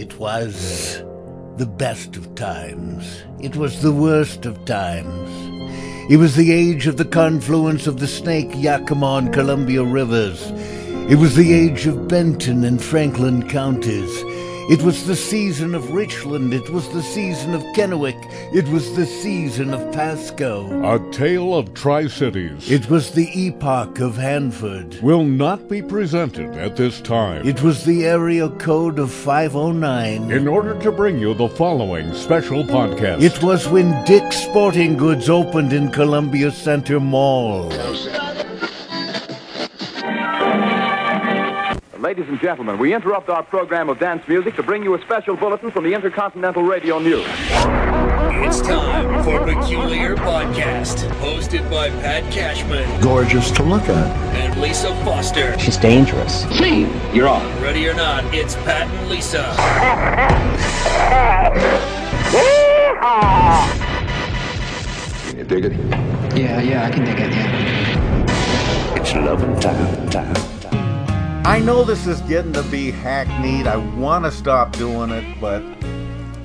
It 0.00 0.18
was 0.18 1.02
the 1.58 1.66
best 1.66 2.16
of 2.16 2.34
times. 2.34 3.22
It 3.38 3.54
was 3.54 3.82
the 3.82 3.92
worst 3.92 4.46
of 4.46 4.64
times. 4.64 5.28
It 6.10 6.16
was 6.16 6.36
the 6.36 6.52
age 6.52 6.86
of 6.86 6.96
the 6.96 7.04
confluence 7.04 7.86
of 7.86 8.00
the 8.00 8.06
Snake, 8.06 8.50
Yakima, 8.54 9.16
and 9.16 9.30
Columbia 9.30 9.84
rivers. 9.84 10.52
It 11.10 11.18
was 11.18 11.36
the 11.36 11.52
age 11.52 11.86
of 11.86 12.08
Benton 12.08 12.64
and 12.64 12.82
Franklin 12.82 13.46
counties. 13.46 14.24
It 14.70 14.82
was 14.82 15.04
the 15.04 15.16
season 15.16 15.74
of 15.74 15.90
Richland. 15.90 16.54
It 16.54 16.70
was 16.70 16.88
the 16.90 17.02
season 17.02 17.54
of 17.54 17.62
Kennewick. 17.74 18.14
It 18.54 18.68
was 18.68 18.94
the 18.94 19.04
season 19.04 19.74
of 19.74 19.92
Pasco. 19.92 20.64
A 20.84 21.10
Tale 21.10 21.56
of 21.56 21.74
Tri 21.74 22.06
Cities 22.06 22.70
It 22.70 22.88
was 22.88 23.10
the 23.10 23.28
epoch 23.36 23.98
of 23.98 24.16
Hanford. 24.16 25.00
will 25.02 25.24
not 25.24 25.68
be 25.68 25.82
presented 25.82 26.56
at 26.56 26.76
this 26.76 27.00
time. 27.00 27.44
It 27.44 27.62
was 27.62 27.84
the 27.84 28.04
area 28.04 28.48
code 28.48 29.00
of 29.00 29.10
509. 29.10 30.30
in 30.30 30.46
order 30.46 30.78
to 30.78 30.92
bring 30.92 31.18
you 31.18 31.34
the 31.34 31.48
following 31.48 32.14
special 32.14 32.62
podcast. 32.62 33.22
It 33.22 33.42
was 33.42 33.66
when 33.66 34.04
Dick's 34.04 34.36
Sporting 34.36 34.96
Goods 34.96 35.28
opened 35.28 35.72
in 35.72 35.90
Columbia 35.90 36.52
Center 36.52 37.00
Mall. 37.00 37.72
Ladies 42.10 42.28
and 42.28 42.40
gentlemen, 42.40 42.76
we 42.76 42.92
interrupt 42.92 43.28
our 43.28 43.44
program 43.44 43.88
of 43.88 44.00
dance 44.00 44.26
music 44.26 44.56
to 44.56 44.64
bring 44.64 44.82
you 44.82 44.94
a 44.96 45.00
special 45.00 45.36
bulletin 45.36 45.70
from 45.70 45.84
the 45.84 45.94
Intercontinental 45.94 46.64
Radio 46.64 46.98
News. 46.98 47.24
It's 48.42 48.60
time 48.60 49.22
for 49.22 49.48
a 49.48 49.54
Peculiar 49.54 50.16
Podcast, 50.16 51.08
hosted 51.20 51.70
by 51.70 51.88
Pat 51.88 52.24
Cashman 52.32 53.00
gorgeous 53.00 53.52
to 53.52 53.62
look 53.62 53.84
at. 53.84 54.34
and 54.34 54.60
Lisa 54.60 54.88
Foster. 55.04 55.56
She's 55.60 55.76
dangerous. 55.76 56.48
See, 56.58 56.88
you're 57.14 57.28
on. 57.28 57.46
Ready 57.62 57.86
or 57.88 57.94
not, 57.94 58.24
it's 58.34 58.56
Pat 58.56 58.88
and 58.88 59.08
Lisa. 59.08 59.44
Can 65.28 65.38
you 65.38 65.44
dig 65.44 65.64
it? 65.64 65.72
Yeah, 66.36 66.60
yeah, 66.60 66.86
I 66.86 66.90
can 66.90 67.04
dig 67.04 67.20
it. 67.20 67.30
Yeah. 67.30 68.96
It's 68.96 69.14
loving 69.14 69.60
time, 69.60 70.10
time. 70.10 70.59
I 71.44 71.58
know 71.58 71.84
this 71.84 72.06
is 72.06 72.20
getting 72.22 72.52
to 72.52 72.62
be 72.64 72.90
hackneyed. 72.90 73.66
I 73.66 73.76
want 73.98 74.24
to 74.24 74.30
stop 74.30 74.72
doing 74.76 75.10
it, 75.10 75.40
but 75.40 75.62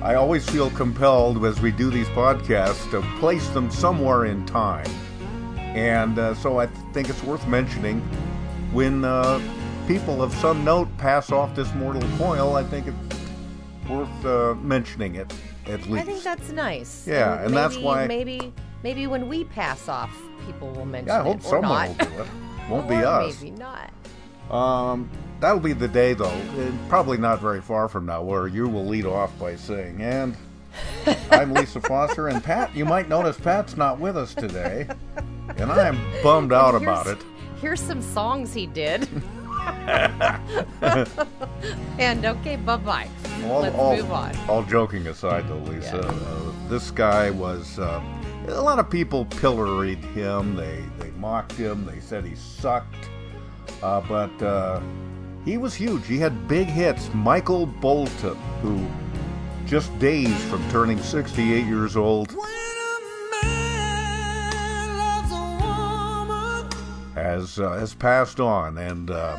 I 0.02 0.14
always 0.14 0.48
feel 0.48 0.70
compelled 0.70 1.44
as 1.44 1.60
we 1.60 1.70
do 1.70 1.90
these 1.90 2.08
podcasts 2.08 2.90
to 2.90 3.02
place 3.18 3.48
them 3.50 3.70
somewhere 3.70 4.24
in 4.24 4.44
time. 4.46 4.86
And 5.58 6.18
uh, 6.18 6.34
so 6.34 6.58
I 6.58 6.66
think 6.92 7.08
it's 7.08 7.22
worth 7.22 7.46
mentioning 7.46 8.00
when 8.72 9.04
uh, 9.04 9.40
people 9.86 10.22
of 10.22 10.32
some 10.34 10.64
note 10.64 10.88
pass 10.98 11.30
off 11.30 11.54
this 11.54 11.72
mortal 11.74 12.02
coil, 12.18 12.56
I 12.56 12.64
think 12.64 12.86
it's 12.88 13.88
worth 13.90 14.24
uh, 14.26 14.54
mentioning 14.56 15.14
it 15.16 15.32
at 15.66 15.86
least. 15.86 16.02
I 16.02 16.02
think 16.10 16.22
that's 16.24 16.50
nice. 16.50 17.06
Yeah, 17.06 17.44
and 17.44 17.54
that's 17.54 17.74
maybe- 17.74 17.84
why- 17.84 18.06
maybe 18.06 18.52
maybe 18.82 19.06
when 19.06 19.28
we 19.28 19.44
pass 19.44 19.88
off, 19.88 20.10
people 20.46 20.70
will 20.72 20.86
mention 20.86 21.08
yeah, 21.08 21.20
I 21.20 21.22
hope 21.24 21.38
or 21.38 21.42
someone 21.42 21.70
not. 21.70 21.88
will 21.98 22.16
do 22.16 22.22
it. 22.22 22.28
Won't 22.70 22.88
be 22.88 22.94
us. 22.96 23.40
Maybe 23.42 23.56
not. 23.56 23.90
Um, 24.50 25.08
that'll 25.40 25.60
be 25.60 25.72
the 25.72 25.88
day, 25.88 26.14
though, 26.14 26.30
and 26.30 26.88
probably 26.88 27.18
not 27.18 27.40
very 27.40 27.60
far 27.60 27.88
from 27.88 28.06
now, 28.06 28.22
where 28.22 28.46
you 28.46 28.68
will 28.68 28.86
lead 28.86 29.04
off 29.06 29.36
by 29.38 29.56
saying, 29.56 30.00
"And 30.00 30.36
I'm 31.30 31.52
Lisa 31.52 31.80
Foster, 31.80 32.28
and 32.28 32.42
Pat. 32.42 32.74
You 32.74 32.84
might 32.84 33.08
notice 33.08 33.38
Pat's 33.38 33.76
not 33.76 33.98
with 33.98 34.16
us 34.16 34.34
today, 34.34 34.86
and 35.56 35.72
I'm 35.72 35.98
bummed 36.22 36.52
out 36.52 36.80
Here's- 36.80 36.82
about 36.82 37.06
it." 37.06 37.24
Here's 37.60 37.80
some 37.80 38.02
songs 38.02 38.52
he 38.52 38.66
did. 38.66 39.08
and 41.98 42.24
okay, 42.24 42.56
bye 42.56 42.76
bye. 42.76 43.08
All, 43.44 43.60
Let's 43.62 43.76
all, 43.76 43.96
move 43.96 44.12
on. 44.12 44.36
all 44.48 44.62
joking 44.62 45.06
aside, 45.08 45.48
though, 45.48 45.56
Lisa, 45.58 45.96
Yeah. 45.96 46.08
uh, 46.08 46.52
this 46.68 46.90
guy 46.90 47.30
was. 47.30 47.78
Uh, 47.78 48.00
a 48.48 48.60
lot 48.60 48.78
of 48.78 48.88
people 48.88 49.24
pilloried 49.24 49.98
him. 49.98 50.54
They 50.54 50.84
they 51.00 51.10
mocked 51.12 51.52
him. 51.52 51.84
They 51.86 51.98
said 52.00 52.24
he 52.24 52.34
sucked. 52.36 53.08
Uh, 53.82 54.00
but 54.02 54.42
uh, 54.42 54.80
he 55.44 55.58
was 55.58 55.74
huge. 55.74 56.06
He 56.06 56.18
had 56.18 56.48
big 56.48 56.66
hits. 56.66 57.12
Michael 57.14 57.66
Bolton, 57.66 58.36
who 58.62 58.86
just 59.66 59.96
days 59.98 60.36
from 60.44 60.68
turning 60.70 60.98
68 60.98 61.64
years 61.66 61.96
old, 61.96 62.34
has 67.14 67.58
uh, 67.58 67.72
has 67.72 67.94
passed 67.94 68.40
on, 68.40 68.78
and 68.78 69.10
uh, 69.10 69.38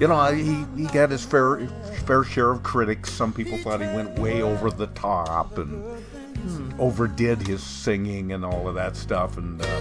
you 0.00 0.08
know 0.08 0.24
he 0.32 0.64
he 0.76 0.86
got 0.88 1.10
his 1.10 1.24
fair 1.24 1.66
fair 2.06 2.24
share 2.24 2.50
of 2.50 2.62
critics. 2.62 3.12
Some 3.12 3.32
people 3.32 3.58
thought 3.58 3.80
he 3.80 3.86
went 3.86 4.18
way 4.18 4.42
over 4.42 4.70
the 4.70 4.86
top 4.88 5.58
and 5.58 5.84
overdid 6.78 7.46
his 7.46 7.62
singing 7.62 8.32
and 8.32 8.44
all 8.44 8.68
of 8.68 8.74
that 8.74 8.96
stuff. 8.96 9.36
And 9.36 9.60
uh, 9.62 9.80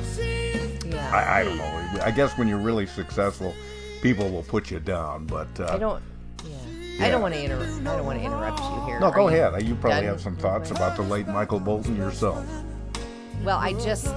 Yeah. 0.95 1.11
I, 1.13 1.41
I 1.41 1.43
don't 1.43 1.57
know. 1.57 2.01
I 2.03 2.11
guess 2.11 2.37
when 2.37 2.47
you're 2.47 2.57
really 2.57 2.85
successful, 2.85 3.53
people 4.01 4.29
will 4.29 4.43
put 4.43 4.71
you 4.71 4.79
down. 4.79 5.25
But 5.25 5.59
uh, 5.59 5.67
I 5.69 5.77
don't. 5.77 6.03
Yeah. 6.43 7.05
I 7.05 7.09
don't 7.09 7.21
want 7.21 7.33
to 7.33 7.43
inter- 7.43 7.61
I 7.61 7.97
don't 7.97 8.05
want 8.05 8.19
to 8.19 8.25
interrupt 8.25 8.59
you 8.59 8.85
here. 8.85 8.99
No, 8.99 9.11
go 9.11 9.29
you 9.29 9.35
ahead. 9.35 9.67
You 9.67 9.75
probably 9.75 10.01
done? 10.01 10.05
have 10.05 10.21
some 10.21 10.35
thoughts 10.37 10.71
about 10.71 10.95
the 10.95 11.03
late 11.03 11.27
Michael 11.27 11.59
Bolton 11.59 11.95
yourself. 11.97 12.45
Well, 13.43 13.57
I 13.57 13.73
just 13.73 14.13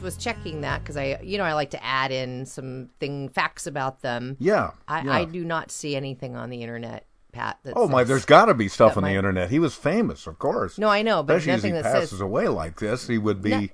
was 0.00 0.16
checking 0.16 0.60
that 0.60 0.82
because 0.82 0.96
I, 0.96 1.18
you 1.22 1.38
know, 1.38 1.44
I 1.44 1.54
like 1.54 1.70
to 1.70 1.84
add 1.84 2.12
in 2.12 2.46
some 2.46 2.90
thing 3.00 3.28
facts 3.30 3.66
about 3.66 4.02
them. 4.02 4.36
Yeah. 4.38 4.72
I, 4.86 5.02
yeah. 5.02 5.12
I 5.12 5.24
do 5.24 5.44
not 5.44 5.70
see 5.70 5.96
anything 5.96 6.36
on 6.36 6.50
the 6.50 6.62
internet, 6.62 7.06
Pat. 7.32 7.58
Oh 7.74 7.88
my! 7.88 8.04
There's 8.04 8.24
got 8.26 8.46
to 8.46 8.54
be 8.54 8.68
stuff 8.68 8.96
on 8.96 9.02
the 9.02 9.10
internet. 9.10 9.50
He 9.50 9.58
was 9.58 9.74
famous, 9.74 10.26
of 10.26 10.38
course. 10.38 10.78
No, 10.78 10.88
I 10.88 11.02
know, 11.02 11.22
but 11.22 11.36
especially 11.36 11.52
as 11.52 11.62
he 11.64 11.70
that 11.72 11.82
passes 11.84 12.10
says- 12.10 12.20
away 12.20 12.48
like 12.48 12.78
this, 12.78 13.06
he 13.08 13.18
would 13.18 13.42
be. 13.42 13.72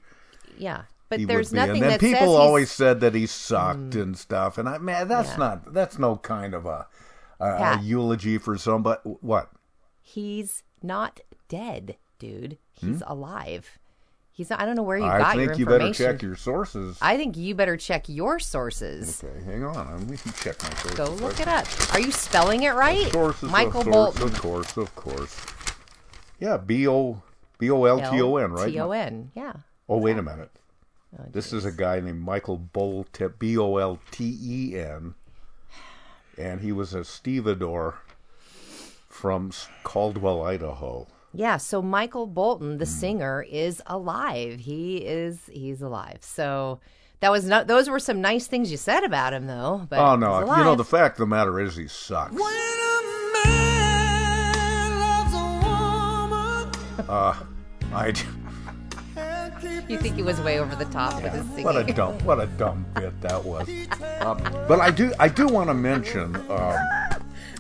Yeah, 0.57 0.83
but 1.11 1.19
he 1.19 1.27
there's 1.27 1.53
nothing 1.53 1.75
And 1.75 1.83
then 1.83 1.91
that 1.91 2.01
people 2.01 2.21
he's- 2.21 2.31
Mm. 2.31 2.41
always 2.41 2.71
said 2.71 3.01
that 3.01 3.15
he 3.15 3.27
sucked 3.27 3.95
and 3.95 4.17
stuff, 4.17 4.57
and 4.57 4.67
I 4.69 4.79
man, 4.79 5.07
that's 5.09 5.31
Yeah. 5.33 5.37
not 5.37 5.75
that's 5.75 5.99
no 5.99 6.17
kind 6.17 6.55
of 6.55 6.65
a, 6.65 6.87
a, 7.39 7.45
a 7.47 7.81
eulogy 7.83 8.39
for 8.39 8.57
somebody. 8.57 9.01
What? 9.05 9.51
he's 10.01 10.63
not 10.83 11.21
dead, 11.49 11.97
dude. 12.19 12.57
He's 12.73 13.03
alive. 13.07 13.79
He's 14.33 14.49
not. 14.49 14.61
I 14.61 14.65
don't 14.65 14.75
know 14.77 14.83
where 14.83 14.97
you 14.97 15.05
Hmm? 15.05 15.11
I 15.11 15.19
got 15.19 15.37
think 15.37 15.49
your 15.51 15.59
you 15.59 15.67
better 15.67 15.93
check 15.93 16.23
your 16.23 16.35
sources. 16.37 16.97
I 17.03 17.17
think 17.19 17.37
you 17.37 17.55
better 17.55 17.77
check 17.77 18.09
your 18.09 18.39
sources. 18.39 19.23
okay, 19.23 19.45
hang 19.45 19.65
on. 19.65 19.99
Let 19.99 20.09
me 20.09 20.17
check 20.41 20.63
my 20.63 20.71
sources. 20.71 20.95
Go 20.95 21.11
look 21.11 21.39
it 21.41 21.49
up. 21.49 21.67
Are 21.93 22.01
you 22.01 22.11
spelling 22.11 22.63
it 22.63 22.71
right? 22.71 23.13
Sources. 23.13 23.51
Michael 23.51 23.83
of 23.83 23.87
Bolton. 23.91 24.23
Of 24.23 24.41
course, 24.41 24.77
of 24.79 24.95
course. 24.97 25.37
Yeah, 26.39 26.57
B 26.57 26.89
O 26.89 27.23
B 27.59 27.71
O 27.71 27.85
L 27.85 27.99
T 28.11 28.21
O 28.23 28.37
N, 28.37 28.53
right? 28.53 28.73
T 28.73 28.81
O 28.81 28.91
N. 28.93 29.31
Yeah. 29.35 29.53
Oh, 29.89 29.99
wait 29.99 30.17
a 30.17 30.23
minute. 30.23 30.51
Oh, 31.19 31.25
This 31.33 31.53
is 31.53 31.65
a 31.65 31.73
guy 31.73 32.01
named 32.01 32.21
Michael 32.21 32.57
Bolt, 32.57 33.19
B 33.39 33.59
O 33.59 33.77
L 33.77 33.99
T 34.11 34.39
E 34.41 34.79
N, 34.79 35.15
and 36.39 36.61
he 36.61 36.73
was 36.73 36.95
a 36.95 37.05
stevedore 37.05 37.99
from 39.09 39.51
Caldwell, 39.83 40.43
Idaho. 40.43 41.09
Yeah, 41.33 41.59
so 41.59 41.81
Michael 41.81 42.27
Bolton, 42.27 42.79
the 42.79 42.87
singer, 42.87 43.45
is 43.49 43.83
alive. 43.87 44.61
He 44.61 44.99
is 44.99 45.49
he's 45.53 45.81
alive. 45.83 46.19
So 46.23 46.81
that 47.21 47.31
was 47.31 47.45
not 47.45 47.67
those 47.67 47.89
were 47.89 48.01
some 48.01 48.21
nice 48.21 48.47
things 48.47 48.71
you 48.71 48.77
said 48.77 49.05
about 49.05 49.33
him 49.33 49.47
though. 49.47 49.87
But 49.89 49.99
oh 50.01 50.13
he's 50.13 50.21
no! 50.21 50.45
alive. 50.45 50.59
You 50.59 50.65
know 50.65 50.75
the 50.77 50.85
fact 50.85 51.15
of 51.15 51.19
the 51.19 51.27
matter 51.27 51.61
is 51.61 51.77
he 51.77 51.89
sucks. 51.89 52.35
Uh, 57.09 57.35
I. 57.93 58.13
you 59.89 59.99
think 59.99 60.17
he 60.17 60.23
was 60.23 60.41
way 60.41 60.59
over 60.61 60.75
the 60.77 60.85
top 60.87 61.23
with 61.23 61.33
his 61.33 61.45
singing. 61.51 61.65
What 61.65 61.77
a 61.77 61.93
dumb, 61.93 62.19
what 62.25 62.41
a 62.41 62.47
dumb 62.47 62.87
bit 62.95 63.19
that 63.23 63.45
was. 63.45 63.69
Um, 64.21 64.39
but 64.69 64.81
I 64.81 64.91
do, 64.91 65.13
I 65.19 65.29
do 65.29 65.47
want 65.49 65.69
to 65.69 65.75
mention. 65.75 66.37
Um, 66.51 66.77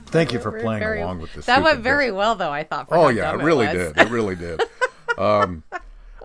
thank 0.07 0.33
you 0.33 0.41
for 0.41 0.53
playing 0.61 0.81
Very- 0.81 1.01
along 1.03 1.21
with 1.21 1.33
this. 1.35 1.47
That 1.47 1.63
went 1.63 1.81
very 1.81 2.07
bit. 2.07 2.17
well 2.17 2.35
though, 2.35 2.51
I 2.53 2.65
thought. 2.65 2.89
For 2.89 2.97
Oh 2.97 3.09
yeah, 3.09 3.33
it 3.33 3.39
really 3.43 3.67
did. 3.67 3.97
It 3.97 4.09
really 4.11 4.37
did. 4.37 4.63
Um, 5.19 5.65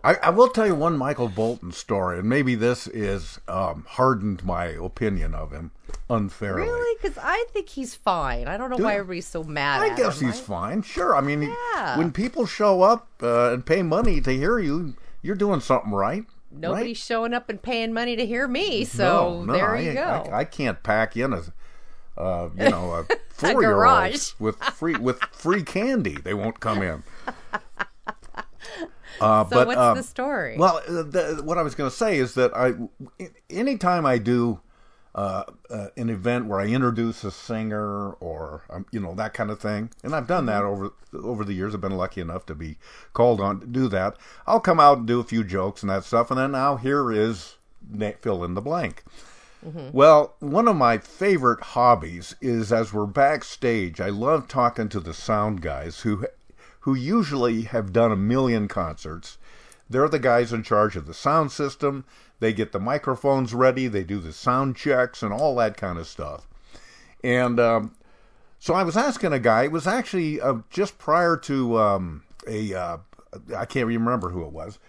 I, 0.06 0.16
I 0.24 0.30
will 0.30 0.48
tell 0.48 0.66
you 0.66 0.76
one 0.76 0.96
Michael 0.98 1.28
Bolton 1.28 1.72
story, 1.74 2.20
and 2.20 2.30
maybe 2.30 2.56
this 2.56 2.88
is 2.88 3.42
um, 3.50 3.84
hardened 3.90 4.46
my 4.46 4.66
opinion 4.68 5.34
of 5.34 5.52
him 5.52 5.72
unfairly. 6.10 6.62
Really? 6.62 6.98
Because 7.02 7.18
I 7.22 7.46
think 7.52 7.68
he's 7.68 7.94
fine. 7.96 8.48
I 8.48 8.56
don't 8.56 8.70
know 8.70 8.78
Do 8.78 8.84
why 8.84 8.94
everybody's 8.94 9.28
so 9.28 9.44
mad. 9.44 9.82
At 9.82 9.88
him. 9.88 9.94
I 9.94 9.98
guess 9.98 10.22
him. 10.22 10.28
he's 10.32 10.40
fine. 10.40 10.82
Sure. 10.84 11.14
I 11.16 11.20
mean, 11.22 11.42
Yeah. 11.74 11.98
when 11.98 12.12
people 12.14 12.46
show 12.46 12.84
up 12.84 13.08
uh, 13.22 13.52
and 13.54 13.66
pay 13.66 13.82
money 13.82 14.22
to 14.22 14.32
hear 14.32 14.60
you, 14.60 14.94
you're 15.26 15.36
doing 15.36 15.60
something 15.60 15.92
right. 15.92 16.24
Nobody's 16.52 16.86
right? 16.86 16.98
showing 16.98 17.34
up 17.34 17.50
and 17.50 17.62
paying 17.62 17.94
money 17.94 18.16
to 18.16 18.26
hear 18.26 18.48
me. 18.48 18.86
So 18.86 19.40
no, 19.40 19.46
no, 19.46 19.54
there 19.54 19.76
I, 19.76 19.80
you 19.80 19.94
go. 19.94 20.30
I, 20.32 20.40
I 20.40 20.44
can't 20.46 20.82
pack 20.84 21.18
in 21.18 21.34
a, 21.34 21.42
uh, 22.22 22.50
you 22.56 22.70
know, 22.70 22.92
a 22.94 23.16
four 23.30 23.62
year 23.62 23.84
old 23.84 24.34
with 24.40 24.58
free 24.58 24.96
with 24.96 25.20
free 25.32 25.64
candy. 25.64 26.18
They 26.24 26.34
won't 26.34 26.60
come 26.60 26.82
in. 26.82 27.04
Uh, 29.22 29.46
so 29.46 29.50
but 29.50 29.68
what's 29.68 29.80
um, 29.80 29.96
the 29.96 30.04
story? 30.04 30.58
Well, 30.58 30.82
uh, 30.86 31.04
the, 31.04 31.42
what 31.42 31.58
I 31.58 31.62
was 31.62 31.74
going 31.74 31.90
to 31.90 31.96
say 31.96 32.18
is 32.18 32.34
that 32.34 32.52
I, 32.54 32.74
anytime 33.50 34.06
I 34.06 34.18
do 34.18 34.60
uh, 35.16 35.46
uh, 35.70 35.88
an 35.96 36.10
event 36.10 36.46
where 36.46 36.60
I 36.60 36.68
introduce 36.68 37.24
a 37.24 37.32
singer 37.32 38.12
or 38.14 38.64
um, 38.70 38.86
you 38.92 39.00
know 39.00 39.16
that 39.16 39.34
kind 39.34 39.50
of 39.50 39.62
thing, 39.62 39.90
and 40.04 40.14
I've 40.14 40.28
done 40.28 40.46
that 40.48 40.64
over 40.64 40.92
over 41.14 41.46
the 41.46 41.54
years. 41.54 41.74
I've 41.74 41.80
been 41.80 41.96
lucky 41.96 42.20
enough 42.20 42.46
to 42.48 42.56
be 42.56 42.78
called 43.14 43.40
on 43.40 43.62
to 43.62 43.66
do 43.66 43.88
that. 43.88 44.18
I'll 44.46 44.60
come 44.60 44.80
out 44.80 44.98
and 45.00 45.08
do 45.08 45.22
a 45.22 45.24
few 45.24 45.46
jokes 45.46 45.82
and 45.82 45.90
that 45.90 46.04
stuff, 46.04 46.30
and 46.32 46.40
then 46.40 46.52
now 46.52 46.76
here 46.76 47.12
is 47.12 47.56
fill 48.22 48.44
in 48.44 48.56
the 48.56 48.62
blank. 48.62 49.04
Well, 49.94 50.36
one 50.40 50.68
of 50.68 50.76
my 50.76 51.00
favorite 51.00 51.62
hobbies 51.62 52.36
is 52.40 52.72
as 52.72 52.94
we're 52.94 53.08
backstage, 53.08 54.00
I 54.00 54.10
love 54.10 54.48
talking 54.48 54.90
to 54.90 55.00
the 55.00 55.14
sound 55.14 55.62
guys 55.62 56.02
who 56.02 56.26
who 56.82 56.94
usually 56.94 57.64
have 57.64 57.94
done 57.94 58.12
a 58.12 58.18
million 58.18 58.68
concerts. 58.68 59.38
They're 59.90 60.10
the 60.10 60.20
guys 60.20 60.54
in 60.54 60.62
charge 60.62 60.96
of 60.96 61.08
the 61.08 61.14
sound 61.14 61.52
system. 61.52 62.06
They 62.40 62.54
get 62.54 62.72
the 62.72 62.80
microphones 62.80 63.54
ready, 63.54 63.88
they 63.88 64.04
do 64.04 64.20
the 64.20 64.34
sound 64.34 64.76
checks 64.76 65.24
and 65.24 65.34
all 65.34 65.56
that 65.56 65.78
kind 65.78 65.98
of 65.98 66.08
stuff. 66.08 66.48
And 67.24 67.60
um, 67.60 67.96
so 68.60 68.74
I 68.74 68.84
was 68.84 68.98
asking 68.98 69.34
a 69.34 69.40
guy, 69.40 69.64
it 69.64 69.72
was 69.72 69.88
actually 69.88 70.42
uh, 70.42 70.56
just 70.70 70.98
prior 70.98 71.38
to 71.38 71.80
um, 71.80 72.24
a, 72.48 72.74
uh, 72.74 72.98
I 73.56 73.66
can't 73.66 73.88
remember 73.88 74.30
who 74.30 74.44
it 74.44 74.52
was, 74.52 74.80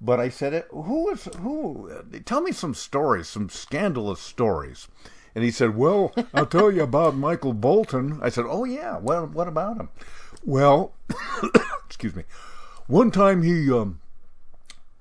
but 0.00 0.20
I 0.20 0.28
said, 0.28 0.52
it, 0.52 0.66
who 0.70 1.04
was, 1.04 1.24
who, 1.40 1.90
tell 2.24 2.40
me 2.40 2.52
some 2.52 2.74
stories, 2.74 3.28
some 3.28 3.48
scandalous 3.48 4.20
stories. 4.20 4.88
And 5.34 5.42
he 5.42 5.50
said, 5.50 5.76
well, 5.76 6.14
I'll 6.32 6.46
tell 6.46 6.70
you 6.70 6.82
about 6.82 7.16
Michael 7.16 7.54
Bolton. 7.54 8.20
I 8.22 8.28
said, 8.28 8.44
oh 8.48 8.64
yeah, 8.64 8.98
well, 8.98 9.26
what 9.26 9.48
about 9.48 9.78
him? 9.78 9.88
Well, 10.44 10.92
excuse 11.86 12.14
me. 12.14 12.24
One 12.86 13.10
time 13.10 13.42
he, 13.42 13.70
um, 13.72 14.00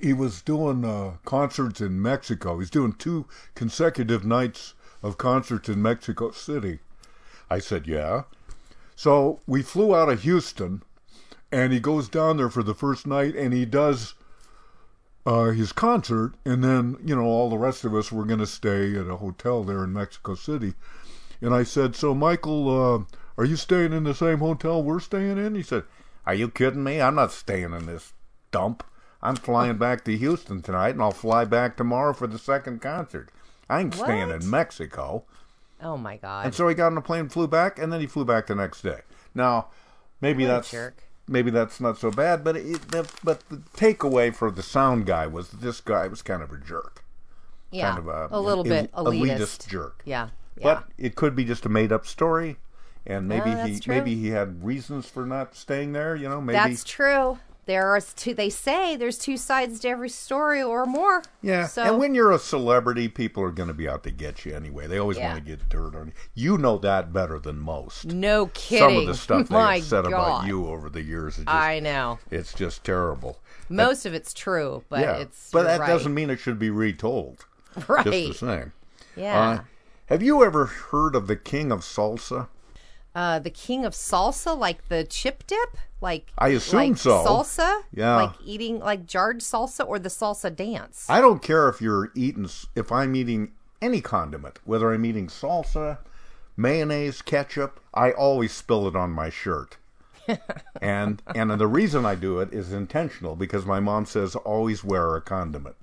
he 0.03 0.11
was 0.11 0.41
doing 0.41 0.83
uh, 0.83 1.13
concerts 1.23 1.79
in 1.79 2.01
Mexico. 2.01 2.59
He's 2.59 2.69
doing 2.69 2.91
two 2.91 3.25
consecutive 3.55 4.25
nights 4.25 4.73
of 5.01 5.17
concerts 5.17 5.69
in 5.69 5.81
Mexico 5.81 6.31
City. 6.31 6.79
I 7.50 7.59
said, 7.59 7.88
Yeah. 7.88 8.23
So 8.95 9.39
we 9.47 9.61
flew 9.61 9.95
out 9.95 10.09
of 10.09 10.23
Houston, 10.23 10.83
and 11.51 11.71
he 11.71 11.79
goes 11.79 12.09
down 12.09 12.38
there 12.38 12.50
for 12.50 12.63
the 12.63 12.73
first 12.73 13.07
night, 13.07 13.35
and 13.35 13.53
he 13.53 13.65
does 13.65 14.13
uh, 15.25 15.45
his 15.51 15.71
concert, 15.71 16.33
and 16.45 16.63
then, 16.63 16.97
you 17.03 17.15
know, 17.15 17.23
all 17.23 17.49
the 17.49 17.57
rest 17.57 17.85
of 17.85 17.95
us 17.95 18.11
were 18.11 18.25
going 18.25 18.39
to 18.39 18.45
stay 18.45 18.95
at 18.97 19.07
a 19.07 19.15
hotel 19.15 19.63
there 19.63 19.85
in 19.85 19.94
Mexico 19.94 20.35
City. 20.35 20.73
And 21.41 21.53
I 21.53 21.63
said, 21.63 21.95
So, 21.95 22.13
Michael, 22.13 22.69
uh, 22.69 23.15
are 23.38 23.45
you 23.45 23.56
staying 23.56 23.94
in 23.94 24.03
the 24.03 24.13
same 24.13 24.39
hotel 24.39 24.83
we're 24.83 24.99
staying 24.99 25.38
in? 25.38 25.56
He 25.56 25.63
said, 25.63 25.83
Are 26.25 26.35
you 26.35 26.49
kidding 26.49 26.83
me? 26.83 27.01
I'm 27.01 27.15
not 27.15 27.31
staying 27.31 27.73
in 27.73 27.85
this 27.85 28.11
dump. 28.51 28.83
I'm 29.23 29.35
flying 29.37 29.77
back 29.77 30.03
to 30.05 30.15
Houston 30.17 30.61
tonight, 30.61 30.89
and 30.89 31.01
I'll 31.01 31.11
fly 31.11 31.45
back 31.45 31.77
tomorrow 31.77 32.13
for 32.13 32.27
the 32.27 32.37
second 32.37 32.81
concert. 32.81 33.29
I 33.69 33.79
ain't 33.79 33.93
staying 33.95 34.27
What? 34.27 34.43
in 34.43 34.49
Mexico. 34.49 35.23
Oh 35.81 35.97
my 35.97 36.17
god. 36.17 36.45
And 36.45 36.53
so 36.53 36.67
he 36.67 36.75
got 36.75 36.91
on 36.91 36.97
a 36.97 37.01
plane, 37.01 37.29
flew 37.29 37.47
back, 37.47 37.79
and 37.79 37.91
then 37.91 38.01
he 38.01 38.05
flew 38.05 38.25
back 38.25 38.47
the 38.47 38.55
next 38.55 38.81
day. 38.81 38.99
Now, 39.33 39.67
maybe 40.21 40.43
What 40.43 40.49
that's 40.51 40.71
jerk. 40.71 41.03
maybe 41.27 41.49
that's 41.51 41.79
not 41.81 41.97
so 41.97 42.11
bad, 42.11 42.43
but 42.43 42.57
it, 42.57 42.91
the, 42.91 43.09
but 43.23 43.47
the 43.49 43.57
takeaway 43.75 44.35
for 44.35 44.51
the 44.51 44.61
sound 44.61 45.05
guy 45.05 45.25
was 45.27 45.49
that 45.49 45.61
this 45.61 45.79
guy 45.81 46.07
was 46.07 46.21
kind 46.21 46.43
of 46.43 46.51
a 46.51 46.57
jerk, 46.57 47.03
yeah, 47.71 47.87
kind 47.95 47.99
of 47.99 48.07
a, 48.07 48.27
a 48.31 48.39
little 48.39 48.63
bit 48.65 48.91
el- 48.93 49.05
elitist. 49.05 49.67
jerk. 49.67 50.01
Yeah. 50.05 50.29
Yeah. 50.57 50.63
But 50.63 50.83
it 50.97 51.15
could 51.15 51.35
be 51.35 51.45
just 51.45 51.65
a 51.65 51.69
made 51.69 51.91
up 51.91 52.05
story, 52.05 52.57
and 53.07 53.27
maybe 53.27 53.49
Yeah, 53.49 53.67
he 53.67 53.79
true. 53.79 53.95
maybe 53.95 54.15
he 54.15 54.27
had 54.29 54.63
reasons 54.63 55.07
for 55.07 55.25
not 55.25 55.55
staying 55.55 55.93
there. 55.93 56.15
You 56.15 56.29
know, 56.29 56.39
maybe 56.41 56.57
That's 56.57 56.83
true. 56.83 57.39
There 57.65 57.88
are 57.88 58.01
two. 58.01 58.33
They 58.33 58.50
say 58.50 58.95
there's 58.98 59.18
two 59.18 59.38
sides 59.38 59.80
to 59.81 59.88
every 59.89 60.10
story, 60.10 60.62
or 60.62 60.86
more. 60.86 61.24
Yeah, 61.42 61.65
So 61.68 61.83
and 61.83 61.98
when 61.98 62.13
you're 62.13 62.31
a 62.31 62.39
celebrity, 62.39 63.07
people 63.07 63.42
are 63.44 63.51
going 63.51 63.68
to 63.69 63.74
be 63.74 63.88
out 63.88 64.04
to 64.04 64.12
get 64.12 64.45
you 64.45 64.54
anyway. 64.54 64.88
They 64.88 64.98
always 64.98 65.18
Yeah. 65.18 65.33
want 65.33 65.45
to 65.45 65.50
get 65.50 65.69
dirt 65.69 65.95
on 65.95 66.07
you. 66.36 66.51
You 66.54 66.57
know 66.57 66.77
that 66.80 67.13
better 67.13 67.39
than 67.39 67.60
most. 67.60 68.06
no 68.06 68.48
kidding. 68.48 68.80
Some 68.89 68.98
of 68.98 69.06
the 69.07 69.15
stuff 69.15 69.48
they 69.50 69.56
My 69.56 69.75
have 69.77 69.86
said 69.86 70.06
about 70.06 70.45
you 70.45 70.68
over 70.68 70.89
the 70.89 71.01
years, 71.01 71.38
just, 71.38 71.48
I 71.48 71.80
know. 71.80 72.19
it's 72.30 72.54
just 72.54 72.83
terrible. 72.83 73.39
Most 73.69 74.06
of 74.06 74.13
it's 74.13 74.33
true, 74.33 74.83
but 74.89 75.00
yeah, 75.00 75.18
it's. 75.18 75.50
but 75.51 75.63
that 75.63 75.80
right. 75.80 75.88
doesn't 75.88 76.13
mean 76.13 76.30
it 76.30 76.39
should 76.39 76.59
be 76.59 76.69
retold. 76.69 77.45
right. 77.88 78.04
Just 78.06 78.39
the 78.42 78.48
same. 78.48 78.74
Yeah. 79.16 79.39
Uh, 79.50 79.59
have 80.07 80.21
you 80.21 80.44
ever 80.44 80.66
heard 80.66 81.16
of 81.16 81.27
the 81.27 81.36
King 81.38 81.71
of 81.71 81.80
Salsa? 81.80 82.48
Uh, 83.15 83.39
the 83.39 83.50
king 83.50 83.86
of 83.86 83.94
salsa, 83.94 84.57
like 84.57 84.88
the 84.89 85.04
chip 85.04 85.45
dip, 85.48 85.77
like 86.01 86.31
I 86.38 86.50
assume 86.50 86.80
like 86.80 86.98
so. 86.98 87.24
Salsa, 87.25 87.81
Yeah. 87.94 88.15
like 88.15 88.36
eating 88.44 88.80
like 88.80 89.06
jarred 89.06 89.39
salsa 89.39 89.88
or 89.88 90.00
the 90.00 90.10
salsa 90.10 90.54
dance. 90.56 91.06
I 91.10 91.21
don't 91.21 91.42
care 91.42 91.69
if 91.69 91.81
you're 91.81 92.12
eating, 92.15 92.50
if 92.75 92.92
I'm 92.92 93.15
eating 93.15 93.51
any 93.81 94.01
condiment, 94.01 94.60
whether 94.65 94.94
I'm 94.94 95.06
eating 95.06 95.27
salsa, 95.27 96.00
mayonnaise, 96.57 97.21
ketchup, 97.21 97.80
I 97.94 98.12
always 98.12 98.51
spill 98.51 98.88
it 98.88 98.95
on 98.95 99.12
my 99.12 99.30
shirt. 99.30 99.77
and 100.81 101.21
and 101.36 101.51
the 101.51 101.68
reason 101.68 102.06
I 102.06 102.16
do 102.16 102.39
it 102.39 102.54
is 102.54 102.71
intentional 102.71 103.36
because 103.36 103.66
my 103.66 103.81
mom 103.81 104.06
says 104.06 104.36
always 104.38 104.81
wear 104.83 105.16
a 105.16 105.21
condiment. 105.21 105.75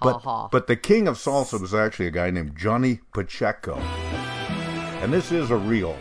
But, 0.00 0.48
but 0.52 0.68
the 0.68 0.76
king 0.76 1.08
of 1.08 1.16
salsa 1.16 1.60
was 1.60 1.74
actually 1.74 2.06
a 2.06 2.12
guy 2.12 2.30
named 2.30 2.56
Johnny 2.56 3.00
Pacheco. 3.12 3.82
And 5.00 5.12
this 5.12 5.30
is 5.32 5.50
a 5.50 5.56
real 5.56 5.96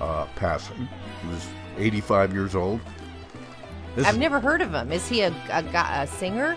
uh, 0.00 0.26
passing. 0.36 0.88
He 1.22 1.28
was 1.28 1.46
85 1.78 2.32
years 2.32 2.54
old. 2.54 2.80
This 3.96 4.06
I've 4.06 4.14
is- 4.14 4.20
never 4.20 4.40
heard 4.40 4.60
of 4.60 4.72
him. 4.74 4.90
Is 4.92 5.08
he 5.08 5.20
a 5.22 5.28
a, 5.50 5.64
a 6.02 6.06
singer? 6.06 6.56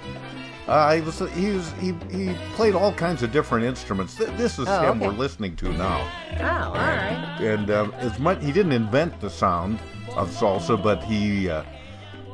Uh, 0.68 0.96
he 0.96 1.02
was 1.02 1.20
he 1.34 1.52
was 1.52 1.72
he 1.80 1.94
he 2.12 2.34
played 2.56 2.76
all 2.76 2.92
kinds 2.92 3.24
of 3.24 3.32
different 3.32 3.64
instruments. 3.66 4.16
Th- 4.16 4.30
This 4.32 4.60
is 4.60 4.68
Oh, 4.68 4.82
him 4.92 4.98
okay. 4.98 5.08
we're 5.08 5.14
listening 5.14 5.56
to 5.58 5.72
now, 5.72 6.12
Oh, 6.42 6.44
all 6.44 6.74
right. 6.74 7.38
and 7.40 7.70
um, 7.72 7.92
as 8.00 8.20
much 8.20 8.44
he 8.44 8.52
didn't 8.52 8.74
invent 8.74 9.22
the 9.22 9.30
sound 9.30 9.80
of 10.18 10.30
salsa, 10.32 10.82
but 10.82 11.02
he 11.04 11.50
uh, 11.50 11.64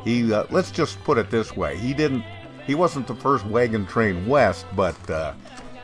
he 0.03 0.33
uh, 0.33 0.45
let's 0.49 0.71
just 0.71 1.03
put 1.03 1.17
it 1.19 1.29
this 1.29 1.55
way: 1.55 1.77
he 1.77 1.93
didn't 1.93 2.23
he 2.65 2.73
wasn't 2.75 3.05
the 3.05 3.15
first 3.15 3.45
wagon 3.45 3.85
train 3.85 4.25
west, 4.25 4.65
but 4.75 4.97
uh, 5.11 5.33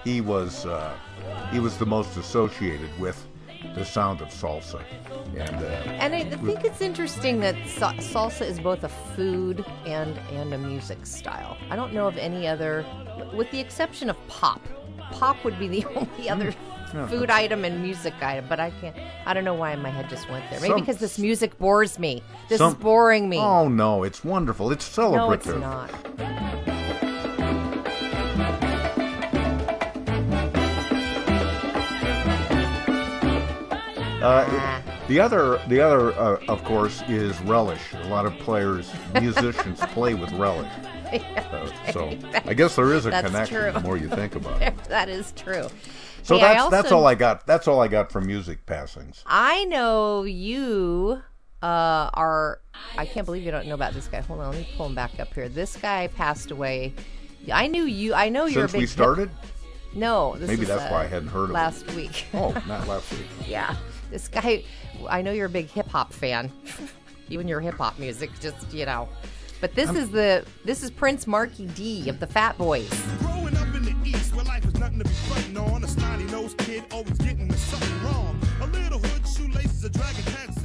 he 0.03 0.19
was 0.21 0.65
uh, 0.65 0.95
he 1.51 1.59
was 1.59 1.77
the 1.77 1.85
most 1.85 2.17
associated 2.17 2.89
with 2.99 3.27
the 3.75 3.83
sound 3.85 4.21
of 4.21 4.29
salsa, 4.29 4.81
and 5.37 5.55
uh, 5.55 5.91
And 5.99 6.15
I 6.15 6.23
think 6.23 6.63
it's 6.63 6.81
interesting 6.81 7.39
that 7.41 7.55
sa- 7.67 7.93
salsa 7.93 8.45
is 8.45 8.59
both 8.59 8.83
a 8.83 8.89
food 8.89 9.65
and 9.85 10.17
and 10.31 10.53
a 10.53 10.57
music 10.57 11.05
style. 11.05 11.57
I 11.69 11.75
don't 11.75 11.93
know 11.93 12.07
of 12.07 12.17
any 12.17 12.47
other, 12.47 12.85
with 13.33 13.49
the 13.51 13.59
exception 13.59 14.09
of 14.09 14.17
pop. 14.27 14.61
Pop 15.11 15.43
would 15.43 15.57
be 15.59 15.67
the 15.67 15.85
only 15.95 16.29
other 16.29 16.53
food 17.07 17.29
item 17.29 17.65
and 17.65 17.81
music 17.83 18.13
item, 18.21 18.45
but 18.49 18.59
I 18.59 18.71
can't. 18.81 18.95
I 19.25 19.33
don't 19.33 19.43
know 19.43 19.53
why 19.53 19.75
my 19.75 19.89
head 19.89 20.09
just 20.09 20.29
went 20.29 20.43
there. 20.49 20.59
Maybe 20.59 20.71
Some- 20.71 20.79
because 20.79 20.97
this 20.97 21.19
music 21.19 21.57
bores 21.59 21.99
me. 21.99 22.23
This 22.47 22.57
some- 22.59 22.71
is 22.73 22.77
boring 22.79 23.29
me. 23.29 23.37
oh 23.37 23.67
no, 23.67 24.03
it's 24.03 24.23
wonderful. 24.23 24.71
It's 24.71 24.87
celebratory. 24.87 25.15
no, 25.15 25.31
it's 25.31 25.45
not. 25.47 26.48
Uh, 34.21 34.81
the 35.07 35.19
other, 35.19 35.61
the 35.67 35.79
other, 35.79 36.11
uh, 36.13 36.39
of 36.47 36.63
course, 36.63 37.01
is 37.07 37.39
relish. 37.41 37.81
A 37.93 38.07
lot 38.07 38.25
of 38.25 38.33
players, 38.39 38.91
musicians, 39.19 39.79
play 39.93 40.13
with 40.13 40.31
relish. 40.33 40.71
Uh, 41.11 41.91
so 41.91 42.15
I 42.45 42.53
guess 42.53 42.75
there 42.75 42.93
is 42.93 43.07
a 43.07 43.09
That's 43.09 43.25
connection. 43.25 43.57
true. 43.59 43.71
The 43.71 43.79
more 43.79 43.97
you 43.97 44.07
think 44.09 44.35
about 44.35 44.61
it. 44.61 44.77
that 44.89 45.09
is 45.09 45.31
true. 45.31 45.67
So 46.21 46.35
Hey, 46.37 46.41
that's 46.41 46.69
that's 46.69 46.91
all 46.91 47.07
I 47.07 47.15
got. 47.15 47.47
That's 47.47 47.67
all 47.67 47.81
I 47.81 47.87
got 47.87 48.11
from 48.11 48.27
music 48.27 48.63
passings. 48.67 49.23
I 49.25 49.65
know 49.65 50.21
you 50.21 51.19
uh, 51.63 52.11
are. 52.13 52.61
I 52.95 53.07
can't 53.07 53.25
believe 53.25 53.41
you 53.43 53.49
don't 53.49 53.65
know 53.65 53.73
about 53.73 53.93
this 53.95 54.07
guy. 54.07 54.21
Hold 54.21 54.41
on, 54.41 54.51
let 54.51 54.59
me 54.59 54.67
pull 54.77 54.85
him 54.85 54.93
back 54.93 55.19
up 55.19 55.33
here. 55.33 55.49
This 55.49 55.75
guy 55.77 56.05
passed 56.09 56.51
away. 56.51 56.93
I 57.51 57.65
knew 57.65 57.85
you. 57.85 58.13
I 58.13 58.29
know 58.29 58.45
you're 58.45 58.67
Since 58.67 58.71
a 58.71 58.73
big. 58.73 58.79
we 58.81 58.81
hip- 58.81 58.89
started. 58.91 59.29
no, 59.95 60.35
this 60.37 60.47
Maybe 60.47 60.65
that's 60.65 60.83
uh, 60.83 60.89
why 60.89 61.05
I 61.05 61.07
hadn't 61.07 61.29
heard 61.29 61.45
of 61.45 61.49
him. 61.49 61.53
last 61.55 61.91
week. 61.93 62.25
Oh, 62.35 62.51
not 62.67 62.87
last 62.87 63.11
week. 63.13 63.25
yeah, 63.47 63.75
this 64.11 64.27
guy. 64.27 64.63
I 65.09 65.21
know 65.21 65.31
you're 65.31 65.47
a 65.47 65.49
big 65.49 65.69
hip 65.69 65.87
hop 65.87 66.13
fan. 66.13 66.51
you 67.27 67.39
and 67.39 67.47
your 67.47 67.59
hip 67.59 67.75
hop 67.75 67.99
music, 67.99 68.31
just 68.39 68.71
you 68.73 68.85
know. 68.85 69.09
But 69.61 69.75
this 69.75 69.89
is 69.89 70.09
the 70.09 70.45
this 70.63 70.83
is 70.83 70.91
Prince 70.91 71.27
Markie 71.27 71.67
Dee 71.67 72.09
of 72.09 72.19
the 72.19 72.27
Fat 72.27 72.57
Boys. 72.57 72.89
Growing 73.19 73.57
up 73.57 73.73
in 73.75 73.83
the 73.83 73.95
East 74.05 74.33
where 74.33 74.45
life 74.45 74.65
was 74.65 74.75
nothing 74.75 74.99
to 74.99 75.05
be 75.05 75.13
frontin' 75.13 75.57
on, 75.57 75.83
a 75.83 75.87
snotty 75.87 76.23
nosed 76.25 76.57
kid 76.59 76.83
always 76.91 77.17
getting 77.17 77.51
something 77.53 78.03
wrong. 78.03 78.39
A 78.61 78.67
little 78.67 78.99
hood 78.99 79.27
shoelaces, 79.27 79.83
a 79.83 79.89
dragon 79.89 80.23
pants 80.23 80.37
sagging. 80.37 80.58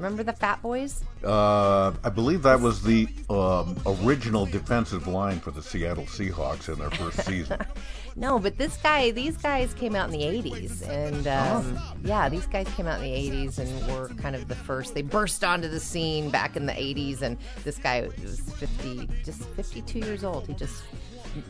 Remember 0.00 0.22
the 0.22 0.32
Fat 0.32 0.62
Boys? 0.62 1.04
Uh, 1.22 1.92
I 2.02 2.08
believe 2.08 2.42
that 2.44 2.58
was 2.58 2.82
the 2.82 3.06
um, 3.28 3.76
original 4.02 4.46
defensive 4.46 5.06
line 5.06 5.40
for 5.40 5.50
the 5.50 5.62
Seattle 5.62 6.04
Seahawks 6.06 6.72
in 6.72 6.78
their 6.78 6.90
first 6.90 7.24
season. 7.26 7.58
No, 8.16 8.40
but 8.40 8.58
this 8.58 8.76
guy, 8.78 9.12
these 9.12 9.36
guys 9.36 9.72
came 9.72 9.94
out 9.94 10.12
in 10.12 10.18
the 10.18 10.24
80s. 10.26 10.86
And 10.88 11.28
um, 11.28 11.78
Oh. 11.78 11.94
yeah, 12.02 12.28
these 12.28 12.44
guys 12.44 12.66
came 12.74 12.88
out 12.88 13.00
in 13.00 13.04
the 13.04 13.30
80s 13.46 13.58
and 13.60 13.86
were 13.86 14.08
kind 14.20 14.34
of 14.34 14.48
the 14.48 14.56
first. 14.56 14.94
They 14.94 15.02
burst 15.02 15.44
onto 15.44 15.68
the 15.68 15.78
scene 15.78 16.28
back 16.28 16.56
in 16.56 16.66
the 16.66 16.72
80s. 16.72 17.22
And 17.22 17.38
this 17.62 17.78
guy 17.78 18.10
was 18.20 18.40
50, 18.40 19.08
just 19.24 19.44
52 19.50 20.00
years 20.00 20.24
old. 20.24 20.48
He 20.48 20.54
just, 20.54 20.82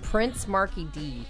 Prince 0.02 0.47
Markie 0.47 0.85
Dee. 0.92 1.25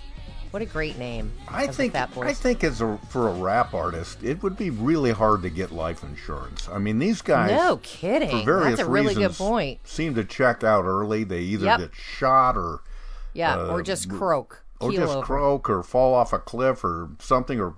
What 0.51 0.63
a 0.63 0.67
great 0.67 0.99
name. 0.99 1.33
I 1.49 1.69
think. 1.69 1.95
I 1.95 2.35
think 2.35 2.65
as 2.65 2.81
a 2.81 2.99
for 3.09 3.29
a 3.29 3.33
rap 3.33 3.73
artist, 3.73 4.23
it 4.25 4.43
would 4.43 4.57
be 4.57 4.71
really 4.71 5.13
hard 5.13 5.43
to 5.43 5.51
get 5.51 5.71
life 5.71 6.03
insurance. 6.03 6.69
I 6.69 6.79
mean, 6.79 6.99
these 6.99 7.23
guys, 7.23 7.53
No 7.53 7.79
kidding. 7.83 8.31
for 8.31 8.45
various 8.45 8.79
That's 8.79 8.89
a 8.89 8.91
really 8.91 9.15
good 9.15 9.33
point. 9.33 9.79
seem 9.87 10.15
to 10.17 10.25
check 10.25 10.65
out 10.65 10.85
early. 10.85 11.23
They 11.23 11.41
either 11.43 11.67
Yep. 11.67 11.79
get 11.79 11.95
shot 11.95 12.57
or 12.57 12.81
yeah, 13.33 13.57
uh, 13.57 13.67
or 13.69 13.83
just 13.83 14.09
croak. 14.11 14.63
or 14.81 14.91
just 14.91 15.15
over. 15.17 15.25
croak 15.25 15.71
or 15.71 15.83
fall 15.85 16.15
off 16.15 16.33
a 16.33 16.39
cliff 16.41 16.83
or 16.83 17.11
something 17.21 17.61
or 17.61 17.75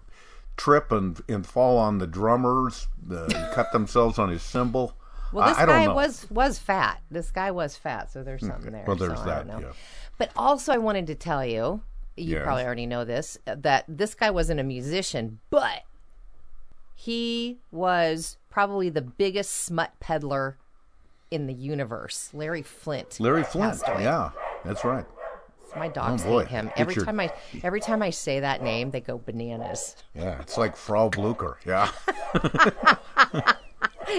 trip 0.56 0.90
and 0.92 1.20
and 1.28 1.46
fall 1.46 1.76
on 1.76 1.98
the 1.98 2.06
drummers, 2.06 2.88
uh, 3.10 3.26
cut 3.54 3.70
themselves 3.72 4.18
on 4.18 4.30
his 4.30 4.42
cymbal. 4.42 4.96
Well, 5.30 5.46
this 5.48 5.58
I, 5.58 5.62
I 5.62 5.66
guy 5.66 5.88
was 5.88 6.26
was 6.30 6.58
fat. 6.58 7.02
This 7.10 7.30
guy 7.30 7.50
was 7.50 7.76
fat, 7.76 8.10
so 8.10 8.22
there's 8.22 8.46
something 8.46 8.72
there. 8.72 8.84
Well, 8.86 8.96
there's 8.96 9.18
so 9.18 9.24
that, 9.26 9.46
yeah. 9.46 9.72
But 10.18 10.30
also, 10.36 10.72
I 10.72 10.78
wanted 10.78 11.06
to 11.08 11.14
tell 11.14 11.44
you, 11.44 11.80
you 12.16 12.36
Yes. 12.36 12.44
probably 12.44 12.64
already 12.64 12.86
know 12.86 13.04
this, 13.04 13.38
uh, 13.46 13.56
that 13.60 13.84
this 13.88 14.14
guy 14.14 14.30
wasn't 14.30 14.60
a 14.60 14.64
musician, 14.64 15.38
but 15.50 15.82
he 16.94 17.58
was 17.70 18.36
probably 18.50 18.88
the 18.90 19.00
biggest 19.02 19.52
smut 19.52 19.92
peddler 20.00 20.56
in 21.30 21.46
the 21.46 21.54
universe. 21.54 22.30
Larry 22.34 22.62
Flynt. 22.62 23.18
Larry 23.18 23.42
Flynt. 23.44 23.82
away. 23.88 24.02
Yeah, 24.04 24.30
that's 24.64 24.84
right. 24.84 25.06
My 25.74 25.88
dogs 25.88 26.22
Oh, 26.26 26.40
hate 26.40 26.48
him. 26.48 26.66
Get 26.66 26.78
Every 26.80 26.94
your- 26.96 27.06
time 27.06 27.18
I 27.18 27.32
every 27.64 27.80
time 27.80 28.02
I 28.02 28.10
say 28.10 28.40
that 28.40 28.62
name, 28.62 28.90
they 28.90 29.00
go 29.00 29.16
bananas. 29.16 29.96
Yeah, 30.14 30.38
it's 30.42 30.58
like 30.58 30.76
Frau 30.76 31.08
Blucher. 31.08 31.56
Yeah. 31.64 31.90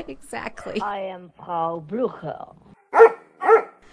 exactly. 0.08 0.82
I 0.82 1.00
am 1.02 1.32
Frau 1.38 1.80
Blucher. 1.80 2.46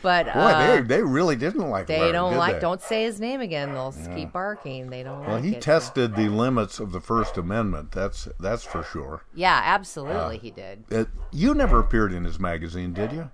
But 0.02 0.26
Boy, 0.26 0.40
uh, 0.40 0.66
they 0.76 0.80
they 0.82 1.02
really 1.02 1.36
didn't 1.36 1.68
like. 1.68 1.86
they 1.86 1.98
Larry, 2.00 2.12
don't 2.12 2.36
like. 2.36 2.54
they? 2.54 2.60
Don't 2.60 2.80
say 2.80 3.04
his 3.04 3.20
name 3.20 3.40
again. 3.40 3.74
They'll 3.74 3.94
keep 4.14 4.32
barking. 4.32 4.88
They 4.90 5.02
don't 5.02 5.18
like 5.20 5.26
it. 5.26 5.30
Well, 5.30 5.36
like 5.36 5.44
he 5.44 5.54
it. 5.56 5.62
tested 5.62 6.16
the 6.16 6.28
limits 6.28 6.78
of 6.80 6.92
the 6.92 7.00
First 7.00 7.36
Amendment. 7.36 7.92
That's 7.92 8.28
that's 8.38 8.64
for 8.64 8.82
sure. 8.82 9.24
Yeah, 9.34 9.60
absolutely, 9.64 10.36
Uh, 10.36 10.40
he 10.40 10.50
did. 10.50 10.84
It, 10.90 11.08
you 11.32 11.52
never 11.54 11.78
appeared 11.78 12.12
in 12.12 12.24
his 12.24 12.40
magazine, 12.40 12.92
did 12.94 13.12
you? 13.12 13.30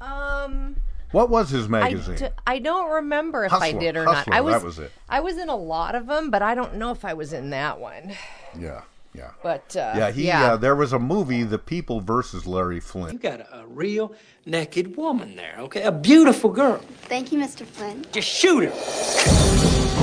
Um, 0.00 0.76
What 1.12 1.30
was 1.30 1.50
his 1.50 1.68
magazine? 1.68 2.16
d- 2.16 2.26
I 2.46 2.58
don't 2.58 2.90
remember 2.90 3.44
if 3.44 3.52
I 3.52 3.72
did 3.72 3.96
or 3.96 4.04
Hustler, 4.04 4.30
not. 4.32 4.36
I 4.36 4.40
was, 4.40 4.54
that 4.54 4.64
was 4.64 4.78
it. 4.80 4.92
I 5.08 5.20
was 5.20 5.36
in 5.38 5.48
a 5.48 5.56
lot 5.56 5.94
of 5.94 6.06
them, 6.06 6.30
but 6.30 6.42
I 6.42 6.54
don't 6.54 6.74
know 6.76 6.90
if 6.90 7.04
I 7.04 7.12
was 7.14 7.32
in 7.32 7.50
that 7.50 7.78
one. 7.78 8.12
yeah, 8.58 8.82
yeah, 9.14 9.30
But 9.42 9.76
uh, 9.76 9.94
yeah. 9.96 10.10
He 10.10 10.26
yeah. 10.26 10.52
Uh, 10.52 10.56
there 10.56 10.74
was 10.74 10.92
a 10.92 10.98
movie, 10.98 11.42
The 11.42 11.58
People 11.58 12.00
versus 12.00 12.46
Larry 12.46 12.80
Flynt. 12.80 13.12
You 13.12 13.18
got 13.18 13.40
a, 13.40 13.60
a 13.60 13.66
real 13.66 14.14
naked 14.46 14.96
woman 14.96 15.36
there, 15.36 15.56
okay? 15.58 15.82
A 15.82 15.92
beautiful 15.92 16.50
girl. 16.50 16.78
Thank 17.02 17.30
you, 17.32 17.38
Mr. 17.38 17.66
Flynt. 17.66 18.10
Just 18.12 18.28
shoot 18.28 18.64
her. 18.64 20.01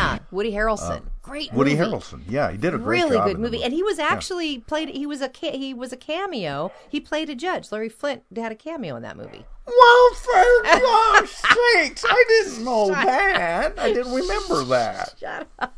Yeah, 0.00 0.18
Woody 0.30 0.52
Harrelson, 0.52 1.02
great 1.22 1.52
Uh, 1.52 1.56
Woody 1.56 1.76
movie. 1.76 1.90
Harrelson. 1.92 2.22
Yeah, 2.28 2.50
he 2.50 2.56
did 2.58 2.74
a 2.74 2.78
great 2.78 3.02
really 3.04 3.18
good 3.18 3.36
the 3.36 3.40
movie, 3.40 3.62
and 3.62 3.72
he 3.72 3.82
was 3.82 3.98
actually 3.98 4.58
played. 4.58 4.88
He 4.90 5.06
was 5.06 5.20
a 5.20 5.28
ca- 5.28 5.56
he 5.56 5.74
was 5.74 5.92
a 5.92 5.96
cameo. 5.96 6.72
He 6.88 7.00
played 7.00 7.28
a 7.30 7.34
judge. 7.34 7.70
Larry 7.72 7.88
Flynt 7.88 8.22
had 8.34 8.52
a 8.52 8.56
cameo 8.56 8.96
in 8.96 9.02
that 9.02 9.16
movie. 9.16 9.44
Well, 9.66 10.14
for 10.14 10.62
gosh 10.64 11.30
sakes, 11.30 12.04
I 12.08 12.24
didn't 12.28 12.64
know 12.64 12.88
that. 12.88 13.78
I 13.78 13.92
didn't 13.92 14.12
remember 14.12 14.64
that. 14.64 15.14
Shut 15.20 15.46
up. 15.60 15.76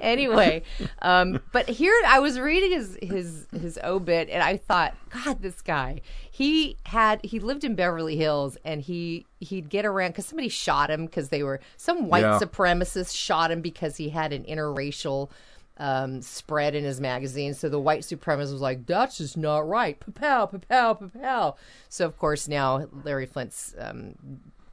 anyway, 0.00 0.62
um, 1.02 1.40
but 1.52 1.68
here 1.68 1.94
I 2.06 2.18
was 2.20 2.38
reading 2.38 2.70
his 2.72 2.96
his 3.02 3.46
his 3.52 3.78
obit, 3.84 4.28
and 4.30 4.42
I 4.42 4.56
thought, 4.56 4.94
God, 5.10 5.42
this 5.42 5.60
guy. 5.60 6.00
He 6.36 6.76
had 6.84 7.24
he 7.24 7.40
lived 7.40 7.64
in 7.64 7.74
Beverly 7.74 8.16
Hills, 8.16 8.58
and 8.62 8.82
he 8.82 9.24
he'd 9.40 9.70
get 9.70 9.86
around 9.86 10.10
because 10.10 10.26
somebody 10.26 10.50
shot 10.50 10.90
him 10.90 11.06
because 11.06 11.30
they 11.30 11.42
were 11.42 11.60
some 11.78 12.08
white 12.08 12.24
Yeah. 12.24 12.38
supremacist 12.38 13.16
shot 13.16 13.50
him 13.50 13.62
because 13.62 13.96
he 13.96 14.10
had 14.10 14.32
an 14.34 14.44
interracial. 14.44 15.30
Um, 15.78 16.22
spread 16.22 16.74
in 16.74 16.84
his 16.84 17.02
magazine, 17.02 17.52
so 17.52 17.68
the 17.68 17.78
white 17.78 18.00
supremacist 18.00 18.52
was 18.52 18.62
like, 18.62 18.86
"That's 18.86 19.18
just 19.18 19.36
not 19.36 19.68
right." 19.68 19.98
Pow, 20.14 20.46
pow, 20.46 20.94
pow, 20.94 21.08
pow. 21.20 21.56
So 21.90 22.06
of 22.06 22.16
course 22.16 22.48
now 22.48 22.86
Larry 23.04 23.26
Flynt's 23.26 23.74
um, 23.78 24.14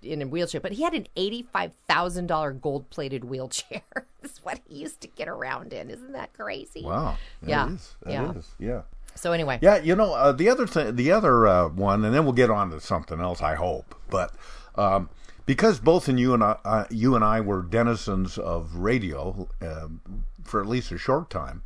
in 0.01 0.22
a 0.22 0.25
wheelchair, 0.27 0.62
but 0.62 0.72
he 0.72 0.82
had 0.84 0.93
an 0.93 1.08
eighty-five 1.17 1.74
thousand 1.89 2.27
dollar 2.27 2.53
gold-plated 2.53 3.25
wheelchair. 3.25 3.82
That's 4.22 4.38
what 4.46 4.62
he 4.65 4.75
used 4.77 5.01
to 5.01 5.10
get 5.10 5.27
around 5.27 5.74
in. 5.74 5.89
Isn't 5.89 6.13
that 6.13 6.32
crazy? 6.32 6.84
Wow. 6.86 7.17
that 7.41 7.50
Yeah, 7.50 7.70
is- 7.74 7.96
yeah. 8.08 8.32
is, 8.32 8.51
yeah. 8.58 8.82
So 9.15 9.32
anyway, 9.32 9.60
Yeah, 9.62 9.77
you 9.77 9.96
know 9.96 10.13
uh, 10.13 10.32
the 10.32 10.50
other 10.50 10.67
thing, 10.67 10.96
the 10.96 11.12
other 11.12 11.48
uh, 11.48 11.70
one, 11.70 12.03
and 12.03 12.13
then 12.13 12.24
we'll 12.24 12.34
get 12.34 12.50
on 12.50 12.72
to 12.72 12.79
something 12.82 13.20
else. 13.20 13.41
I 13.41 13.55
hope, 13.55 13.96
but 14.10 14.34
um, 14.75 15.10
because 15.46 15.79
both 15.79 16.10
in 16.10 16.17
you 16.17 16.34
and 16.34 16.43
I, 16.43 16.58
uh, 16.65 16.86
you 16.89 17.15
and 17.15 17.24
I 17.24 17.41
were 17.41 17.62
denizens 17.62 18.38
of 18.38 18.75
radio 18.75 19.48
um 19.62 20.01
for 20.43 20.60
at 20.60 20.67
least 20.67 20.91
a 20.91 20.98
short 20.98 21.29
time, 21.29 21.63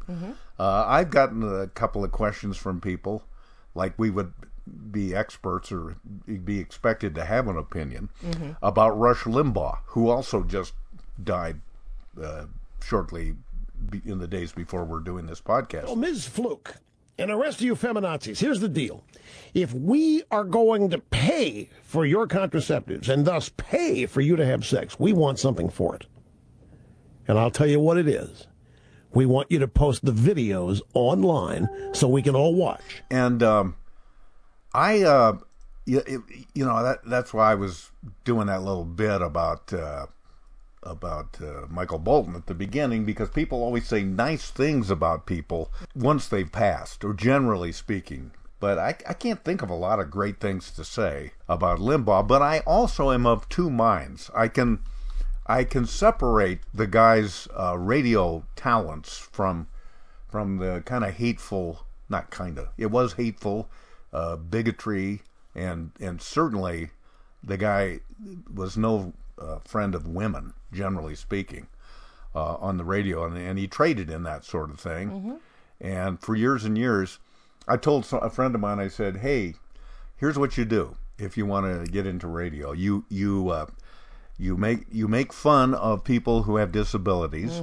uh, 0.60 0.86
I've 0.88 1.10
gotten 1.10 1.42
a 1.44 1.68
couple 1.68 2.04
of 2.04 2.12
questions 2.12 2.58
from 2.58 2.80
people, 2.80 3.24
like 3.74 3.94
we 3.98 4.12
would 4.12 4.34
be 4.92 5.16
experts 5.16 5.72
or 5.72 5.98
be 6.44 6.60
expected 6.60 7.16
to 7.16 7.26
have 7.26 7.48
an 7.48 7.58
opinion 7.58 8.10
about 8.62 8.98
Rush 9.00 9.24
Limbaugh, 9.24 9.80
who 9.88 10.10
also 10.10 10.44
just 10.44 10.74
died 11.24 11.62
uh, 12.22 12.46
shortly 12.84 13.36
in 14.06 14.20
the 14.20 14.28
days 14.28 14.52
before 14.52 14.84
we're 14.84 15.00
doing 15.00 15.26
this 15.26 15.42
podcast. 15.42 15.86
Oh, 15.88 15.96
Ms. 15.96 16.28
Fluke, 16.28 16.76
and 17.18 17.30
the 17.30 17.36
rest 17.36 17.60
of 17.60 17.66
you 17.66 17.76
feminazis, 17.76 18.40
here's 18.40 18.60
the 18.60 18.70
deal. 18.70 19.04
If 19.54 19.74
we 19.74 20.24
are 20.32 20.44
going 20.44 20.90
to 20.92 21.00
pay 21.00 21.70
for 21.84 22.06
your 22.06 22.28
contraceptives 22.28 23.10
and 23.10 23.26
thus 23.26 23.50
pay 23.58 24.06
for 24.06 24.22
you 24.22 24.36
to 24.36 24.46
have 24.46 24.66
sex, 24.66 25.00
we 25.00 25.14
want 25.14 25.40
something 25.40 25.70
for 25.70 25.96
it. 25.96 26.06
And 27.28 27.38
I'll 27.38 27.52
tell 27.52 27.68
you 27.68 27.80
what 27.80 27.98
it 27.98 28.08
is. 28.08 28.48
We 29.14 29.26
want 29.26 29.52
you 29.52 29.60
to 29.60 29.68
post 29.68 30.06
the 30.06 30.12
videos 30.12 30.82
online 30.94 31.68
so 31.94 32.08
we 32.08 32.22
can 32.22 32.36
all 32.36 32.54
watch. 32.54 33.04
and 33.10 33.42
um, 33.42 33.76
I, 34.74 35.02
uh, 35.02 35.38
you, 35.86 36.24
you 36.54 36.66
know, 36.66 36.84
that 36.84 37.00
that's 37.06 37.34
why 37.34 37.52
I 37.52 37.56
was 37.56 37.92
doing 38.26 38.48
that 38.48 38.62
little 38.62 38.86
bit 38.86 39.22
about 39.22 39.74
uh, 39.74 40.06
about 40.88 41.38
uh, 41.42 41.66
Michael 41.70 42.00
Bolton 42.00 42.36
at 42.36 42.48
the 42.48 42.54
beginning 42.54 43.06
because 43.06 43.30
people 43.30 43.62
always 43.62 43.88
say 43.88 44.04
nice 44.04 44.50
things 44.50 44.90
about 44.90 45.26
people 45.26 45.72
once 45.96 46.28
they've 46.28 46.52
passed, 46.52 47.04
or 47.04 47.14
generally 47.14 47.72
speaking. 47.72 48.32
But 48.60 48.80
I, 48.80 48.96
I 49.08 49.14
can't 49.14 49.44
think 49.44 49.62
of 49.62 49.70
a 49.70 49.76
lot 49.76 50.00
of 50.00 50.10
great 50.10 50.40
things 50.40 50.72
to 50.72 50.84
say 50.84 51.34
about 51.48 51.80
Limbaugh. 51.80 52.28
But 52.28 52.42
I 52.42 52.60
also 52.60 53.12
am 53.12 53.28
of 53.28 53.48
two 53.50 53.70
minds. 53.70 54.32
I 54.34 54.48
can 54.48 54.80
I 55.46 55.64
can 55.64 55.86
separate 55.86 56.60
the 56.74 56.88
guy's 56.88 57.48
uh, 57.58 57.78
radio 57.78 58.46
talents 58.56 59.18
from 59.18 59.68
from 60.30 60.58
the 60.58 60.82
kind 60.86 61.06
of 61.06 61.14
hateful, 61.14 61.86
not 62.10 62.30
kind 62.32 62.58
of, 62.60 62.68
it 62.78 62.92
was 62.92 63.14
hateful, 63.14 63.70
uh, 64.12 64.36
bigotry, 64.36 65.22
and 65.56 65.92
and 66.00 66.22
certainly 66.22 66.90
the 67.44 67.58
guy 67.58 68.00
was 68.54 68.76
no 68.76 69.14
uh, 69.40 69.60
friend 69.60 69.96
of 69.96 70.08
women, 70.08 70.54
generally 70.72 71.16
speaking, 71.16 71.68
uh, 72.36 72.56
on 72.56 72.78
the 72.78 72.84
radio, 72.84 73.26
and, 73.26 73.38
and 73.38 73.58
he 73.58 73.68
traded 73.68 74.10
in 74.10 74.24
that 74.24 74.44
sort 74.44 74.70
of 74.70 74.80
thing. 74.80 75.40
And 75.80 76.20
for 76.20 76.36
years 76.36 76.66
and 76.66 76.78
years, 76.78 77.20
I 77.68 77.78
told 77.78 78.08
a 78.12 78.30
friend 78.30 78.56
of 78.56 78.62
mine, 78.62 78.80
I 78.80 78.88
said, 78.88 79.18
"Hey, 79.18 79.56
here's 80.16 80.38
what 80.38 80.58
you 80.58 80.66
do 80.66 80.98
if 81.20 81.38
you 81.38 81.46
want 81.46 81.66
to 81.86 81.92
get 81.92 82.06
into 82.08 82.28
radio. 82.28 82.72
You 82.72 83.06
you 83.10 83.50
uh, 83.50 83.66
you 84.38 84.58
make 84.58 84.86
you 84.92 85.08
make 85.08 85.34
fun 85.34 85.74
of 85.74 86.04
people 86.04 86.44
who 86.44 86.58
have 86.58 86.72
disabilities. 86.72 87.62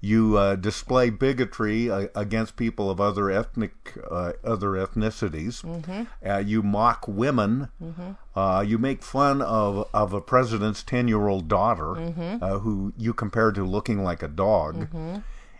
You 0.00 0.36
uh, 0.38 0.54
display 0.54 1.10
bigotry 1.10 1.90
uh, 1.90 2.06
against 2.14 2.54
people 2.56 2.88
of 2.88 3.00
other 3.00 3.30
ethnic 3.32 3.98
uh, 4.08 4.34
other 4.44 4.68
ethnicities. 4.72 5.64
Uh, 6.24 6.38
you 6.38 6.62
mock 6.62 7.08
women. 7.08 7.68
Uh, 8.36 8.64
you 8.66 8.78
make 8.78 9.02
fun 9.02 9.42
of 9.42 9.88
of 9.92 10.12
a 10.12 10.20
president's 10.20 10.84
ten 10.84 11.08
year 11.08 11.26
old 11.26 11.48
daughter, 11.48 11.96
uh, 12.40 12.58
who 12.60 12.92
you 12.96 13.12
compare 13.12 13.50
to 13.50 13.64
looking 13.64 14.04
like 14.04 14.22
a 14.22 14.28
dog. 14.28 14.88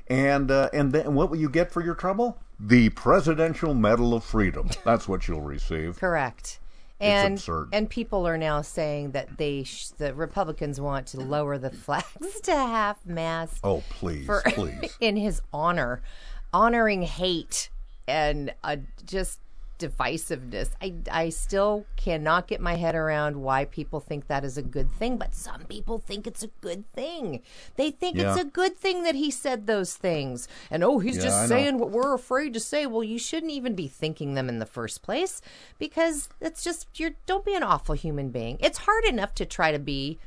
And 0.07 0.51
uh, 0.51 0.71
and 0.73 0.93
then 0.93 1.15
what 1.15 1.31
will 1.31 1.39
you 1.39 1.51
get 1.51 1.73
for 1.73 1.83
your 1.83 1.95
trouble? 1.97 2.39
The 2.61 2.89
Presidential 2.91 3.75
Medal 3.75 4.15
of 4.15 4.25
Freedom. 4.25 4.71
That's 4.85 5.07
what 5.09 5.29
you'll 5.29 5.43
receive. 5.43 5.99
correct. 5.99 6.61
And 7.01 7.35
absurd. 7.35 7.69
and 7.73 7.89
people 7.89 8.27
are 8.27 8.37
now 8.39 8.61
saying 8.63 9.13
that 9.13 9.39
they 9.39 9.63
sh- 9.63 9.89
the 9.99 10.15
Republicans 10.15 10.81
want 10.81 11.07
to 11.09 11.21
lower 11.21 11.57
the 11.59 11.71
flags 11.85 12.41
to 12.43 12.53
half 12.53 13.05
mast. 13.07 13.61
Oh, 13.63 13.83
please, 13.89 14.27
for 14.27 14.43
please. 14.47 14.97
in 15.01 15.17
his 15.17 15.41
honor, 15.53 16.03
honoring 16.53 17.03
hate 17.03 17.71
and 18.09 18.53
uh, 18.65 18.77
just 19.07 19.39
divisiveness. 19.79 20.71
I 20.83 20.95
I 21.11 21.29
still 21.29 21.87
cannot 21.97 22.49
get 22.49 22.61
my 22.61 22.75
head 22.77 22.95
around 22.95 23.37
why 23.43 23.65
people 23.65 24.01
think 24.01 24.27
that 24.27 24.45
is 24.45 24.59
a 24.59 24.63
good 24.63 24.91
thing, 24.93 25.17
but 25.17 25.35
some 25.35 25.65
people 25.65 25.99
think 25.99 26.27
it's 26.27 26.43
a 26.43 26.51
good 26.61 26.91
thing. 26.93 27.43
They 27.77 27.91
think 27.91 28.17
it's 28.19 28.41
a 28.41 28.45
good 28.45 28.77
thing 28.77 29.03
that 29.05 29.15
he 29.15 29.31
said 29.31 29.67
those 29.67 29.95
things. 29.95 30.49
And 30.71 30.83
oh, 30.85 30.99
he's 30.99 31.17
Yeah, 31.17 31.23
just 31.23 31.37
I 31.37 31.43
know. 31.43 31.49
saying 31.49 31.79
what 31.79 31.91
we're 31.91 32.15
afraid 32.15 32.53
to 32.55 32.61
say. 32.61 32.87
Well, 32.87 33.05
you 33.05 33.19
shouldn't 33.19 33.53
even 33.53 33.75
be 33.75 33.89
thinking 33.89 34.35
them 34.35 34.49
in 34.49 34.59
the 34.59 34.67
first 34.67 35.03
place 35.03 35.41
because 35.79 36.29
it's 36.41 36.63
just 36.65 36.87
you're 36.99 37.13
don't 37.27 37.45
be 37.45 37.55
an 37.55 37.63
awful 37.63 37.95
human 37.95 38.31
being. 38.31 38.59
It's 38.61 38.79
hard 38.79 39.05
enough 39.05 39.35
to 39.37 39.47
try 39.47 39.73
to 39.73 39.79
be 39.79 40.19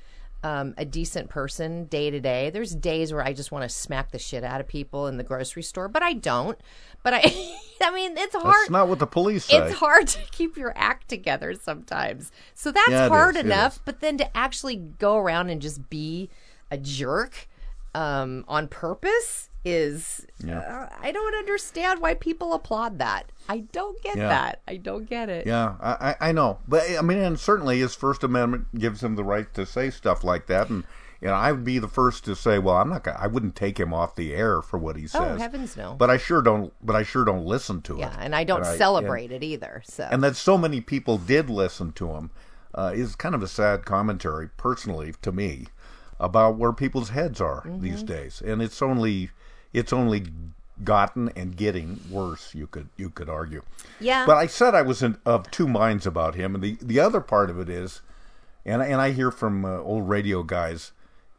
um, 0.44 0.74
a 0.78 0.86
decent 0.86 1.30
person 1.30 1.86
day 1.86 2.10
to 2.10 2.20
day. 2.20 2.50
There's 2.50 2.74
days 2.74 3.14
where 3.14 3.24
I 3.24 3.34
just 3.34 3.52
want 3.52 3.64
to 3.64 3.70
smack 3.70 4.12
the 4.12 4.20
shit 4.20 4.44
out 4.44 4.60
of 4.60 4.68
people 4.68 5.08
in 5.08 5.18
the 5.18 5.24
grocery 5.24 5.64
store, 5.64 5.88
but 5.88 6.02
I 6.02 6.14
don't. 6.14 6.58
But 7.04 7.14
I, 7.14 7.20
I 7.82 7.92
mean, 7.94 8.18
it's 8.18 8.36
hard. 8.36 8.54
That's 8.54 8.70
not 8.72 8.88
what 8.88 9.00
the 9.00 9.08
police 9.08 9.46
say. 9.46 9.58
It's 9.58 9.76
hard 9.76 10.08
to 10.08 10.20
keep 10.32 10.58
your 10.58 10.74
act 10.76 11.10
together 11.10 11.54
sometimes. 11.54 12.32
So 12.56 12.72
that's 12.72 12.90
Yeah, 12.90 13.08
hard 13.08 13.36
is, 13.36 13.44
enough. 13.44 13.80
But 13.86 14.00
then 14.00 14.18
to 14.18 14.38
actually 14.38 14.78
go 14.78 15.18
around 15.18 15.50
and 15.50 15.62
just 15.62 15.90
be 15.90 16.30
a 16.72 16.78
jerk 16.78 17.48
um, 17.94 18.46
on 18.48 18.68
purpose 18.68 19.50
is. 19.64 20.26
Yeah. 20.44 20.60
Uh, 20.60 20.90
I 21.02 21.12
don't 21.12 21.36
understand 21.36 22.02
why 22.02 22.14
people 22.16 22.54
applaud 22.54 23.00
that. 23.00 23.32
I 23.48 23.60
don't 23.72 24.02
get 24.02 24.18
Yeah. 24.18 24.30
that. 24.30 24.62
I 24.68 24.78
don't 24.78 25.10
get 25.10 25.30
it. 25.30 25.46
Yeah, 25.46 25.76
I, 25.80 26.16
I 26.22 26.30
I 26.30 26.32
know, 26.32 26.60
but 26.68 26.84
I 26.98 27.02
mean, 27.02 27.20
and 27.20 27.40
certainly 27.40 27.80
his 27.80 27.96
First 27.96 28.24
Amendment 28.24 28.68
gives 28.78 29.04
him 29.04 29.16
the 29.16 29.24
right 29.24 29.52
to 29.54 29.66
say 29.66 29.90
stuff 29.90 30.24
like 30.24 30.48
that, 30.48 30.70
and 30.70 30.84
you 31.22 31.28
know, 31.28 31.36
I 31.36 31.52
would 31.52 31.64
be 31.64 31.78
the 31.78 31.88
first 31.88 32.26
to 32.26 32.36
say, 32.36 32.58
well, 32.58 32.78
I'm 32.78 32.90
not, 32.90 33.04
gonna, 33.04 33.20
I 33.22 33.28
wouldn't 33.28 33.56
take 33.56 33.80
him 33.80 33.94
off 33.94 34.16
the 34.16 34.34
air 34.34 34.60
for 34.64 34.80
what 34.80 34.96
he 34.96 35.06
says. 35.06 35.22
Oh, 35.22 35.38
heavens 35.38 35.78
no. 35.78 35.94
But 35.94 36.10
I 36.10 36.18
sure 36.18 36.42
don't, 36.42 36.74
but 36.84 36.96
I 36.96 37.04
sure 37.04 37.24
don't 37.24 37.46
listen 37.46 37.84
to 37.84 37.98
it. 37.98 38.00
Yeah, 38.00 38.16
and 38.20 38.34
I 38.36 38.44
don't 38.44 38.62
And 38.62 38.70
I- 38.70 38.78
celebrate 38.78 39.32
it 39.32 39.44
either. 39.44 39.84
So 39.86 40.08
And 40.10 40.24
that 40.24 40.36
so 40.36 40.58
many 40.58 40.82
people 40.82 41.20
did 41.20 41.48
listen 41.48 41.92
to 41.94 42.10
him 42.14 42.32
uh, 42.74 42.94
is 42.96 43.16
kind 43.16 43.36
of 43.36 43.44
a 43.44 43.48
sad 43.48 43.86
commentary, 43.86 44.50
personally, 44.58 45.14
to 45.22 45.32
me, 45.32 45.68
about 46.20 46.56
where 46.58 46.74
people's 46.74 47.10
heads 47.10 47.40
are 47.40 47.62
Mm-hmm. 47.68 47.82
these 47.82 48.02
days, 48.02 48.42
and 48.44 48.60
it's 48.60 48.82
only, 48.82 49.30
it's 49.74 49.94
only 49.94 50.26
gotten 50.84 51.30
and 51.36 51.56
getting 51.56 52.00
worse. 52.10 52.54
You 52.56 52.68
could, 52.68 52.90
you 52.98 53.10
could 53.10 53.30
argue. 53.30 53.64
Yeah. 54.00 54.26
But 54.26 54.38
I 54.38 54.48
said 54.48 54.76
I 54.76 54.82
was 54.82 55.04
in, 55.04 55.18
of 55.26 55.50
two 55.52 55.68
minds 55.68 56.06
about 56.06 56.36
him, 56.36 56.56
and 56.56 56.64
the 56.64 56.78
the 56.82 57.00
other 57.00 57.22
part 57.22 57.50
of 57.50 57.60
it 57.60 57.70
is, 57.70 58.02
and 58.66 58.82
and 58.82 59.00
I 59.00 59.12
hear 59.12 59.32
from 59.32 59.66
uh, 59.66 59.78
old 59.80 60.10
radio 60.10 60.44
guys, 60.44 60.92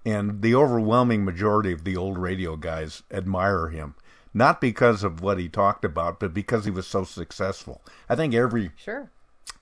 and 0.04 0.42
the 0.42 0.54
overwhelming 0.54 1.24
majority 1.24 1.72
of 1.72 1.84
the 1.84 1.96
old 1.96 2.18
radio 2.18 2.56
guys 2.56 3.02
admire 3.10 3.68
him, 3.68 3.94
not 4.32 4.60
because 4.60 5.04
of 5.04 5.20
what 5.20 5.38
he 5.38 5.48
talked 5.48 5.84
about, 5.84 6.20
but 6.20 6.32
because 6.32 6.64
he 6.64 6.70
was 6.70 6.86
so 6.86 7.04
successful. 7.04 7.82
I 8.08 8.14
think 8.14 8.34
every 8.34 8.70
sure. 8.76 9.10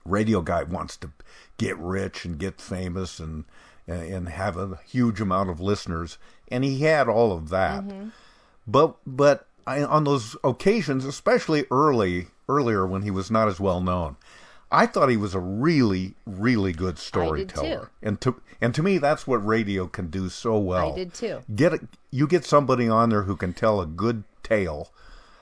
radio 0.05 0.41
guy 0.41 0.63
wants 0.63 0.97
to 0.97 1.11
get 1.57 1.77
rich 1.77 2.25
and 2.25 2.37
get 2.37 2.61
famous 2.61 3.19
and 3.19 3.45
and 3.87 4.29
have 4.29 4.57
a 4.57 4.79
huge 4.87 5.19
amount 5.19 5.49
of 5.49 5.59
listeners, 5.59 6.17
and 6.49 6.63
he 6.63 6.81
had 6.81 7.07
all 7.07 7.33
of 7.33 7.49
that. 7.49 7.83
But 8.67 8.95
but 9.05 9.47
I, 9.65 9.83
on 9.83 10.03
those 10.03 10.35
occasions, 10.43 11.05
especially 11.05 11.65
early 11.71 12.27
earlier 12.49 12.85
when 12.85 13.01
he 13.01 13.11
was 13.11 13.31
not 13.31 13.47
as 13.47 13.59
well 13.59 13.81
known, 13.81 14.17
I 14.71 14.85
thought 14.85 15.09
he 15.09 15.17
was 15.17 15.35
a 15.35 15.39
really 15.39 16.15
really 16.25 16.73
good 16.73 16.97
storyteller. 16.97 17.79
too. 17.85 17.89
And 18.01 18.21
to 18.21 18.41
and 18.61 18.73
to 18.75 18.83
me, 18.83 18.97
that's 18.97 19.25
what 19.25 19.45
radio 19.45 19.87
can 19.87 20.09
do 20.09 20.29
so 20.29 20.57
well. 20.57 20.93
I 20.93 20.95
did 20.95 21.13
too. 21.13 21.41
Get 21.53 21.73
a, 21.73 21.79
you 22.11 22.27
get 22.27 22.45
somebody 22.45 22.87
on 22.87 23.09
there 23.09 23.23
who 23.23 23.35
can 23.35 23.53
tell 23.53 23.81
a 23.81 23.85
good 23.85 24.23
tale. 24.43 24.91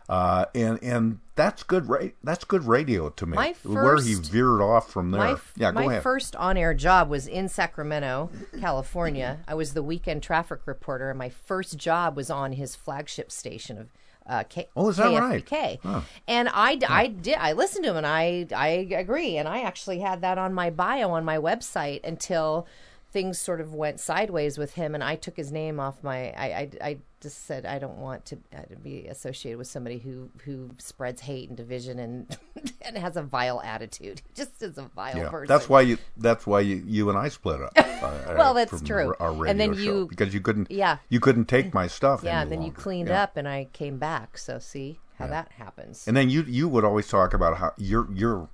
Uh, 0.09 0.45
and 0.55 0.81
and 0.83 1.19
that's 1.35 1.61
good. 1.61 1.87
Ra- 1.87 2.07
that's 2.23 2.43
good 2.43 2.65
radio 2.65 3.09
to 3.11 3.25
me. 3.27 3.35
My 3.35 3.53
Where 3.63 4.01
he 4.01 4.15
veered 4.15 4.59
off 4.59 4.91
from 4.91 5.11
there. 5.11 5.21
My, 5.21 5.31
f- 5.33 5.53
yeah, 5.55 5.71
go 5.71 5.75
my 5.75 5.85
ahead. 5.85 6.03
first 6.03 6.35
on-air 6.35 6.73
job 6.73 7.09
was 7.09 7.27
in 7.27 7.47
Sacramento, 7.47 8.31
California. 8.59 9.39
I 9.47 9.53
was 9.53 9.73
the 9.75 9.83
weekend 9.83 10.23
traffic 10.23 10.61
reporter, 10.65 11.09
and 11.11 11.19
my 11.19 11.29
first 11.29 11.77
job 11.77 12.15
was 12.15 12.29
on 12.31 12.53
his 12.53 12.75
flagship 12.75 13.31
station 13.31 13.77
of 13.77 13.87
uh, 14.25 14.43
K- 14.49 14.67
Oh, 14.75 14.89
is 14.89 14.97
that 14.97 15.17
right? 15.17 15.45
KFBK. 15.45 15.79
Huh. 15.83 16.01
And 16.27 16.49
I, 16.49 16.75
d- 16.75 16.85
I 16.87 17.07
did 17.07 17.37
I 17.37 17.51
listened 17.53 17.83
to 17.85 17.91
him, 17.91 17.97
and 17.97 18.07
I 18.07 18.47
I 18.55 18.67
agree, 18.97 19.37
and 19.37 19.47
I 19.47 19.61
actually 19.61 19.99
had 19.99 20.21
that 20.21 20.37
on 20.39 20.53
my 20.55 20.71
bio 20.71 21.11
on 21.11 21.23
my 21.23 21.37
website 21.37 22.03
until 22.03 22.65
things 23.11 23.39
sort 23.39 23.59
of 23.59 23.73
went 23.73 23.99
sideways 23.99 24.57
with 24.57 24.73
him, 24.75 24.93
and 24.93 25.03
I 25.03 25.15
took 25.15 25.35
his 25.37 25.51
name 25.51 25.79
off 25.79 26.03
my. 26.03 26.29
I 26.31 26.45
I, 26.45 26.69
I 26.83 26.97
just 27.21 27.45
said 27.45 27.65
I 27.65 27.79
don't 27.79 27.97
want 27.97 28.23
to, 28.27 28.37
uh, 28.55 28.61
to 28.63 28.75
be 28.77 29.05
associated 29.07 29.57
with 29.57 29.67
somebody 29.67 29.97
who 29.99 30.29
who 30.45 30.69
spreads 30.77 31.21
hate 31.21 31.49
and 31.49 31.57
division 31.57 31.99
and 31.99 32.37
and 32.81 32.97
has 32.97 33.17
a 33.17 33.23
vile 33.23 33.61
attitude. 33.61 34.21
He 34.27 34.33
just 34.35 34.61
is 34.61 34.77
a 34.77 34.83
vile 34.83 35.17
yeah, 35.17 35.29
person. 35.29 35.47
that's 35.47 35.67
why 35.67 35.81
you. 35.81 35.97
That's 36.17 36.45
why 36.47 36.61
you, 36.61 36.83
you 36.85 37.09
and 37.09 37.17
I 37.17 37.29
split 37.29 37.61
up. 37.61 37.71
uh, 37.77 38.35
Well, 38.37 38.53
that's 38.53 38.81
true. 38.81 39.15
Our 39.19 39.31
radio 39.33 39.51
And 39.51 39.59
then 39.59 39.73
show, 39.73 39.81
you- 39.81 40.07
because 40.07 40.33
you 40.33 40.41
couldn't. 40.41 40.69
Yeah. 40.71 40.97
You 41.09 41.19
couldn't 41.19 41.45
take 41.45 41.73
my 41.73 41.87
stuff. 41.87 42.21
Yeah, 42.23 42.45
then 42.45 42.61
you 42.61 42.71
cleaned 42.71 43.09
Yeah. 43.09 43.23
up, 43.23 43.37
and 43.37 43.47
I 43.47 43.67
came 43.73 43.97
back. 43.97 44.37
So 44.37 44.59
see 44.59 44.99
how 45.17 45.27
that 45.27 45.51
happens. 45.53 46.07
And 46.07 46.15
then 46.15 46.29
you 46.29 46.43
you 46.43 46.69
would 46.69 46.85
always 46.85 47.07
talk 47.07 47.33
about 47.33 47.57
how 47.57 47.73
you're 47.77 48.07
you're 48.13 48.49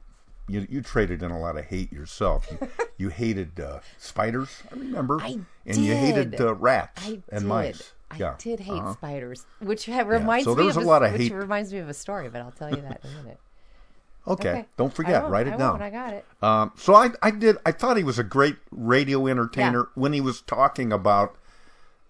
you, 0.47 0.67
you 0.69 0.81
traded 0.81 1.23
in 1.23 1.31
a 1.31 1.39
lot 1.39 1.57
of 1.57 1.65
hate 1.65 1.91
yourself. 1.91 2.47
You, 2.51 2.69
you 2.97 3.09
hated 3.09 3.59
uh, 3.59 3.79
spiders, 3.97 4.63
I 4.71 4.75
remember, 4.75 5.19
I 5.21 5.39
and 5.65 5.77
you 5.77 5.95
hated 5.95 6.39
uh, 6.39 6.55
rats 6.55 7.05
I 7.05 7.21
and 7.31 7.41
did. 7.41 7.47
mice. 7.47 7.91
I 8.11 8.17
yeah, 8.17 8.35
did 8.37 8.59
hate 8.59 8.73
uh-huh. 8.73 8.93
spiders, 8.93 9.45
which 9.59 9.87
reminds 9.87 10.45
so 10.45 10.55
me 10.55 10.69
of 10.69 10.77
a 10.77 10.81
lot 10.81 11.03
of 11.03 11.11
which 11.13 11.21
hate. 11.21 11.33
reminds 11.33 11.73
me 11.73 11.79
of 11.79 11.89
a 11.89 11.93
story, 11.93 12.29
but 12.29 12.41
I'll 12.41 12.51
tell 12.51 12.69
you 12.69 12.81
that 12.81 13.01
in 13.03 13.09
a 13.11 13.23
minute. 13.23 13.39
Okay. 14.27 14.49
Okay. 14.49 14.65
don't 14.75 14.91
forget. 14.91 15.21
won't, 15.21 15.33
Write 15.33 15.47
it 15.47 15.53
I 15.53 15.57
down. 15.57 15.81
I 15.83 15.89
got 15.91 16.13
it. 16.13 16.25
Um, 16.41 16.71
so 16.75 16.95
I, 16.95 17.09
I 17.21 17.29
did. 17.29 17.57
I 17.63 17.71
thought 17.71 17.95
he 17.95 18.03
was 18.03 18.17
a 18.17 18.23
great 18.23 18.55
radio 18.71 19.27
entertainer 19.27 19.89
when 19.93 20.13
he 20.13 20.21
was 20.21 20.41
talking 20.41 20.91
about 20.91 21.35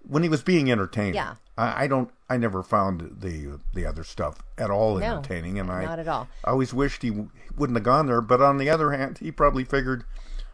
when 0.08 0.24
he 0.24 0.30
was 0.30 0.41
being 0.44 0.72
entertained. 0.72 1.15
Yeah. 1.15 1.36
I, 1.58 1.84
I 1.84 1.88
don't. 1.88 2.10
I 2.30 2.38
never 2.38 2.63
found 2.63 3.18
the 3.22 3.60
the 3.74 3.86
other 3.86 4.04
stuff 4.04 4.39
at 4.58 4.70
all 4.70 4.98
No, 4.98 5.06
entertaining, 5.18 5.60
and 5.60 5.72
I 5.72 5.86
not 5.86 6.00
at 6.00 6.08
all. 6.08 6.28
I 6.44 6.52
always 6.52 6.74
wished 6.74 7.02
he 7.02 7.12
wouldn't 7.56 7.78
have 7.78 7.84
gone 7.84 8.08
there. 8.08 8.22
But 8.22 8.41
on 8.41 8.58
the 8.58 8.70
other 8.70 8.91
hand, 8.91 9.20
he 9.20 9.32
probably 9.32 9.63
figured, 9.63 10.04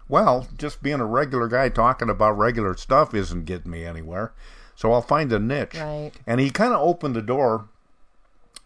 well, 0.08 0.48
just 0.58 0.84
being 0.84 1.00
a 1.00 1.06
regular 1.06 1.48
guy 1.48 1.70
talking 1.70 2.10
about 2.10 2.38
regular 2.38 2.76
stuff 2.76 3.14
isn't 3.14 3.46
getting 3.46 3.72
me 3.72 3.86
anywhere. 3.86 4.34
So 4.76 4.92
I'll 4.94 5.02
find 5.02 5.32
a 5.32 5.40
niche. 5.40 5.76
Right. 5.76 6.12
And 6.28 6.40
he 6.40 6.50
kind 6.50 6.74
of 6.74 6.82
opened 6.82 7.16
the 7.16 7.22
door 7.22 7.68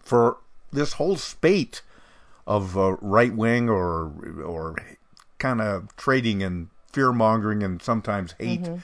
for 0.01 0.37
this 0.71 0.93
whole 0.93 1.15
spate 1.15 1.81
of 2.47 2.77
uh, 2.77 2.93
right 3.01 3.33
wing 3.33 3.69
or 3.69 4.11
or 4.43 4.75
kind 5.39 5.61
of 5.61 5.95
trading 5.95 6.43
and 6.43 6.69
fear 6.91 7.11
mongering 7.11 7.63
and 7.63 7.81
sometimes 7.81 8.33
hate 8.39 8.61
Mm-hmm. 8.63 8.75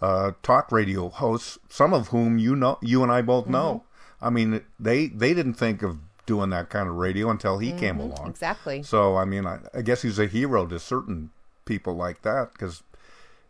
Uh, 0.00 0.32
talk 0.42 0.70
radio 0.72 1.08
hosts, 1.08 1.58
some 1.68 1.92
of 1.94 2.08
whom 2.08 2.38
you 2.38 2.54
know 2.56 2.78
you 2.82 3.02
and 3.02 3.10
I 3.12 3.22
both 3.22 3.44
Mm-hmm. 3.44 3.52
know. 3.52 3.84
I 4.20 4.30
mean, 4.30 4.62
they 4.80 5.06
they 5.08 5.34
didn't 5.34 5.54
think 5.54 5.82
of 5.82 5.98
doing 6.26 6.50
that 6.50 6.68
kind 6.70 6.88
of 6.88 6.96
radio 6.96 7.30
until 7.30 7.58
he 7.58 7.72
came 7.72 7.98
along. 8.00 8.16
Mm-hmm. 8.18 8.30
Exactly. 8.30 8.82
So 8.82 9.16
I 9.16 9.24
mean, 9.24 9.46
I, 9.46 9.58
I 9.74 9.82
guess 9.82 10.02
he's 10.02 10.18
a 10.18 10.26
hero 10.26 10.66
to 10.66 10.78
certain 10.78 11.30
people 11.64 11.94
like 11.94 12.22
that 12.22 12.52
because. 12.52 12.82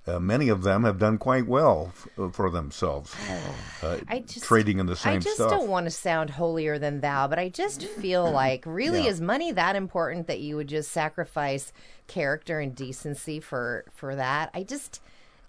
Uh, 0.09 0.21
many 0.21 0.49
of 0.49 0.63
them 0.63 0.85
have 0.85 1.01
done 1.01 1.19
quite 1.19 1.49
well 1.49 1.93
f- 1.93 2.33
for 2.33 2.49
themselves, 2.49 3.13
uh, 3.83 3.99
I 4.07 4.21
just 4.21 4.45
trading 4.45 4.79
in 4.79 4.87
the 4.87 4.95
same 4.95 5.21
stuff. 5.21 5.23
I 5.23 5.25
just 5.25 5.35
stuff. 5.39 5.51
don't 5.51 5.69
want 5.69 5.87
to 5.87 5.91
sound 5.91 6.31
holier 6.31 6.79
than 6.79 7.01
thou, 7.01 7.27
but 7.27 7.41
I 7.41 7.49
just 7.49 7.83
feel 7.83 8.31
like 8.45 8.63
really 8.67 9.03
Yeah. 9.03 9.11
is 9.11 9.21
money 9.21 9.51
that 9.51 9.75
important 9.75 10.29
that 10.29 10.39
you 10.39 10.55
would 10.55 10.69
just 10.69 10.93
sacrifice 10.93 11.73
character 12.07 12.61
and 12.61 12.73
decency 12.73 13.41
for 13.41 13.85
for 13.93 14.15
that? 14.15 14.51
I 14.55 14.63
just 14.63 15.03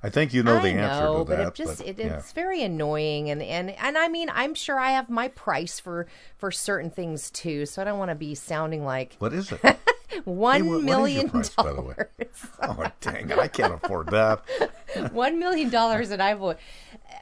I 0.03 0.09
think 0.09 0.33
you 0.33 0.43
know 0.43 0.61
the 0.61 0.67
I 0.69 0.71
answer 0.71 1.03
know, 1.03 1.17
to 1.19 1.25
but 1.25 1.37
that. 1.37 1.47
it 1.47 1.53
just 1.55 1.81
it, 1.81 1.97
yeah. 1.97 2.17
it's 2.17 2.31
very 2.31 2.61
annoying 2.61 3.29
and, 3.29 3.41
and 3.41 3.71
and 3.71 3.97
I 3.97 4.07
mean 4.07 4.29
I'm 4.31 4.53
sure 4.53 4.79
I 4.79 4.91
have 4.91 5.09
my 5.09 5.27
price 5.29 5.79
for 5.79 6.07
for 6.37 6.51
certain 6.51 6.89
things 6.91 7.31
too, 7.31 7.65
so 7.65 7.81
I 7.81 7.85
don't 7.85 7.97
want 7.97 8.09
to 8.11 8.15
be 8.15 8.35
sounding 8.35 8.85
like 8.85 9.15
What 9.19 9.33
is 9.33 9.51
it? 9.51 9.59
one 10.25 10.63
Hey, 10.63 10.69
what- 10.69 10.69
what 10.69 10.79
is 10.79 10.85
your 10.85 10.97
million 10.97 11.29
price, 11.29 11.49
by 11.49 11.73
the 11.73 11.81
way? 11.81 11.95
oh, 12.61 12.85
dang 13.01 13.29
it. 13.29 13.39
I 13.39 13.47
can't 13.47 13.73
afford 13.73 14.07
that. 14.11 14.43
one 15.11 15.39
million 15.39 15.69
dollars 15.69 16.11
and 16.11 16.21
I've, 16.21 16.57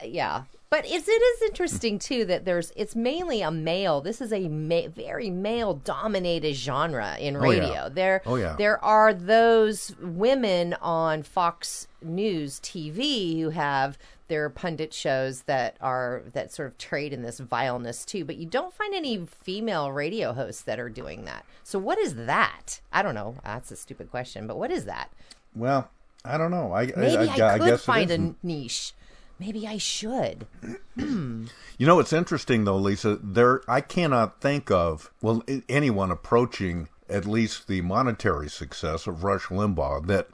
yeah. 0.03 0.43
But 0.75 0.83
it's, 0.91 1.07
it 1.07 1.11
is 1.11 1.41
interesting 1.43 1.99
too 1.99 2.25
that 2.25 2.43
there's 2.43 2.73
it's 2.75 2.97
mainly 2.97 3.41
a 3.41 3.49
male. 3.49 4.01
This 4.01 4.19
is 4.19 4.33
a 4.33 4.49
ma- 4.49 4.89
very 4.93 5.29
male 5.29 5.75
dominated 5.75 6.53
genre 6.53 7.15
in 7.17 7.37
Oh, 7.37 7.39
radio. 7.39 7.67
yeah. 7.69 7.89
There, 7.89 8.21
Oh, 8.25 8.35
yeah. 8.35 8.55
there 8.57 8.83
are 8.83 9.13
those 9.13 9.95
women 10.01 10.73
on 10.81 11.23
Fox 11.23 11.87
News 12.01 12.59
TV 12.59 13.39
who 13.39 13.51
have 13.51 13.97
their 14.27 14.49
pundit 14.49 14.93
shows 14.93 15.43
that 15.43 15.77
are 15.79 16.23
that 16.33 16.51
sort 16.51 16.67
of 16.67 16.77
trade 16.77 17.13
in 17.13 17.21
this 17.21 17.39
vileness 17.39 18.03
too. 18.03 18.25
But 18.25 18.35
you 18.35 18.45
don't 18.45 18.73
find 18.73 18.93
any 18.93 19.25
female 19.25 19.93
radio 19.93 20.33
hosts 20.33 20.63
that 20.63 20.77
are 20.77 20.89
doing 20.89 21.23
that. 21.23 21.45
So 21.63 21.79
what 21.79 21.99
is 21.99 22.15
that? 22.15 22.81
I 22.91 23.01
don't 23.01 23.15
know. 23.15 23.37
That's 23.45 23.71
a 23.71 23.77
stupid 23.77 24.11
question, 24.11 24.45
but 24.45 24.57
what 24.57 24.71
is 24.71 24.83
that? 24.83 25.09
Well, 25.55 25.89
I 26.25 26.37
don't 26.37 26.51
know. 26.51 26.73
I, 26.73 26.87
Maybe 26.97 27.15
I, 27.29 27.47
I, 27.47 27.53
I 27.53 27.59
could 27.59 27.65
guess 27.65 27.85
find 27.85 28.11
a 28.11 28.35
niche. 28.43 28.93
Maybe 29.39 29.67
I 29.67 29.77
should. 29.77 30.47
You 31.77 31.85
know, 31.85 31.99
it's 31.99 32.13
interesting 32.13 32.63
though, 32.63 32.77
Lisa. 32.77 33.19
There, 33.21 33.61
I 33.67 33.81
cannot 33.81 34.39
think 34.39 34.71
of 34.71 35.11
well 35.21 35.43
anyone 35.67 36.09
approaching 36.09 36.87
at 37.09 37.25
least 37.25 37.67
the 37.67 37.81
monetary 37.81 38.49
success 38.49 39.07
of 39.07 39.23
Rush 39.23 39.47
Limbaugh 39.47 40.07
that 40.07 40.29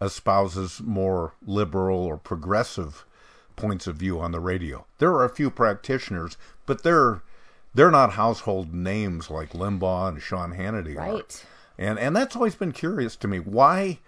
espouses 0.00 0.80
more 0.82 1.34
liberal 1.44 1.98
or 1.98 2.16
progressive 2.16 3.04
points 3.56 3.86
of 3.86 3.96
view 3.96 4.18
on 4.20 4.32
the 4.32 4.40
radio. 4.40 4.86
There 4.98 5.12
are 5.12 5.24
a 5.24 5.34
few 5.34 5.50
practitioners, 5.50 6.36
but 6.64 6.82
they're 6.82 7.22
they're 7.74 7.90
not 7.90 8.12
household 8.12 8.72
names 8.72 9.30
like 9.30 9.50
Limbaugh 9.52 10.08
and 10.08 10.22
Sean 10.22 10.54
Hannity 10.54 10.96
are. 10.96 11.14
Right. 11.14 11.46
And 11.76 11.98
and 11.98 12.16
that's 12.16 12.34
always 12.34 12.54
been 12.54 12.72
curious 12.72 13.14
to 13.16 13.28
me. 13.28 13.40
Why 13.40 13.98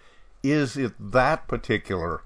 is 0.41 0.77
it 0.77 0.93
that 0.99 1.47
particular 1.47 2.23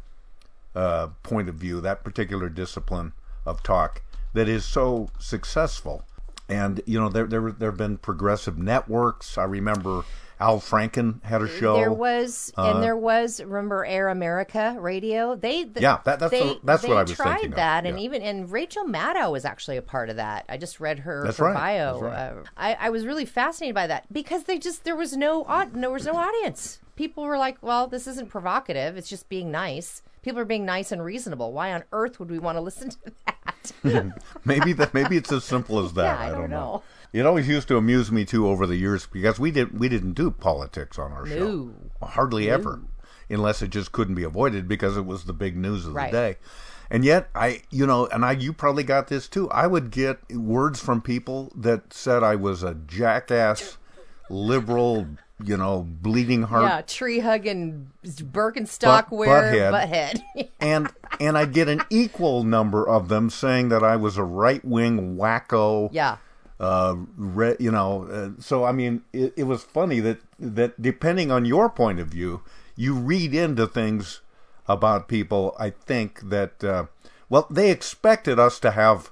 uh, 0.75 1.07
point 1.23 1.49
of 1.49 1.55
view, 1.55 1.81
that 1.81 2.03
particular 2.03 2.49
discipline 2.49 3.13
of 3.45 3.63
talk 3.63 4.01
that 4.33 4.47
is 4.49 4.65
so 4.65 5.09
successful. 5.19 6.03
And 6.47 6.81
you 6.85 6.99
know, 6.99 7.09
there 7.09 7.25
there 7.25 7.51
there 7.51 7.71
have 7.71 7.77
been 7.77 7.97
progressive 7.97 8.57
networks. 8.57 9.37
I 9.37 9.45
remember 9.45 10.03
Al 10.39 10.59
Franken 10.59 11.23
had 11.23 11.41
a 11.41 11.47
show. 11.47 11.77
There 11.77 11.91
was, 11.93 12.51
Uh, 12.57 12.73
and 12.73 12.83
there 12.83 12.97
was. 12.97 13.39
Remember 13.41 13.85
Air 13.85 14.09
America 14.09 14.75
Radio? 14.79 15.35
They, 15.35 15.63
th- 15.63 15.77
Yeah, 15.79 15.99
that- 16.03 16.19
that's 16.19 16.29
they, 16.31 16.41
the- 16.41 16.59
that's 16.63 16.81
they 16.83 16.89
what 16.89 16.97
I 16.97 17.01
was 17.03 17.11
tried 17.13 17.31
thinking 17.35 17.51
of, 17.53 17.55
that, 17.55 17.85
and 17.85 17.97
yeah. 17.97 18.03
even 18.05 18.21
and 18.21 18.51
Rachel 18.51 18.83
Maddow 18.83 19.31
was 19.31 19.45
actually 19.45 19.77
a 19.77 19.81
part 19.81 20.09
of 20.09 20.17
that. 20.17 20.45
I 20.49 20.57
just 20.57 20.79
read 20.81 20.99
her, 20.99 21.25
her 21.31 21.45
right, 21.45 21.53
bio. 21.55 21.93
that's 21.93 22.03
right. 22.03 22.13
Uh, 22.13 22.43
I, 22.57 22.73
I 22.79 22.89
was 22.89 23.05
really 23.07 23.25
fascinated 23.25 23.73
by 23.73 23.87
that 23.87 24.11
because 24.13 24.43
they 24.43 24.59
just 24.59 24.83
there 24.83 24.95
was 24.95 25.15
no 25.15 25.45
there 25.73 25.89
was 25.89 26.05
no 26.05 26.15
audience. 26.17 26.79
People 26.95 27.23
were 27.23 27.37
like, 27.37 27.57
"Well, 27.61 27.87
this 27.87 28.05
isn't 28.05 28.29
provocative. 28.29 28.97
It's 28.97 29.09
just 29.09 29.29
being 29.29 29.51
nice." 29.51 30.01
People 30.25 30.41
are 30.41 30.45
being 30.45 30.65
nice 30.65 30.91
and 30.91 31.03
reasonable. 31.05 31.53
Why 31.53 31.71
on 31.71 31.83
earth 31.91 32.19
would 32.19 32.31
we 32.31 32.39
want 32.39 32.57
to 32.57 32.61
listen 32.61 32.89
to 32.89 32.97
that? 33.27 34.15
maybe 34.45 34.73
that 34.73 34.91
maybe 34.93 35.17
it's 35.17 35.31
as 35.31 35.43
simple 35.43 35.79
as 35.85 35.93
that. 35.99 36.19
Yeah, 36.19 36.25
I 36.25 36.25
I, 36.25 36.29
don't 36.31 36.41
don't 36.41 36.49
know. 36.49 36.57
know. 36.59 36.83
It 37.13 37.25
always 37.27 37.47
used 37.47 37.67
to 37.69 37.77
amuse 37.77 38.11
me 38.11 38.25
too 38.25 38.47
over 38.47 38.65
the 38.65 38.75
years 38.75 39.05
because 39.05 39.39
we 39.39 39.51
did 39.51 39.79
we 39.79 39.87
didn't 39.87 40.13
do 40.13 40.31
politics 40.31 40.97
on 40.97 41.11
our 41.13 41.27
show. 41.27 41.37
No. 41.37 41.73
Hardly 42.01 42.49
ever. 42.49 42.81
Unless 43.29 43.61
it 43.61 43.69
just 43.69 43.91
couldn't 43.91 44.15
be 44.15 44.23
avoided 44.23 44.67
because 44.67 44.97
it 44.97 45.05
was 45.05 45.23
the 45.25 45.33
big 45.33 45.55
news 45.55 45.85
of 45.85 45.93
Right. 45.93 46.11
the 46.11 46.17
day. 46.17 46.37
And 46.89 47.05
yet 47.05 47.29
I 47.35 47.61
you 47.69 47.85
know, 47.85 48.07
and 48.07 48.25
I 48.25 48.31
you 48.31 48.51
probably 48.51 48.83
got 48.83 49.07
this 49.07 49.27
too. 49.27 49.49
I 49.51 49.67
would 49.67 49.91
get 49.91 50.17
words 50.35 50.79
from 50.81 51.01
people 51.03 51.51
that 51.55 51.93
said 51.93 52.23
I 52.23 52.35
was 52.35 52.63
a 52.63 52.73
jackass 52.73 53.77
liberal, 54.29 55.05
you 55.43 55.57
know, 55.57 55.85
bleeding 55.87 56.43
heart 56.43 56.63
yeah, 56.63 56.81
tree 56.81 57.19
hugging, 57.19 57.91
Birkenstock 58.05 59.09
Butt- 59.09 59.11
wearing 59.11 59.59
butthead. 59.59 60.21
butthead. 60.35 60.49
and 60.59 60.89
and 61.19 61.37
I'd 61.37 61.53
get 61.53 61.67
an 61.67 61.81
equal 61.89 62.43
number 62.43 62.87
of 62.87 63.09
them 63.09 63.29
saying 63.29 63.69
that 63.69 63.83
I 63.83 63.95
was 63.95 64.17
a 64.17 64.23
right 64.23 64.63
wing 64.63 65.17
wacko. 65.17 65.89
yeah. 65.91 66.17
Uh, 66.57 66.95
re, 67.17 67.53
you 67.59 67.69
know, 67.69 68.07
uh, 68.09 68.41
so 68.41 68.63
I 68.63 68.71
mean, 68.71 69.03
it, 69.11 69.33
it 69.35 69.43
was 69.43 69.63
funny 69.63 69.99
that 69.99 70.19
that 70.39 70.81
depending 70.81 71.29
on 71.29 71.43
your 71.43 71.69
point 71.69 71.99
of 71.99 72.07
view, 72.07 72.43
you 72.77 72.95
read 72.95 73.33
into 73.33 73.67
things 73.67 74.21
about 74.65 75.09
people. 75.09 75.53
I 75.59 75.71
think 75.71 76.29
that 76.29 76.63
uh, 76.63 76.85
well, 77.29 77.45
they 77.49 77.71
expected 77.71 78.39
us 78.39 78.57
to 78.61 78.71
have 78.71 79.11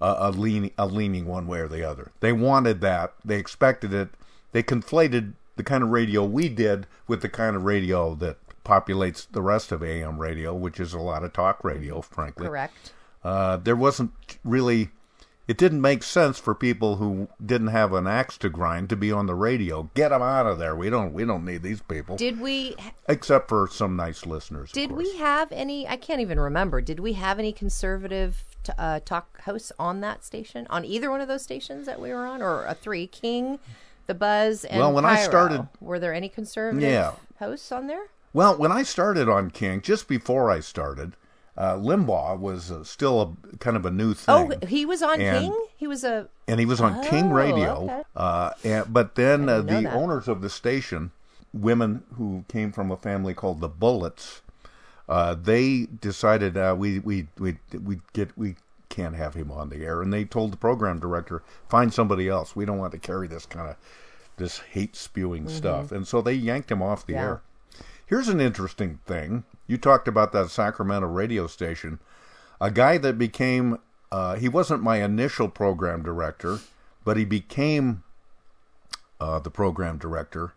a, 0.00 0.14
a 0.18 0.30
leaning 0.30 0.70
a 0.78 0.86
leaning 0.86 1.26
one 1.26 1.48
way 1.48 1.58
or 1.58 1.68
the 1.68 1.82
other. 1.82 2.12
They 2.20 2.32
wanted 2.32 2.80
that. 2.82 3.14
They 3.24 3.38
expected 3.38 3.92
it. 3.92 4.10
They 4.52 4.62
conflated 4.62 5.32
the 5.56 5.62
kind 5.64 5.82
of 5.84 5.90
radio 5.90 6.24
we 6.24 6.48
did 6.48 6.86
with 7.06 7.22
the 7.22 7.28
kind 7.28 7.56
of 7.56 7.64
radio 7.64 8.14
that 8.16 8.36
populates 8.64 9.26
the 9.30 9.42
rest 9.42 9.70
of 9.72 9.82
AM 9.82 10.18
radio, 10.18 10.54
which 10.54 10.80
is 10.80 10.94
a 10.94 10.98
lot 10.98 11.22
of 11.22 11.32
talk 11.32 11.62
radio, 11.62 12.00
frankly. 12.00 12.46
Correct. 12.46 12.92
Uh, 13.22 13.56
there 13.58 13.76
wasn't 13.76 14.12
really. 14.44 14.90
It 15.46 15.58
didn't 15.58 15.82
make 15.82 16.02
sense 16.02 16.38
for 16.38 16.54
people 16.54 16.96
who 16.96 17.28
didn't 17.44 17.66
have 17.66 17.92
an 17.92 18.06
axe 18.06 18.38
to 18.38 18.48
grind 18.48 18.88
to 18.88 18.96
be 18.96 19.12
on 19.12 19.26
the 19.26 19.34
radio. 19.34 19.90
Get 19.92 20.08
them 20.08 20.22
out 20.22 20.46
of 20.46 20.58
there. 20.58 20.74
We 20.74 20.88
don't. 20.88 21.12
We 21.12 21.26
don't 21.26 21.44
need 21.44 21.62
these 21.62 21.82
people. 21.82 22.16
Did 22.16 22.40
we 22.40 22.74
Except 23.10 23.50
for 23.50 23.68
some 23.70 23.94
nice 23.94 24.24
listeners. 24.24 24.72
did 24.72 24.92
we 24.92 25.18
have 25.18 25.52
any? 25.52 25.86
I 25.86 25.96
can't 25.96 26.22
even 26.22 26.40
remember. 26.40 26.80
Did 26.80 26.98
we 26.98 27.12
have 27.14 27.38
any 27.38 27.52
conservative 27.52 28.42
t- 28.62 28.72
uh, 28.78 29.00
talk 29.04 29.42
hosts 29.42 29.70
on 29.78 30.00
that 30.00 30.24
station? 30.24 30.66
On 30.70 30.82
either 30.82 31.10
one 31.10 31.20
of 31.20 31.28
those 31.28 31.42
stations 31.42 31.84
that 31.84 32.00
we 32.00 32.08
were 32.10 32.24
on, 32.24 32.40
or 32.40 32.64
a 32.64 32.72
three 32.74 33.06
King, 33.06 33.58
the 34.06 34.14
Buzz, 34.14 34.64
and 34.64 34.78
Well, 34.80 34.92
when 34.92 35.04
I 35.04 35.16
started- 35.16 35.68
were 35.80 35.98
there 35.98 36.12
any 36.14 36.28
conservative 36.28 36.82
Yeah. 36.90 37.12
hosts 37.38 37.70
on 37.72 37.86
there? 37.86 38.04
Well, 38.32 38.56
when 38.56 38.72
I 38.72 38.82
started 38.82 39.28
on 39.28 39.50
King, 39.50 39.80
just 39.80 40.08
before 40.08 40.50
I 40.50 40.60
started, 40.60 41.14
uh, 41.56 41.74
Limbaugh 41.76 42.38
was 42.38 42.70
uh, 42.70 42.82
still 42.84 43.36
a 43.52 43.56
kind 43.58 43.76
of 43.76 43.86
a 43.86 43.90
new 43.90 44.12
thing. 44.14 44.52
Oh, 44.60 44.66
he 44.66 44.84
was 44.84 45.02
on 45.02 45.20
And- 45.20 45.38
King. 45.52 45.66
He 45.76 45.86
was 45.86 46.02
a 46.04 46.28
and 46.48 46.58
he 46.60 46.66
was 46.66 46.80
on 46.80 47.02
King 47.04 47.26
Oh, 47.30 47.34
Radio. 47.34 47.84
okay. 47.84 48.02
Uh, 48.16 48.50
and, 48.64 48.92
but 48.92 49.14
then 49.14 49.48
uh, 49.48 49.60
the 49.62 49.90
owners 49.90 50.28
of 50.28 50.40
the 50.42 50.50
station, 50.50 51.10
women 51.52 52.02
who 52.16 52.44
came 52.48 52.72
from 52.72 52.90
a 52.90 52.96
family 52.96 53.34
called 53.34 53.60
the 53.60 53.68
Bullitts, 53.68 54.40
uh, 55.08 55.34
they 55.34 55.86
decided 56.00 56.56
uh, 56.56 56.74
we 56.76 56.98
we 56.98 57.28
we 57.38 57.58
we 57.82 58.00
get 58.14 58.36
we 58.36 58.56
can't 58.94 59.16
have 59.16 59.34
him 59.34 59.50
on 59.50 59.68
the 59.70 59.84
air, 59.84 60.00
and 60.02 60.12
they 60.12 60.24
told 60.24 60.52
the 60.52 60.56
program 60.56 60.98
director 61.00 61.42
find 61.68 61.92
somebody 61.92 62.28
else. 62.28 62.54
We 62.54 62.64
don't 62.64 62.78
want 62.78 62.92
to 62.92 62.98
carry 62.98 63.26
this 63.28 63.46
kind 63.46 63.68
of 63.70 63.76
this 64.36 64.58
hate 64.58 64.96
spewing 64.96 65.48
stuff, 65.48 65.92
and 65.92 66.06
so 66.06 66.20
they 66.22 66.32
yanked 66.34 66.70
him 66.70 66.82
off 66.82 67.06
the 67.06 67.12
Mm-hmm. 67.14 67.22
Yeah. 67.22 67.28
air. 67.28 67.42
Here's 68.06 68.28
an 68.28 68.40
interesting 68.40 69.00
thing. 69.06 69.44
You 69.66 69.78
talked 69.78 70.08
about 70.08 70.32
that 70.32 70.50
Sacramento 70.50 71.06
radio 71.08 71.46
station. 71.46 71.98
A 72.60 72.70
guy 72.70 72.98
that 72.98 73.16
became, 73.18 73.78
uh, 74.12 74.34
he 74.36 74.48
wasn't 74.48 74.82
my 74.82 75.02
initial 75.02 75.48
program 75.48 76.02
director, 76.02 76.58
but 77.04 77.16
he 77.16 77.24
became 77.24 78.02
uh, 79.20 79.38
the 79.38 79.50
program 79.50 79.96
director 79.98 80.52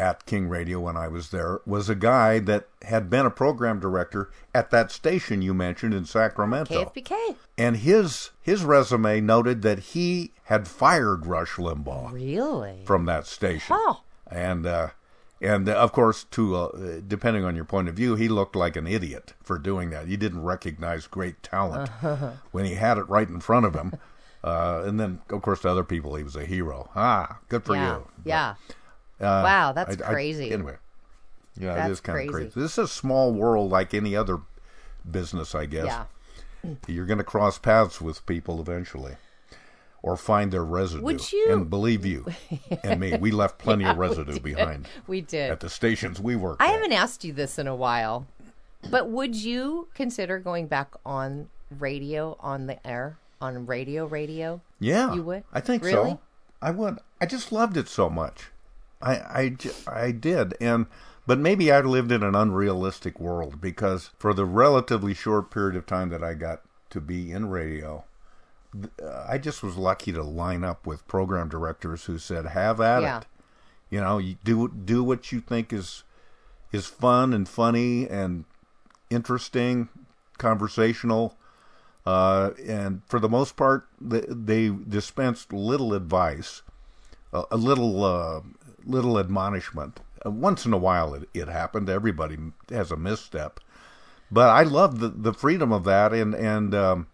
at 0.00 0.24
King 0.24 0.48
Radio 0.48 0.80
when 0.80 0.96
I 0.96 1.08
was 1.08 1.28
there, 1.28 1.60
was 1.66 1.90
a 1.90 1.94
guy 1.94 2.38
that 2.38 2.68
had 2.82 3.10
been 3.10 3.26
a 3.26 3.30
program 3.30 3.78
director 3.80 4.30
at 4.54 4.70
that 4.70 4.90
station 4.90 5.42
you 5.42 5.52
mentioned 5.52 5.92
in 5.92 6.06
Sacramento. 6.06 6.86
KFBK. 6.86 7.36
And 7.58 7.76
his 7.76 8.30
his 8.40 8.64
resume 8.64 9.20
noted 9.20 9.60
that 9.60 9.78
he 9.78 10.32
had 10.44 10.66
fired 10.66 11.26
Rush 11.26 11.56
Limbaugh 11.56 12.12
Really? 12.12 12.80
from 12.86 13.04
that 13.04 13.26
station. 13.26 13.76
Huh. 13.78 13.96
And 14.26 14.64
uh, 14.64 14.88
and 15.42 15.68
uh, 15.68 15.72
of 15.74 15.92
course, 15.92 16.24
to 16.30 16.56
uh, 16.56 17.00
depending 17.06 17.44
on 17.44 17.54
your 17.54 17.66
point 17.66 17.88
of 17.88 17.94
view, 17.94 18.14
he 18.14 18.28
looked 18.28 18.56
like 18.56 18.76
an 18.76 18.86
idiot 18.86 19.34
for 19.42 19.58
doing 19.58 19.90
that. 19.90 20.06
He 20.06 20.16
didn't 20.16 20.42
recognize 20.42 21.06
great 21.06 21.42
talent 21.42 21.90
when 22.52 22.64
he 22.64 22.74
had 22.76 22.96
it 22.96 23.08
right 23.10 23.28
in 23.28 23.40
front 23.40 23.66
of 23.66 23.74
him. 23.74 23.92
Uh, 24.42 24.82
and 24.86 24.98
then, 24.98 25.20
of 25.28 25.42
course, 25.42 25.60
to 25.60 25.68
other 25.68 25.84
people, 25.84 26.14
he 26.14 26.22
was 26.24 26.34
a 26.36 26.46
hero. 26.46 26.88
Ah, 26.96 27.40
good 27.50 27.62
for 27.62 27.74
yeah. 27.76 27.96
you. 27.96 28.08
Yeah. 28.24 28.54
Uh, 29.20 29.42
Wow, 29.44 29.72
that's 29.72 30.00
I- 30.02 30.06
I- 30.08 30.12
crazy. 30.12 30.50
anyway, 30.52 30.76
yeah, 31.58 31.72
it 31.72 31.76
That's 31.76 31.90
is 31.92 32.00
kind 32.00 32.18
of 32.20 32.32
crazy. 32.32 32.50
crazy. 32.50 32.60
This 32.60 32.72
is 32.72 32.78
a 32.78 32.88
small 32.88 33.32
world 33.32 33.70
like 33.70 33.92
any 33.94 34.16
other 34.16 34.38
business, 35.08 35.54
I 35.54 35.66
guess. 35.66 35.86
Yeah. 35.86 36.04
You're 36.86 37.06
going 37.06 37.18
to 37.18 37.24
cross 37.24 37.58
paths 37.58 38.00
with 38.00 38.24
people 38.26 38.60
eventually, 38.60 39.16
or 40.02 40.16
find 40.16 40.52
their 40.52 40.64
residue. 40.64 41.02
Would 41.02 41.32
you- 41.32 41.48
And 41.50 41.68
believe 41.70 42.04
you 42.06 42.26
and 42.84 43.00
me, 43.00 43.16
we 43.18 43.30
left 43.30 43.58
plenty 43.64 43.84
of 43.84 43.96
residue 43.98 44.40
behind 44.40 44.88
We 45.06 45.20
did. 45.22 45.50
at 45.50 45.60
the 45.60 45.70
stations 45.70 46.20
we 46.20 46.36
worked. 46.36 46.62
I 46.62 46.66
at. 46.68 46.72
haven't 46.72 46.92
asked 46.92 47.24
you 47.24 47.32
this 47.32 47.58
in 47.58 47.66
a 47.66 47.74
while, 47.74 48.26
but 48.90 49.08
would 49.10 49.34
you 49.36 49.88
consider 49.94 50.38
going 50.38 50.66
back 50.66 50.92
on 51.04 51.48
radio 51.78 52.36
on 52.40 52.66
the 52.66 52.86
air 52.86 53.16
on 53.40 53.66
radio 53.66 54.04
radio? 54.06 54.60
Yeah, 54.78 55.12
You 55.14 55.22
would? 55.22 55.44
I 55.52 55.60
think 55.60 55.82
Really? 55.82 56.10
so. 56.12 56.20
I 56.62 56.70
would. 56.70 56.98
I 57.20 57.26
just 57.26 57.52
loved 57.52 57.76
it 57.78 57.88
so 57.88 58.08
much. 58.10 58.50
I, 59.02 59.14
I, 59.16 59.56
I 59.86 60.10
did, 60.12 60.54
and 60.60 60.86
but 61.26 61.38
maybe 61.38 61.70
I 61.70 61.80
lived 61.80 62.12
in 62.12 62.22
an 62.22 62.34
unrealistic 62.34 63.18
world 63.20 63.60
because 63.60 64.10
for 64.18 64.34
the 64.34 64.44
relatively 64.44 65.14
short 65.14 65.50
period 65.50 65.76
of 65.76 65.86
time 65.86 66.08
that 66.10 66.22
I 66.24 66.34
got 66.34 66.62
to 66.90 67.00
be 67.00 67.30
in 67.30 67.48
radio, 67.50 68.04
uh, 69.02 69.24
I 69.28 69.38
just 69.38 69.62
was 69.62 69.76
lucky 69.76 70.12
to 70.12 70.22
line 70.22 70.64
up 70.64 70.86
with 70.86 71.06
program 71.08 71.48
directors 71.48 72.04
who 72.04 72.18
said, 72.18 72.46
"Have 72.46 72.80
at 72.80 73.02
Yeah. 73.02 73.18
it." 73.18 73.26
You 73.90 74.00
know, 74.00 74.18
you 74.18 74.36
do 74.44 74.68
do 74.68 75.02
what 75.02 75.32
you 75.32 75.40
think 75.40 75.72
is 75.72 76.04
is 76.72 76.86
fun 76.86 77.32
and 77.32 77.48
funny 77.48 78.08
and 78.08 78.44
interesting, 79.10 79.88
conversational. 80.38 81.36
Uh, 82.06 82.50
and 82.66 83.02
for 83.06 83.20
the 83.20 83.28
most 83.28 83.56
part, 83.56 83.86
they, 84.00 84.24
they 84.28 84.68
dispensed 84.70 85.52
little 85.52 85.92
advice, 85.92 86.62
a, 87.32 87.42
a 87.50 87.56
little 87.56 88.02
uh, 88.04 88.40
little 88.84 89.18
admonishment. 89.18 90.00
Uh, 90.24 90.30
once 90.30 90.66
in 90.66 90.72
a 90.72 90.78
while, 90.78 91.14
it, 91.14 91.28
it 91.34 91.48
happened. 91.48 91.88
Everybody 91.88 92.36
has 92.70 92.90
a 92.90 92.96
misstep, 92.96 93.60
but 94.30 94.48
I 94.50 94.62
love 94.62 95.00
the, 95.00 95.08
the 95.08 95.32
freedom 95.32 95.72
of 95.72 95.84
that, 95.84 96.12
and 96.12 96.34
and 96.34 96.74
um, 96.74 97.06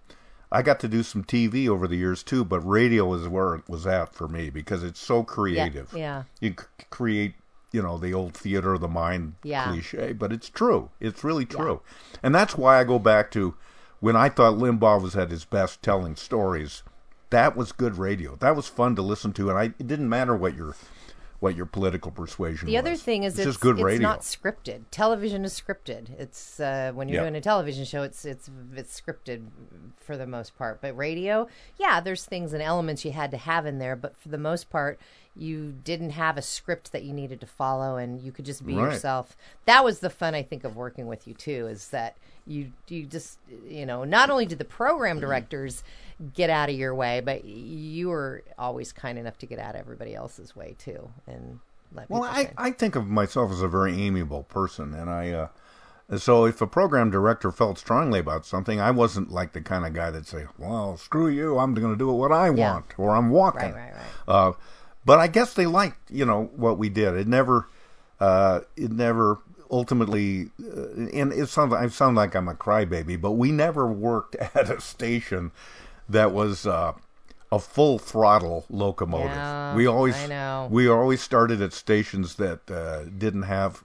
I 0.51 0.63
got 0.63 0.81
to 0.81 0.89
do 0.89 1.03
some 1.03 1.25
TV 1.25 1.69
over 1.69 1.87
the 1.87 1.97
years 1.97 2.23
too. 2.23 2.45
But 2.45 2.61
radio 2.61 3.13
is 3.15 3.29
where 3.29 3.55
it 3.55 3.69
was 3.69 3.87
at 3.87 4.15
for 4.15 4.29
me 4.29 4.51
because 4.51 4.83
it's 4.83 5.01
so 5.01 5.23
creative. 5.23 5.93
yeah. 5.95 6.25
you 6.41 6.51
c- 6.59 6.85
create. 6.91 7.35
You 7.73 7.83
know 7.83 7.99
the 7.99 8.15
old 8.15 8.33
theater 8.33 8.73
of 8.75 8.81
the 8.81 8.89
mind 8.89 9.35
Yeah. 9.43 9.69
cliche, 9.71 10.13
but 10.13 10.33
it's 10.33 10.49
true. 10.49 10.89
It's 10.99 11.23
really 11.25 11.45
true, 11.45 11.83
and 12.23 12.35
that's 12.35 12.57
why 12.57 12.81
I 12.81 12.85
go 12.85 12.99
back 12.99 13.31
to 13.33 13.55
when 14.01 14.17
I 14.17 14.31
thought 14.31 14.55
Limbaugh 14.55 15.03
was 15.03 15.15
at 15.17 15.31
his 15.31 15.45
best 15.45 15.83
telling 15.83 16.17
stories. 16.17 16.83
That 17.31 17.55
was 17.57 17.73
good 17.73 17.99
radio. 17.99 18.37
That 18.37 18.57
was 18.57 18.69
fun 18.69 18.95
to 18.97 19.03
listen 19.03 19.33
to, 19.35 19.51
and 19.51 19.59
I 19.59 19.65
it 19.65 19.87
didn't 19.89 20.09
matter 20.09 20.35
what 20.35 20.57
your 20.57 20.75
what 21.47 21.57
your 21.57 21.67
political 21.67 22.11
persuasion. 22.11 22.67
The 22.67 22.77
other 22.77 22.97
thing 22.97 23.23
is 23.23 23.35
it's, 23.35 23.39
it's, 23.41 23.47
just 23.47 23.61
good 23.61 23.77
it's 23.77 23.85
radio. 23.85 24.09
not 24.09 24.21
scripted. 24.21 24.83
Television 24.91 25.45
is 25.45 25.59
scripted. 25.59 26.11
It's 26.19 26.59
uh, 26.59 26.91
when 26.95 27.09
you're 27.09 27.17
Yeah. 27.19 27.23
doing 27.23 27.37
a 27.37 27.41
television 27.41 27.85
show, 27.85 28.03
it's 28.03 28.25
it's 28.25 28.51
it's 28.75 29.01
scripted 29.01 29.47
for 29.97 30.17
the 30.17 30.27
most 30.27 30.59
part. 30.59 30.81
But 30.81 30.97
radio, 30.97 31.47
yeah, 31.79 32.01
there's 32.01 32.25
things 32.25 32.53
and 32.53 32.63
elements 32.63 33.05
you 33.05 33.13
had 33.13 33.31
to 33.31 33.37
have 33.37 33.65
in 33.65 33.79
there, 33.79 33.95
but 33.95 34.17
for 34.17 34.29
the 34.29 34.39
most 34.39 34.71
part, 34.71 34.99
you 35.37 35.73
didn't 35.85 36.11
have 36.11 36.37
a 36.37 36.43
script 36.43 36.91
that 36.93 37.05
you 37.05 37.13
needed 37.13 37.41
to 37.41 37.47
follow 37.47 37.97
and 37.97 38.21
you 38.21 38.33
could 38.33 38.45
just 38.45 38.67
be 38.67 38.75
Right. 38.75 38.93
yourself. 38.93 39.37
That 39.67 39.85
was 39.85 40.01
the 40.01 40.11
fun 40.11 40.35
I 40.35 40.43
think 40.43 40.65
of 40.65 40.75
working 40.75 41.07
with 41.07 41.29
you 41.29 41.35
too 41.35 41.69
is 41.69 41.89
that 41.91 42.17
you 42.47 42.73
you 42.89 43.05
just 43.07 43.39
you 43.69 43.85
know, 43.87 44.05
not 44.05 44.31
only 44.31 44.47
did 44.47 44.59
the 44.59 44.65
program 44.65 45.21
directors 45.21 45.83
get 46.35 46.49
out 46.49 46.69
of 46.69 46.75
your 46.77 46.95
way, 46.95 47.21
but 47.21 47.45
you 47.45 48.09
were 48.09 48.43
always 48.59 48.93
kind 48.93 49.19
enough 49.19 49.39
to 49.39 49.47
get 49.47 49.59
out 49.59 49.75
of 49.75 49.81
everybody 49.81 50.15
else's 50.15 50.55
way 50.57 50.75
too 50.79 51.11
and 51.27 51.61
let 51.93 52.09
Well, 52.11 52.25
I, 52.25 52.45
shine. 52.45 52.55
I 52.57 52.71
think 52.71 52.97
of 52.97 53.07
myself 53.07 53.51
as 53.53 53.63
a 53.63 53.69
very 53.69 54.01
amiable 54.01 54.45
person, 54.45 54.95
and 54.95 55.11
I 55.11 55.31
uh, 55.31 55.49
so 56.17 56.45
if 56.45 56.61
a 56.61 56.67
program 56.67 57.11
director 57.11 57.51
felt 57.51 57.79
strongly 57.79 58.21
about 58.21 58.47
something, 58.47 58.81
I 58.81 58.93
wasn't 58.93 59.31
like 59.33 59.53
the 59.53 59.61
kind 59.61 59.85
of 59.85 59.93
guy 59.93 60.11
that'd 60.11 60.27
say, 60.27 60.47
"Well, 60.57 60.97
screw 60.97 61.29
you, 61.29 61.59
I'm 61.59 61.75
going 61.75 61.93
to 61.93 61.99
do 61.99 62.11
what 62.13 62.33
I 62.33 62.51
Yeah. 62.51 62.75
want," 62.75 62.95
or 62.97 63.17
"I'm 63.17 63.31
walking." 63.31 63.73
Right, 63.73 63.93
right, 63.93 63.93
right. 63.95 64.35
Uh, 64.35 64.53
but 65.05 65.19
I 65.19 65.27
guess 65.27 65.55
they 65.55 65.67
liked, 65.67 66.11
you 66.11 66.25
know, 66.25 66.51
what 66.57 66.79
we 66.79 66.89
did. 66.89 67.15
It 67.15 67.27
never, 67.29 67.69
uh, 68.21 68.61
it 68.77 68.91
never 68.91 69.39
ultimately, 69.71 70.51
uh, 70.63 71.07
and 71.13 71.33
it 71.33 71.49
sounds 71.49 71.73
I 71.73 71.87
sound 71.89 72.17
like 72.17 72.35
I'm 72.35 72.49
a 72.49 72.55
crybaby, 72.55 73.21
but 73.21 73.33
we 73.33 73.51
never 73.53 73.87
worked 73.91 74.35
at 74.55 74.71
a 74.71 74.81
station 74.81 75.53
that 76.09 76.33
was 76.33 76.67
uh, 76.67 76.93
a 77.53 77.59
full 77.59 77.99
throttle 77.99 78.65
locomotive. 78.71 79.31
Yeah, 79.37 79.75
we 79.75 79.87
always, 79.87 80.17
I 80.17 80.27
know. 80.27 80.69
we 80.71 80.89
always 80.89 81.21
started 81.21 81.61
at 81.63 81.73
stations 81.73 82.37
that 82.37 82.71
uh, 82.71 83.05
didn't 83.05 83.43
have 83.43 83.83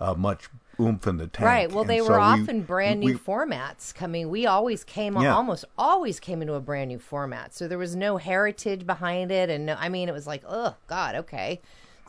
uh, 0.00 0.14
much 0.14 0.48
oomph 0.78 1.06
in 1.06 1.18
the 1.18 1.26
tank. 1.26 1.44
Right. 1.46 1.70
Well, 1.70 1.82
And 1.82 1.90
they 1.90 1.98
so 1.98 2.04
were 2.08 2.16
we- 2.16 2.22
often 2.22 2.62
brand 2.62 3.00
new 3.00 3.06
we- 3.06 3.14
formats 3.14 3.94
coming. 3.94 4.30
We 4.30 4.46
always 4.46 4.82
came, 4.82 5.14
Yeah. 5.20 5.34
almost 5.34 5.66
always 5.76 6.18
came 6.18 6.40
into 6.40 6.54
a 6.54 6.60
brand 6.60 6.88
new 6.88 6.98
format. 6.98 7.52
So 7.54 7.68
there 7.68 7.76
was 7.76 7.94
no 7.94 8.16
heritage 8.16 8.86
behind 8.86 9.30
it. 9.30 9.50
And 9.50 9.66
no, 9.66 9.76
I 9.78 9.90
mean, 9.90 10.08
it 10.08 10.12
was 10.12 10.26
like, 10.26 10.42
oh, 10.48 10.76
God, 10.86 11.16
okay. 11.16 11.60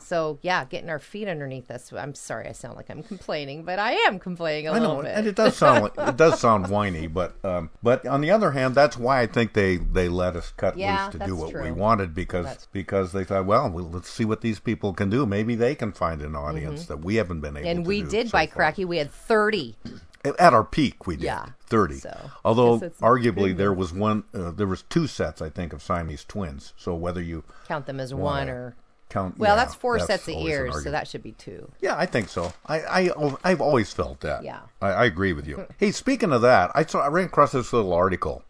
So 0.02 0.38
yeah, 0.42 0.64
getting 0.64 0.90
our 0.90 0.98
feet 0.98 1.28
underneath 1.28 1.70
us. 1.70 1.92
I'm 1.92 2.14
sorry, 2.14 2.46
I 2.48 2.52
sound 2.52 2.76
like 2.76 2.90
I'm 2.90 3.02
complaining, 3.02 3.64
but 3.64 3.78
I 3.78 3.92
am 3.92 4.18
complaining 4.18 4.68
a 4.68 4.72
I 4.72 4.78
little 4.78 5.02
bit. 5.02 5.12
and 5.14 5.26
it 5.26 5.34
does 5.36 5.56
sound 5.56 5.82
like, 5.84 5.92
it 6.08 6.16
does 6.16 6.40
sound 6.40 6.68
whiny, 6.68 7.06
but 7.06 7.34
um, 7.44 7.70
but 7.82 8.06
on 8.06 8.20
the 8.20 8.30
other 8.30 8.50
hand, 8.52 8.74
that's 8.74 8.96
why 8.96 9.20
I 9.20 9.26
think 9.26 9.52
they, 9.54 9.76
they 9.76 10.08
let 10.08 10.36
us 10.36 10.52
cut 10.56 10.76
Yeah, 10.76 11.06
loose 11.06 11.12
to 11.12 11.26
do 11.26 11.36
what 11.36 11.54
we 11.54 11.70
wanted 11.72 12.14
because 12.14 12.44
That's- 12.46 12.68
because 12.72 13.12
they 13.12 13.24
thought, 13.24 13.46
well, 13.46 13.70
well, 13.70 13.84
let's 13.90 14.10
see 14.10 14.24
what 14.24 14.40
these 14.40 14.58
people 14.60 14.92
can 14.92 15.08
do. 15.10 15.24
Maybe 15.26 15.54
they 15.54 15.74
can 15.74 15.92
find 15.92 16.20
an 16.22 16.34
audience 16.36 16.86
that 16.86 16.98
we 17.04 17.16
haven't 17.16 17.40
been 17.40 17.56
able. 17.56 17.66
Mm-hmm. 17.68 17.78
and 17.78 17.86
we 17.86 18.02
did 18.02 18.28
so 18.28 18.32
by 18.32 18.46
far. 18.46 18.54
cracky. 18.56 18.84
We 18.84 18.98
had 18.98 19.10
30. 19.10 19.76
At 20.24 20.54
our 20.54 20.62
peak, 20.64 21.04
we 21.06 21.16
did 21.16 21.24
Yeah, 21.24 21.46
thirty. 21.66 21.96
so, 21.98 22.16
Although 22.44 22.78
arguably 23.00 23.56
there. 23.56 23.72
was 23.72 23.92
one, 23.92 24.22
uh, 24.32 24.52
there 24.52 24.68
was 24.68 24.82
two 24.82 25.08
sets, 25.08 25.42
I 25.42 25.48
think, 25.48 25.72
of 25.72 25.82
Siamese 25.82 26.24
twins. 26.24 26.72
So 26.76 26.94
whether 26.94 27.20
you 27.20 27.42
Count 27.66 27.86
them 27.86 27.98
as 27.98 28.14
one 28.14 28.48
or. 28.48 28.76
Count, 29.12 29.38
Well, 29.38 29.52
yeah, 29.52 29.56
that's 29.56 29.74
four 29.74 29.98
that's 29.98 30.06
sets 30.06 30.28
of 30.28 30.34
ears, 30.34 30.82
so 30.82 30.90
that 30.90 31.06
should 31.06 31.22
be 31.22 31.32
two. 31.32 31.70
Yeah, 31.80 31.96
I 31.96 32.06
think 32.06 32.28
so. 32.28 32.52
I, 32.66 32.80
I 33.10 33.34
I've 33.44 33.60
always 33.60 33.92
felt 33.92 34.20
that. 34.20 34.42
Yeah. 34.44 34.60
I, 34.80 34.88
I 34.88 35.04
agree 35.04 35.32
with 35.32 35.46
you. 35.46 35.66
hey, 35.78 35.90
speaking 35.92 36.32
of 36.32 36.42
that, 36.42 36.70
I 36.74 36.84
saw 36.84 37.00
I 37.00 37.08
ran 37.08 37.26
across 37.26 37.52
this 37.52 37.72
little 37.72 37.92
article 37.92 38.42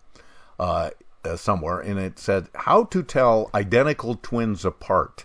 uh, 0.58 0.90
uh, 1.24 1.36
somewhere, 1.36 1.80
and 1.80 1.98
it 1.98 2.18
said 2.18 2.48
how 2.54 2.84
to 2.84 3.02
tell 3.02 3.50
identical 3.54 4.14
twins 4.22 4.64
apart, 4.64 5.24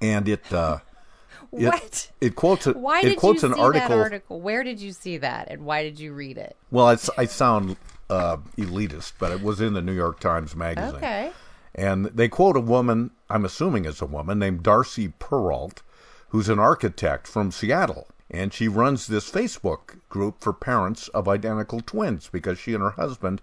and 0.00 0.28
it 0.28 0.52
uh, 0.52 0.78
it, 1.52 1.66
What? 1.66 2.10
it 2.20 2.34
quotes 2.34 2.66
a, 2.66 2.72
Why 2.72 3.00
it 3.00 3.10
did 3.10 3.18
quotes 3.18 3.42
you 3.42 3.52
an 3.52 3.58
article. 3.60 3.88
that 3.88 3.98
article? 3.98 4.40
Where 4.40 4.62
did 4.64 4.80
you 4.80 4.92
see 4.92 5.18
that, 5.18 5.48
and 5.50 5.64
why 5.64 5.82
did 5.82 5.98
you 6.00 6.12
read 6.12 6.38
it? 6.38 6.56
Well, 6.70 6.90
it's, 6.90 7.10
I 7.18 7.24
sound 7.26 7.76
uh, 8.10 8.38
elitist, 8.56 9.12
but 9.18 9.32
it 9.32 9.42
was 9.42 9.60
in 9.60 9.74
the 9.74 9.82
New 9.82 9.92
York 9.94 10.20
Times 10.20 10.54
Magazine. 10.56 10.96
Okay. 10.96 11.32
And 11.78 12.06
they 12.06 12.26
quote 12.26 12.56
a 12.56 12.60
woman, 12.60 13.12
I'm 13.30 13.44
assuming 13.44 13.84
it's 13.84 14.02
a 14.02 14.06
woman, 14.06 14.40
named 14.40 14.64
Darcy 14.64 15.12
Perrault, 15.20 15.82
who's 16.30 16.48
an 16.48 16.58
architect 16.58 17.28
from 17.28 17.52
Seattle. 17.52 18.08
And 18.28 18.52
she 18.52 18.66
runs 18.66 19.06
this 19.06 19.30
Facebook 19.30 20.00
group 20.08 20.42
for 20.42 20.52
parents 20.52 21.06
of 21.10 21.28
identical 21.28 21.80
twins 21.80 22.28
because 22.32 22.58
she 22.58 22.74
and 22.74 22.82
her 22.82 22.90
husband 22.90 23.40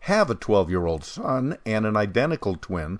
have 0.00 0.30
a 0.30 0.34
12 0.34 0.70
year 0.70 0.86
old 0.86 1.04
son 1.04 1.58
and 1.66 1.84
an 1.84 1.98
identical 1.98 2.56
twin. 2.56 2.98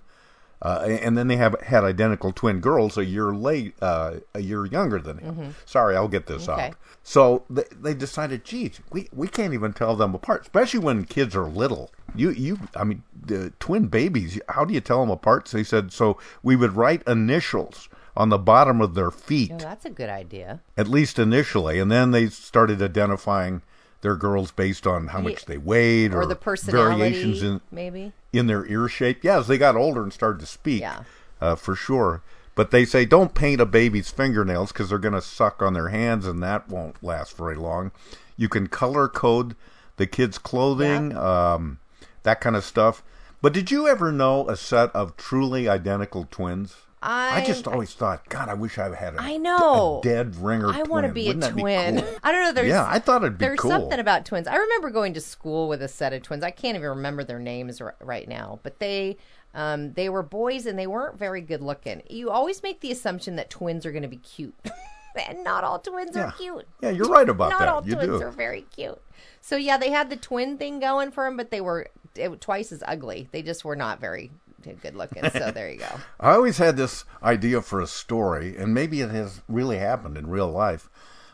Uh, 0.63 0.87
and 1.03 1.19
then 1.19 1.29
they 1.29 1.37
have 1.37 1.55
had 1.61 1.85
identical 1.85 2.33
twin 2.33 2.61
girls 2.61 2.97
a 2.97 3.05
year 3.05 3.35
late, 3.35 3.75
uh, 3.83 4.15
a 4.35 4.41
year 4.41 4.65
younger 4.65 4.99
than 4.99 5.19
him. 5.19 5.35
Mhm. 5.37 5.53
Sorry, 5.67 5.95
I'll 5.95 6.09
get 6.09 6.27
this 6.27 6.49
Okay. 6.49 6.69
out. 6.69 6.75
So 7.03 7.45
they, 7.51 7.65
they 7.79 7.93
decided, 7.95 8.43
geez, 8.45 8.81
we, 8.91 9.09
we 9.13 9.29
can't 9.29 9.53
even 9.53 9.73
tell 9.75 9.97
them 9.97 10.15
apart, 10.15 10.43
especially 10.43 10.81
when 10.81 11.05
kids 11.05 11.37
are 11.37 11.45
little. 11.45 11.91
You 12.15 12.31
you, 12.31 12.59
I 12.75 12.85
mean, 12.85 13.03
the 13.15 13.53
twin 13.61 13.89
babies. 13.89 14.41
How 14.49 14.65
do 14.65 14.73
you 14.73 14.81
tell 14.81 15.01
them 15.01 15.11
apart? 15.11 15.47
So 15.49 15.59
they 15.59 15.65
said, 15.65 15.93
so 15.93 16.17
we 16.43 16.57
would 16.57 16.75
write 16.75 17.03
initials 17.07 17.91
on 18.17 18.31
the 18.31 18.39
bottom 18.39 18.81
of 18.81 18.95
their 18.95 19.11
feet, 19.11 19.53
Oh, 19.55 19.59
that's 19.59 19.85
a 19.85 19.91
good 19.91 20.09
idea. 20.09 20.61
at 20.79 20.89
least 20.89 21.19
initially, 21.19 21.79
and 21.79 21.91
then 21.93 22.13
they 22.13 22.29
started 22.29 22.81
identifying 22.81 23.61
their 24.07 24.15
girls 24.15 24.53
based 24.53 24.87
on 24.87 25.09
how 25.09 25.21
much 25.21 25.47
they 25.47 25.59
weighed 25.59 26.15
Or 26.15 26.23
or, 26.23 26.27
the 26.27 26.37
personality, 26.37 26.97
variations 27.01 27.43
in 27.43 27.61
maybe. 27.73 28.13
in 28.33 28.47
their 28.47 28.65
ear 28.67 28.87
shape. 28.87 29.25
Yeah, 29.25 29.39
as 29.41 29.49
they 29.49 29.59
got 29.59 29.75
older 29.75 30.01
and 30.05 30.13
started 30.13 30.39
to 30.39 30.47
speak, 30.47 30.83
Yeah. 30.83 31.03
uh, 31.41 31.57
for 31.57 31.75
sure. 31.75 32.23
But 32.55 32.71
they 32.71 32.85
say 32.85 33.05
don't 33.05 33.35
paint 33.35 33.61
a 33.61 33.67
baby's 33.67 34.09
fingernails 34.11 34.71
because 34.71 34.91
they're 34.91 34.99
going 35.01 35.13
to 35.15 35.21
suck 35.21 35.61
on 35.61 35.73
their 35.73 35.89
hands, 35.89 36.25
and 36.25 36.41
that 36.41 36.69
won't 36.69 37.03
last 37.03 37.37
very 37.37 37.57
long. 37.57 37.91
You 38.37 38.49
can 38.49 38.69
color 38.69 39.09
code 39.09 39.57
the 39.97 40.07
kids' 40.07 40.39
clothing, 40.39 41.17
um, 41.17 41.79
that 42.23 42.41
kind 42.41 42.55
of 42.55 42.65
stuff. 42.65 43.03
But 43.43 43.53
did 43.53 43.73
you 43.73 43.89
ever 43.89 44.13
know 44.13 44.49
a 44.49 44.57
set 44.57 44.95
of 44.95 45.17
truly 45.17 45.69
identical 45.69 46.29
twins? 46.31 46.77
I, 47.09 47.45
just 47.47 47.69
always 47.69 47.95
thought, 47.95 48.29
God, 48.29 48.49
I 48.49 48.55
wish 48.55 48.79
I 48.79 48.95
had 48.95 49.15
a, 49.15 49.21
I 49.23 49.37
know. 49.37 50.01
a 50.01 50.03
dead 50.03 50.37
ringer. 50.37 50.71
I 50.71 50.83
want 50.83 51.07
to 51.07 51.13
be 51.13 51.27
Wouldn't 51.29 51.45
a 51.45 51.47
that 51.49 51.55
be 51.57 51.61
twin. 51.63 52.01
cool? 52.01 52.15
I 52.25 52.33
don't 52.33 52.43
know. 52.45 52.53
There's 52.53 52.69
yeah, 52.69 52.87
I 52.89 52.99
thought 52.99 53.23
it'd 53.23 53.39
be 53.39 53.45
there's 53.45 53.59
cool. 53.61 53.71
something 53.71 53.99
about 53.99 54.25
twins. 54.27 54.49
I 54.49 54.57
remember 54.57 54.91
going 54.91 55.15
to 55.15 55.21
school 55.21 55.69
with 55.69 55.83
a 55.83 55.89
set 55.89 56.13
of 56.13 56.23
twins. 56.23 56.43
I 56.43 56.51
can't 56.51 56.77
even 56.77 56.89
remember 56.91 57.23
their 57.25 57.39
names 57.39 57.81
r- 57.81 57.95
right 58.01 58.29
now, 58.29 58.59
but 58.63 58.79
they 58.81 59.17
um, 59.55 59.93
they 59.95 60.09
were 60.09 60.23
boys 60.23 60.67
and 60.67 60.79
they 60.79 60.87
weren't 60.87 61.19
very 61.19 61.41
good 61.41 61.63
looking. 61.63 62.03
You 62.11 62.31
always 62.31 62.63
make 62.63 62.81
the 62.81 62.91
assumption 62.93 63.37
that 63.37 63.49
twins 63.51 63.87
are 63.87 63.93
going 63.93 64.03
to 64.03 64.09
be 64.09 64.17
cute, 64.19 64.55
and 65.29 65.45
not 65.45 65.65
all 65.65 65.79
twins 65.79 66.17
Yeah. 66.17 66.29
are 66.29 66.33
cute. 66.33 66.67
Yeah, 66.83 66.91
you're 66.91 67.09
right 67.09 67.29
about 67.29 67.51
not 67.51 67.59
that. 67.61 67.65
Not 67.67 67.75
all 67.75 67.89
You 67.89 67.95
twins 67.95 68.21
do. 68.21 68.27
are 68.27 68.31
very 68.33 68.63
cute. 68.75 69.01
So 69.41 69.57
yeah, 69.57 69.77
they 69.79 69.91
had 69.91 70.11
the 70.11 70.17
twin 70.17 70.59
thing 70.59 70.81
going 70.81 71.11
for 71.13 71.25
them, 71.25 71.37
but 71.37 71.51
they 71.51 71.61
were 71.61 71.89
it, 72.17 72.41
twice 72.41 72.73
as 72.73 72.83
ugly. 72.87 73.29
They 73.33 73.43
just 73.43 73.65
were 73.65 73.77
not 73.77 74.01
very 74.01 74.31
good 74.75 74.95
looking. 74.95 75.29
So 75.31 75.51
there 75.51 75.71
you 75.71 75.79
go. 75.79 75.89
I 76.21 76.33
always 76.33 76.59
had 76.59 76.77
this 76.77 77.05
idea 77.23 77.63
for 77.63 77.81
a 77.81 77.87
story, 77.87 78.57
and 78.57 78.75
maybe 78.75 79.01
it 79.01 79.11
has 79.11 79.43
really 79.49 79.79
happened 79.79 80.17
in 80.17 80.29
real 80.29 80.51
life, 80.51 80.89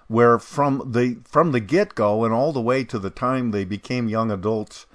where 0.09 0.39
from 0.39 0.93
the 0.93 1.19
from 1.25 1.53
the 1.53 1.61
get 1.61 1.95
go 1.95 2.25
and 2.25 2.35
all 2.35 2.53
the 2.53 2.61
way 2.61 2.85
to 2.85 2.99
the 2.99 3.11
time 3.11 3.51
they 3.51 3.65
became 3.65 4.09
young 4.09 4.31
adults, 4.31 4.87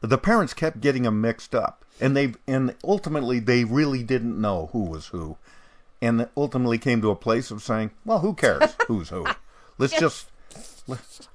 the 0.00 0.18
parents 0.18 0.54
kept 0.54 0.80
getting 0.80 1.04
them 1.04 1.20
mixed 1.20 1.54
up, 1.54 1.84
and 2.00 2.16
they 2.16 2.34
and 2.46 2.74
ultimately 2.84 3.38
they 3.38 3.64
really 3.64 4.02
didn't 4.02 4.40
know 4.40 4.70
who 4.72 4.84
was 4.84 5.06
who, 5.06 5.36
and 6.02 6.28
ultimately 6.36 6.78
came 6.78 7.00
to 7.02 7.10
a 7.10 7.16
place 7.16 7.50
of 7.50 7.62
saying, 7.62 7.90
well, 8.04 8.20
who 8.20 8.34
cares 8.34 8.76
who's 8.86 9.08
who? 9.10 9.26
Let's 9.78 9.98
just. 9.98 10.26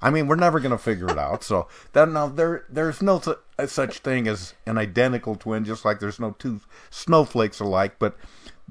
I 0.02 0.10
mean, 0.10 0.26
we're 0.26 0.36
never 0.36 0.60
going 0.60 0.72
to 0.72 0.78
figure 0.78 1.08
it 1.10 1.18
out. 1.18 1.44
So 1.44 1.68
that 1.92 2.08
now 2.08 2.28
there 2.28 2.64
there's 2.68 3.00
no 3.02 3.20
su- 3.20 3.38
such 3.66 3.98
thing 3.98 4.26
as 4.28 4.54
an 4.66 4.78
identical 4.78 5.36
twin, 5.36 5.64
just 5.64 5.84
like 5.84 6.00
there's 6.00 6.20
no 6.20 6.34
two 6.38 6.60
snowflakes 6.90 7.60
alike. 7.60 7.96
But 7.98 8.16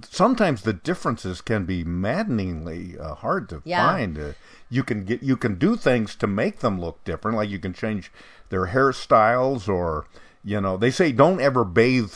sometimes 0.09 0.63
the 0.63 0.73
differences 0.73 1.41
can 1.41 1.65
be 1.65 1.83
maddeningly 1.83 2.97
uh, 2.99 3.15
hard 3.15 3.49
to 3.49 3.61
Yeah. 3.65 3.85
find. 3.87 4.17
Uh, 4.19 4.33
you 4.69 4.83
can 4.83 5.05
get 5.05 5.21
you 5.23 5.37
can 5.37 5.55
do 5.55 5.75
things 5.75 6.15
to 6.15 6.27
make 6.27 6.59
them 6.59 6.79
look 6.81 7.03
different, 7.03 7.37
like 7.37 7.49
you 7.49 7.59
can 7.59 7.73
change 7.73 8.11
their 8.49 8.67
hairstyles, 8.67 9.67
or 9.69 10.05
you 10.43 10.59
know 10.59 10.77
they 10.77 10.91
say 10.91 11.11
don't 11.11 11.39
ever 11.39 11.63
bathe 11.63 12.15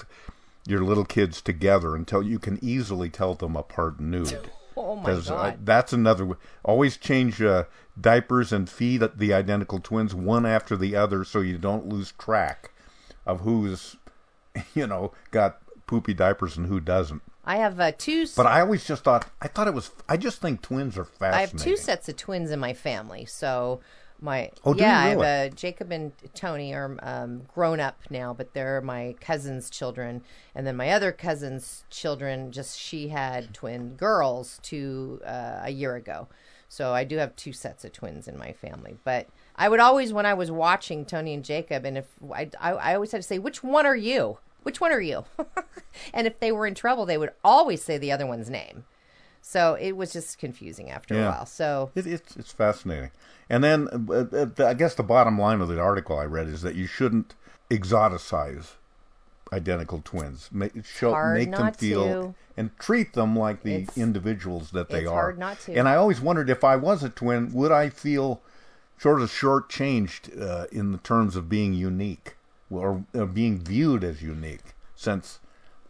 your 0.65 0.82
little 0.82 1.06
kids 1.06 1.41
together 1.41 1.95
until 1.95 2.21
you 2.21 2.39
can 2.39 2.60
easily 2.62 3.10
tell 3.10 3.34
them 3.36 3.56
apart 3.56 3.99
nude. 4.01 4.49
Oh 4.75 4.95
my 4.95 5.12
uh, 5.12 5.21
god. 5.21 5.60
that's 5.65 5.93
another. 5.93 6.38
Always 6.63 6.97
change 6.97 7.41
uh, 7.41 7.63
diapers 7.99 8.51
and 8.51 8.69
feed 8.69 9.03
the 9.15 9.33
identical 9.33 9.79
twins 9.79 10.13
one 10.13 10.45
after 10.45 10.75
the 10.77 10.95
other, 10.95 11.23
so 11.23 11.39
you 11.39 11.57
don't 11.57 11.88
lose 11.88 12.12
track 12.13 12.71
of 13.25 13.41
who's, 13.41 13.95
you 14.75 14.88
know, 14.88 15.13
got 15.31 15.60
poopy 15.88 16.13
diapers 16.13 16.57
and 16.57 16.67
who 16.67 16.79
doesn't. 16.79 17.21
I 17.45 17.57
have 17.57 17.79
uh, 17.79 17.93
two. 17.97 18.27
But 18.36 18.45
I 18.45 18.60
always 18.60 18.86
just 18.86 19.03
thought 19.03 19.29
I 19.41 19.47
thought 19.47 19.67
it 19.67 19.73
was. 19.73 19.91
I 20.10 20.17
just 20.17 20.41
think 20.41 20.62
twins 20.62 20.97
are 20.97 21.05
fascinating. 21.05 21.33
I 21.33 21.41
have 21.41 21.55
two 21.55 21.77
sets 21.77 22.10
of 22.10 22.17
twins 22.17 22.51
in 22.51 22.60
my 22.60 22.73
family. 22.73 23.25
So 23.25 23.79
my 24.19 24.51
Oh, 24.65 24.75
yeah, 24.75 25.10
really? 25.10 25.25
I 25.25 25.29
have 25.38 25.51
a 25.51 25.55
Jacob 25.55 25.91
and 25.91 26.12
Tony 26.33 26.73
are 26.73 26.97
um, 27.01 27.43
grown 27.53 27.79
up 27.79 28.01
now, 28.10 28.33
but 28.33 28.53
they're 28.53 28.81
my 28.81 29.15
cousin's 29.21 29.69
children, 29.69 30.23
and 30.53 30.65
then 30.67 30.75
my 30.75 30.89
other 30.91 31.12
cousin's 31.12 31.86
children. 31.89 32.51
Just 32.51 32.77
she 32.77 33.10
had 33.10 33.53
twin 33.53 33.95
girls 33.95 34.60
two 34.62 35.21
uh, 35.25 35.62
a 35.63 35.71
year 35.71 35.95
ago, 35.95 36.27
so 36.69 36.93
I 36.93 37.03
do 37.03 37.17
have 37.17 37.36
two 37.36 37.53
sets 37.53 37.86
of 37.86 37.93
twins 37.93 38.27
in 38.27 38.38
my 38.38 38.51
family. 38.53 38.97
But 39.03 39.27
I 39.56 39.69
would 39.69 39.80
always, 39.80 40.12
when 40.13 40.25
I 40.25 40.34
was 40.34 40.51
watching 40.51 41.06
Tony 41.06 41.34
and 41.34 41.43
Jacob, 41.45 41.86
and 41.86 41.97
if 41.97 42.08
I, 42.34 42.49
I, 42.60 42.71
I 42.73 42.95
always 42.95 43.12
had 43.12 43.21
to 43.21 43.27
say, 43.27 43.39
which 43.39 43.63
one 43.63 43.86
are 43.86 43.95
you? 43.95 44.38
which 44.63 44.82
one 44.82 44.91
are 44.91 44.99
you? 44.99 45.23
and 46.13 46.27
if 46.27 46.41
they 46.41 46.51
were 46.51 46.67
in 46.67 46.75
trouble, 46.75 47.06
they 47.06 47.17
would 47.17 47.32
always 47.41 47.82
say 47.82 47.97
the 47.97 48.12
other 48.12 48.27
one's 48.27 48.49
name. 48.49 48.84
So 49.41 49.75
it 49.80 49.93
was 49.95 50.12
just 50.12 50.38
confusing 50.39 50.89
after 50.91 51.15
a 51.15 51.19
while. 51.32 51.45
So 51.45 51.89
it, 51.95 52.06
it's 52.06 52.36
it's 52.36 52.51
fascinating. 52.51 53.12
And 53.49 53.63
then 53.63 53.88
uh, 53.88 54.13
uh, 54.13 54.23
the- 54.53 54.67
I 54.67 54.73
guess 54.73 54.93
the 54.95 55.03
bottom 55.03 55.39
line 55.39 55.62
of 55.62 55.69
the 55.69 55.80
article 55.80 56.19
I 56.19 56.25
read 56.25 56.47
is 56.47 56.63
that 56.63 56.75
you 56.75 56.86
shouldn't 56.86 57.34
exoticize 57.71 58.73
identical 59.53 60.01
twins. 60.03 60.49
Make 60.51 60.86
show 60.86 61.13
make 61.33 61.51
them 61.51 61.71
feel 61.73 62.03
to. 62.03 62.36
and 62.55 62.77
treat 62.79 63.13
them 63.13 63.36
like 63.38 63.63
the 63.63 63.73
It's- 63.75 63.97
individuals 63.97 64.71
that 64.71 64.89
they 64.89 65.05
are. 65.05 65.13
hard 65.13 65.39
not 65.39 65.60
to. 65.62 65.73
And 65.75 65.88
I 65.88 65.95
always 65.95 66.19
wondered 66.21 66.49
if 66.49 66.63
I 66.63 66.75
was 66.75 67.03
a 67.03 67.10
twin, 67.10 67.51
would 67.53 67.71
I 67.71 67.89
feel 67.89 68.41
sort 68.97 69.21
of 69.21 69.29
shortchanged 69.31 70.39
uh, 70.41 70.65
in 70.71 70.91
the 70.91 70.97
terms 70.99 71.36
of 71.36 71.49
being 71.49 71.73
unique 71.73 72.36
or 72.69 73.03
uh, 73.15 73.25
being 73.25 73.60
viewed 73.60 74.03
as 74.03 74.21
unique? 74.21 74.73
Since 74.95 75.39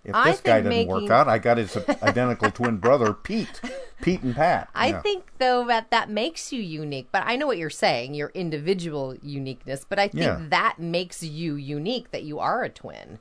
if 0.03 0.13
I 0.15 0.31
this 0.31 0.41
guy 0.41 0.61
didn't 0.61 0.87
work 0.87 1.09
out, 1.09 1.27
I 1.27 1.37
got 1.37 1.57
his 1.57 1.75
identical 2.03 2.51
twin 2.51 2.77
brother, 2.77 3.13
Pete, 3.13 3.59
Pete 4.01 4.21
and 4.21 4.35
Pat. 4.35 4.69
I 4.75 4.89
Yeah. 4.89 5.01
think 5.01 5.25
though 5.37 5.65
that 5.67 5.91
that 5.91 6.09
makes 6.09 6.51
you 6.53 6.61
unique. 6.61 7.07
But 7.11 7.23
I 7.25 7.35
know 7.35 7.47
what 7.47 7.57
you're 7.57 7.69
saying, 7.69 8.13
your 8.13 8.29
individual 8.33 9.15
uniqueness. 9.21 9.85
But 9.87 9.99
I 9.99 10.07
think 10.09 10.23
Yeah. 10.23 10.39
that 10.49 10.79
makes 10.79 11.23
you 11.23 11.55
unique 11.55 12.11
that 12.11 12.23
you 12.23 12.39
are 12.39 12.63
a 12.63 12.69
twin. 12.69 13.19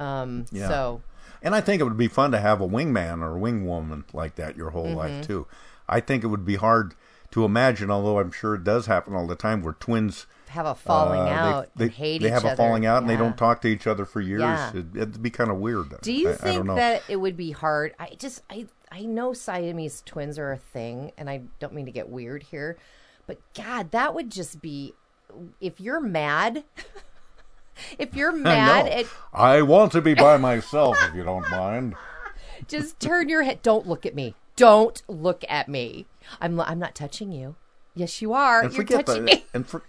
Um, 0.00 0.44
Yeah. 0.50 0.68
So 0.68 1.02
And 1.42 1.54
I 1.54 1.60
think 1.60 1.80
it 1.80 1.84
would 1.84 1.96
be 1.98 2.08
fun 2.08 2.30
to 2.32 2.40
have 2.40 2.60
a 2.60 2.66
wingman 2.66 3.20
or 3.22 3.36
a 3.36 3.40
wingwoman 3.40 4.04
like 4.14 4.36
that 4.36 4.56
your 4.56 4.70
whole 4.70 4.86
Mhm. 4.88 4.96
life 4.96 5.26
too. 5.26 5.46
I 5.88 6.00
think 6.00 6.24
it 6.24 6.28
would 6.28 6.44
be 6.46 6.56
hard 6.56 6.94
to 7.32 7.44
imagine, 7.44 7.90
although 7.90 8.18
I'm 8.18 8.30
sure 8.30 8.54
it 8.54 8.64
does 8.64 8.86
happen 8.86 9.14
all 9.14 9.26
the 9.26 9.34
time, 9.36 9.62
where 9.62 9.74
twins 9.74 10.26
have 10.48 10.64
a 10.66 10.74
falling 10.74 11.20
uh, 11.20 11.24
out 11.32 11.68
They, 11.76 11.84
and 11.86 11.92
hate 11.94 12.22
they 12.22 12.28
each 12.28 12.32
have 12.32 12.44
other. 12.44 12.54
a 12.54 12.56
falling 12.56 12.86
out 12.86 13.02
and 13.02 13.10
they 13.10 13.16
don't 13.16 13.36
talk 13.36 13.60
to 13.62 13.68
each 13.68 13.86
other 13.86 14.04
for 14.04 14.20
years. 14.20 14.40
Yeah. 14.40 14.70
It, 14.70 14.86
it'd 14.94 15.22
be 15.22 15.30
kind 15.30 15.50
of 15.50 15.56
weird. 15.58 16.00
Do 16.00 16.12
you 16.12 16.28
I, 16.30 16.32
I 16.32 16.36
think 16.36 16.64
know. 16.64 16.76
that 16.76 17.02
it 17.08 17.16
would 17.16 17.36
be 17.36 17.50
hard? 17.50 17.94
I 17.98 18.10
just 18.18 18.42
I 18.48 18.66
I 18.92 19.02
know 19.02 19.32
Siamese 19.32 20.02
twins 20.06 20.38
are 20.38 20.52
a 20.52 20.56
thing, 20.56 21.10
and 21.18 21.28
I 21.28 21.42
don't 21.58 21.72
mean 21.74 21.86
to 21.86 21.92
get 21.92 22.08
weird 22.08 22.44
here, 22.44 22.76
but 23.26 23.38
God, 23.54 23.90
that 23.90 24.14
would 24.14 24.30
just 24.30 24.62
be 24.62 24.94
if 25.60 25.80
you're 25.80 26.00
mad. 26.00 26.64
if 27.98 28.14
you're 28.14 28.32
mad 28.36 28.86
know. 28.86 28.92
at 28.92 29.06
I 29.32 29.62
want 29.62 29.92
to 29.92 30.00
be 30.00 30.14
by 30.14 30.36
myself, 30.50 30.96
if 31.02 31.14
you 31.14 31.24
don't 31.24 31.48
mind. 31.50 31.94
just 32.68 33.00
turn 33.00 33.28
your 33.28 33.42
head. 33.42 33.62
Don't 33.62 33.86
look 33.86 34.06
at 34.06 34.14
me. 34.14 34.34
Don't 34.56 35.02
look 35.08 35.44
at 35.48 35.68
me. 35.68 36.06
I'm 36.40 36.60
I'm 36.60 36.78
not 36.78 36.94
touching 36.94 37.32
you. 37.32 37.56
Yes, 37.94 38.20
you 38.22 38.32
are. 38.32 38.62
And 38.62 38.74
You're 38.74 38.84
touching 38.84 39.24
the, 39.24 39.32
me. 39.32 39.44
and 39.54 39.66
for, 39.66 39.82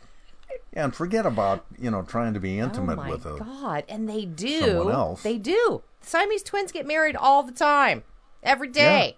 yeah, 0.74 0.86
and 0.86 0.96
forget 0.96 1.26
about 1.26 1.66
you 1.78 1.90
know 1.92 2.04
trying 2.04 2.34
to 2.34 2.40
be 2.40 2.60
oh 2.62 2.66
intimate 2.66 2.94
oh 3.00 3.04
my 3.04 3.10
with 3.10 3.26
a 3.26 3.38
God, 3.38 3.84
and 3.88 4.10
they 4.10 4.26
do. 4.26 4.62
someone 4.62 4.94
else. 4.94 5.24
They 5.24 5.38
do. 5.38 5.84
Siamese 6.02 6.44
twins 6.44 6.72
get 6.72 6.86
married 6.86 7.16
all 7.16 7.42
the 7.44 7.52
time, 7.52 8.04
every 8.44 8.68
day. 8.68 9.18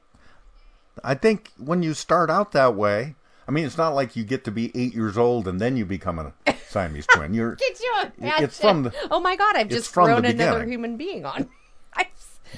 I 1.03 1.15
think 1.15 1.51
when 1.57 1.83
you 1.83 1.93
start 1.93 2.29
out 2.29 2.53
that 2.53 2.75
way, 2.75 3.15
I 3.47 3.51
mean, 3.51 3.65
it's 3.65 3.77
not 3.77 3.95
like 3.95 4.15
you 4.15 4.23
get 4.25 4.43
to 4.45 4.51
be 4.51 4.71
eight 4.75 4.93
years 4.93 5.17
old 5.17 5.47
and 5.47 5.59
then 5.61 5.77
you 5.77 5.85
become 5.85 6.19
a 6.19 6.33
Siamese 6.69 7.07
twin. 7.07 7.33
You're 7.33 7.55
Get 7.57 7.79
you 7.79 7.93
imagine? 8.19 8.43
It's 8.43 8.59
from 8.59 8.83
the- 8.83 8.93
oh 9.09 9.19
my 9.21 9.35
god! 9.37 9.55
I've 9.55 9.69
just 9.69 9.93
thrown 9.93 10.25
another 10.25 10.65
human 10.65 10.97
being 10.97 11.25
on. 11.25 11.49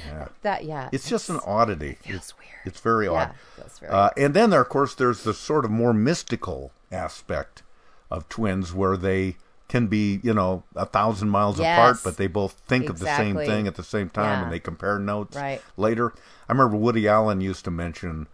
Yeah. 0.08 0.28
that 0.43 0.65
yeah. 0.65 0.89
It's 0.91 1.10
just 1.10 1.30
an 1.32 1.39
oddity. 1.45 1.97
It's 2.04 2.38
weird. 2.38 2.49
It's 2.63 2.80
very 2.80 3.06
Yeah, 3.08 3.12
odd. 3.12 3.36
feels 3.56 3.80
very 3.80 3.91
uh, 3.91 4.10
and 4.17 4.34
then 4.36 4.52
there, 4.52 4.62
of 4.62 4.69
course, 4.69 4.93
there's 4.93 5.23
the 5.23 5.34
sort 5.34 5.65
of 5.65 5.71
more 5.71 5.93
mystical 5.93 6.71
aspect 6.91 7.63
of 8.12 8.30
twins 8.30 8.71
where 8.71 8.95
they 8.95 9.38
can 9.67 9.88
be, 9.88 10.19
you 10.23 10.34
know, 10.34 10.63
a 10.75 10.86
thousand 10.86 11.30
miles 11.30 11.60
apart, 11.60 11.97
but 12.04 12.17
they 12.17 12.28
both 12.28 12.54
think 12.67 12.88
of 12.88 12.99
the 12.99 13.06
same 13.17 13.36
thing 13.36 13.65
at 13.67 13.75
the 13.75 13.84
same 13.84 14.10
time, 14.12 14.25
Yeah. 14.39 14.43
and 14.43 14.52
they 14.54 14.60
compare 14.60 14.99
notes 14.99 15.36
Right. 15.36 15.62
later. 15.75 16.13
I 16.47 16.52
remember 16.52 16.78
Woody 16.78 17.08
Allen 17.08 17.41
used 17.41 17.65
to 17.65 17.71
mention 17.71 18.28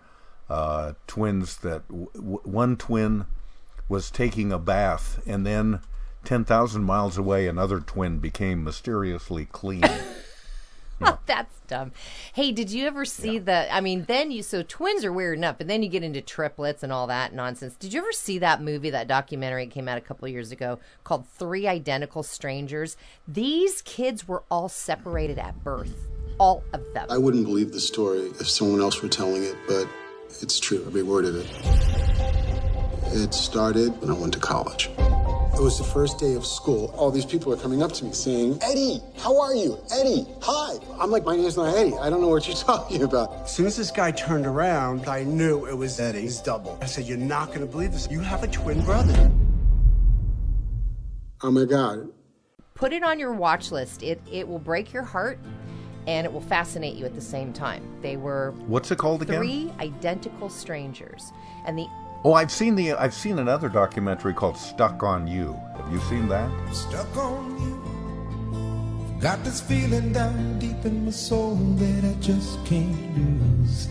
uh, 0.49 0.93
twins 1.08 1.58
that 1.58 1.88
w- 1.88 2.10
w- 2.13 2.41
one 2.43 2.77
twin 2.77 3.25
was 3.89 4.12
taking 4.12 4.51
a 4.51 4.60
bath, 4.60 5.21
and 5.25 5.45
then 5.45 5.81
ten 6.23 6.45
thousand 6.45 6.84
miles 6.84 7.17
away, 7.17 7.47
another 7.47 7.79
twin 7.79 8.19
became 8.19 8.63
mysteriously 8.63 9.45
clean. 9.45 9.84
That's 11.25 11.60
dumb. 11.67 11.91
Hey, 12.34 12.51
did 12.51 12.71
you 12.71 12.88
ever 12.88 13.05
see 13.05 13.38
the? 13.38 13.73
I 13.73 13.81
mean, 13.81 14.05
then 14.05 14.31
you 14.31 14.41
so 14.41 14.63
twins 14.63 15.03
are 15.03 15.12
weird 15.12 15.38
enough, 15.38 15.58
but 15.58 15.67
then 15.67 15.84
you 15.84 15.89
get 15.89 16.03
into 16.03 16.21
triplets 16.21 16.84
and 16.84 16.91
all 16.91 17.08
that 17.08 17.34
nonsense. 17.34 17.75
Did 17.75 17.93
you 17.93 17.99
ever 17.99 18.12
see 18.12 18.39
that 18.39 18.62
movie, 18.62 18.89
that 18.91 19.08
documentary 19.08 19.65
that 19.65 19.73
came 19.73 19.88
out 19.88 19.97
a 19.97 20.01
couple 20.01 20.25
of 20.25 20.31
years 20.31 20.51
ago 20.51 20.79
called 21.03 21.27
Three 21.27 21.67
Identical 21.67 22.23
Strangers? 22.23 22.95
These 23.27 23.81
kids 23.81 24.27
were 24.27 24.43
all 24.49 24.69
separated 24.69 25.38
at 25.38 25.63
birth, 25.63 26.08
all 26.38 26.63
of 26.71 26.81
them. 26.93 27.08
I 27.10 27.17
wouldn't 27.17 27.45
believe 27.45 27.73
the 27.73 27.81
story 27.81 28.27
if 28.39 28.49
someone 28.49 28.79
else 28.79 29.01
were 29.01 29.10
telling 29.10 29.43
it, 29.43 29.55
but 29.67 29.88
it's 30.41 30.59
true, 30.59 30.83
every 30.85 31.03
word 31.03 31.25
of 31.25 31.35
it. 31.35 31.47
It 33.13 33.33
started 33.33 33.89
when 34.01 34.09
I 34.09 34.13
went 34.13 34.33
to 34.33 34.39
college. 34.39 34.89
It 34.97 35.61
was 35.61 35.77
the 35.77 35.85
first 35.85 36.19
day 36.19 36.33
of 36.33 36.45
school. 36.45 36.93
All 36.97 37.11
these 37.11 37.25
people 37.25 37.53
are 37.53 37.57
coming 37.57 37.81
up 37.81 37.93
to 37.93 38.03
me 38.03 38.11
saying, 38.11 38.59
Eddie, 38.61 39.01
how 39.17 39.39
are 39.39 39.55
you? 39.55 39.79
Eddie, 39.89 40.27
hi. 40.41 40.75
I'm 40.99 41.11
like, 41.11 41.23
my 41.23 41.37
name's 41.37 41.55
not 41.55 41.73
Eddie. 41.77 41.97
I 41.97 42.09
don't 42.09 42.19
know 42.19 42.27
what 42.27 42.45
you're 42.45 42.57
talking 42.73 43.03
about. 43.03 43.33
As 43.43 43.55
soon 43.55 43.65
as 43.65 43.77
this 43.77 43.89
guy 43.89 44.11
turned 44.11 44.45
around, 44.45 45.07
I 45.07 45.23
knew 45.23 45.65
it 45.65 45.75
was 45.75 45.97
Eddie. 45.97 46.23
His 46.23 46.41
double. 46.41 46.77
I 46.81 46.87
said, 46.87 47.05
You're 47.05 47.17
not 47.17 47.47
going 47.49 47.61
to 47.61 47.67
believe 47.67 47.93
this. 47.93 48.09
You 48.11 48.19
have 48.19 48.43
a 48.43 48.47
twin 48.47 48.83
brother. 48.83 49.31
Oh 51.41 51.51
my 51.51 51.63
God. 51.63 52.09
Put 52.73 52.91
it 52.91 53.03
on 53.03 53.19
your 53.19 53.31
watch 53.31 53.71
list. 53.71 54.03
It 54.03 54.19
it 54.29 54.45
will 54.45 54.59
break 54.59 54.91
your 54.91 55.03
heart, 55.03 55.39
and 56.07 56.25
it 56.25 56.31
will 56.31 56.41
fascinate 56.41 56.95
you 56.95 57.05
at 57.05 57.15
the 57.15 57.21
same 57.21 57.51
time. 57.53 57.83
They 58.01 58.17
were 58.17 58.51
What's 58.67 58.91
it 58.91 58.97
called 58.97 59.21
again? 59.21 59.37
three 59.37 59.73
identical 59.79 60.49
strangers, 60.49 61.31
and 61.65 61.77
the 61.77 61.87
Oh, 62.23 62.33
I've 62.33 62.51
seen 62.51 62.73
the 62.75 62.93
I've 62.93 63.13
seen 63.13 63.37
another 63.39 63.69
documentary 63.69 64.33
called 64.33 64.57
Stuck 64.57 65.03
on 65.03 65.27
You. 65.27 65.53
Have 65.77 65.91
you 65.91 65.99
seen 66.01 66.27
that? 66.29 66.49
Stuck 66.73 67.15
on 67.17 67.61
you. 67.61 69.19
Got 69.21 69.43
this 69.43 69.61
feeling 69.61 70.11
down 70.11 70.59
deep 70.59 70.83
in 70.85 71.05
my 71.05 71.11
soul 71.11 71.55
that 71.55 72.03
I 72.03 72.13
just 72.19 72.63
can't 72.65 73.17
lose. 73.17 73.87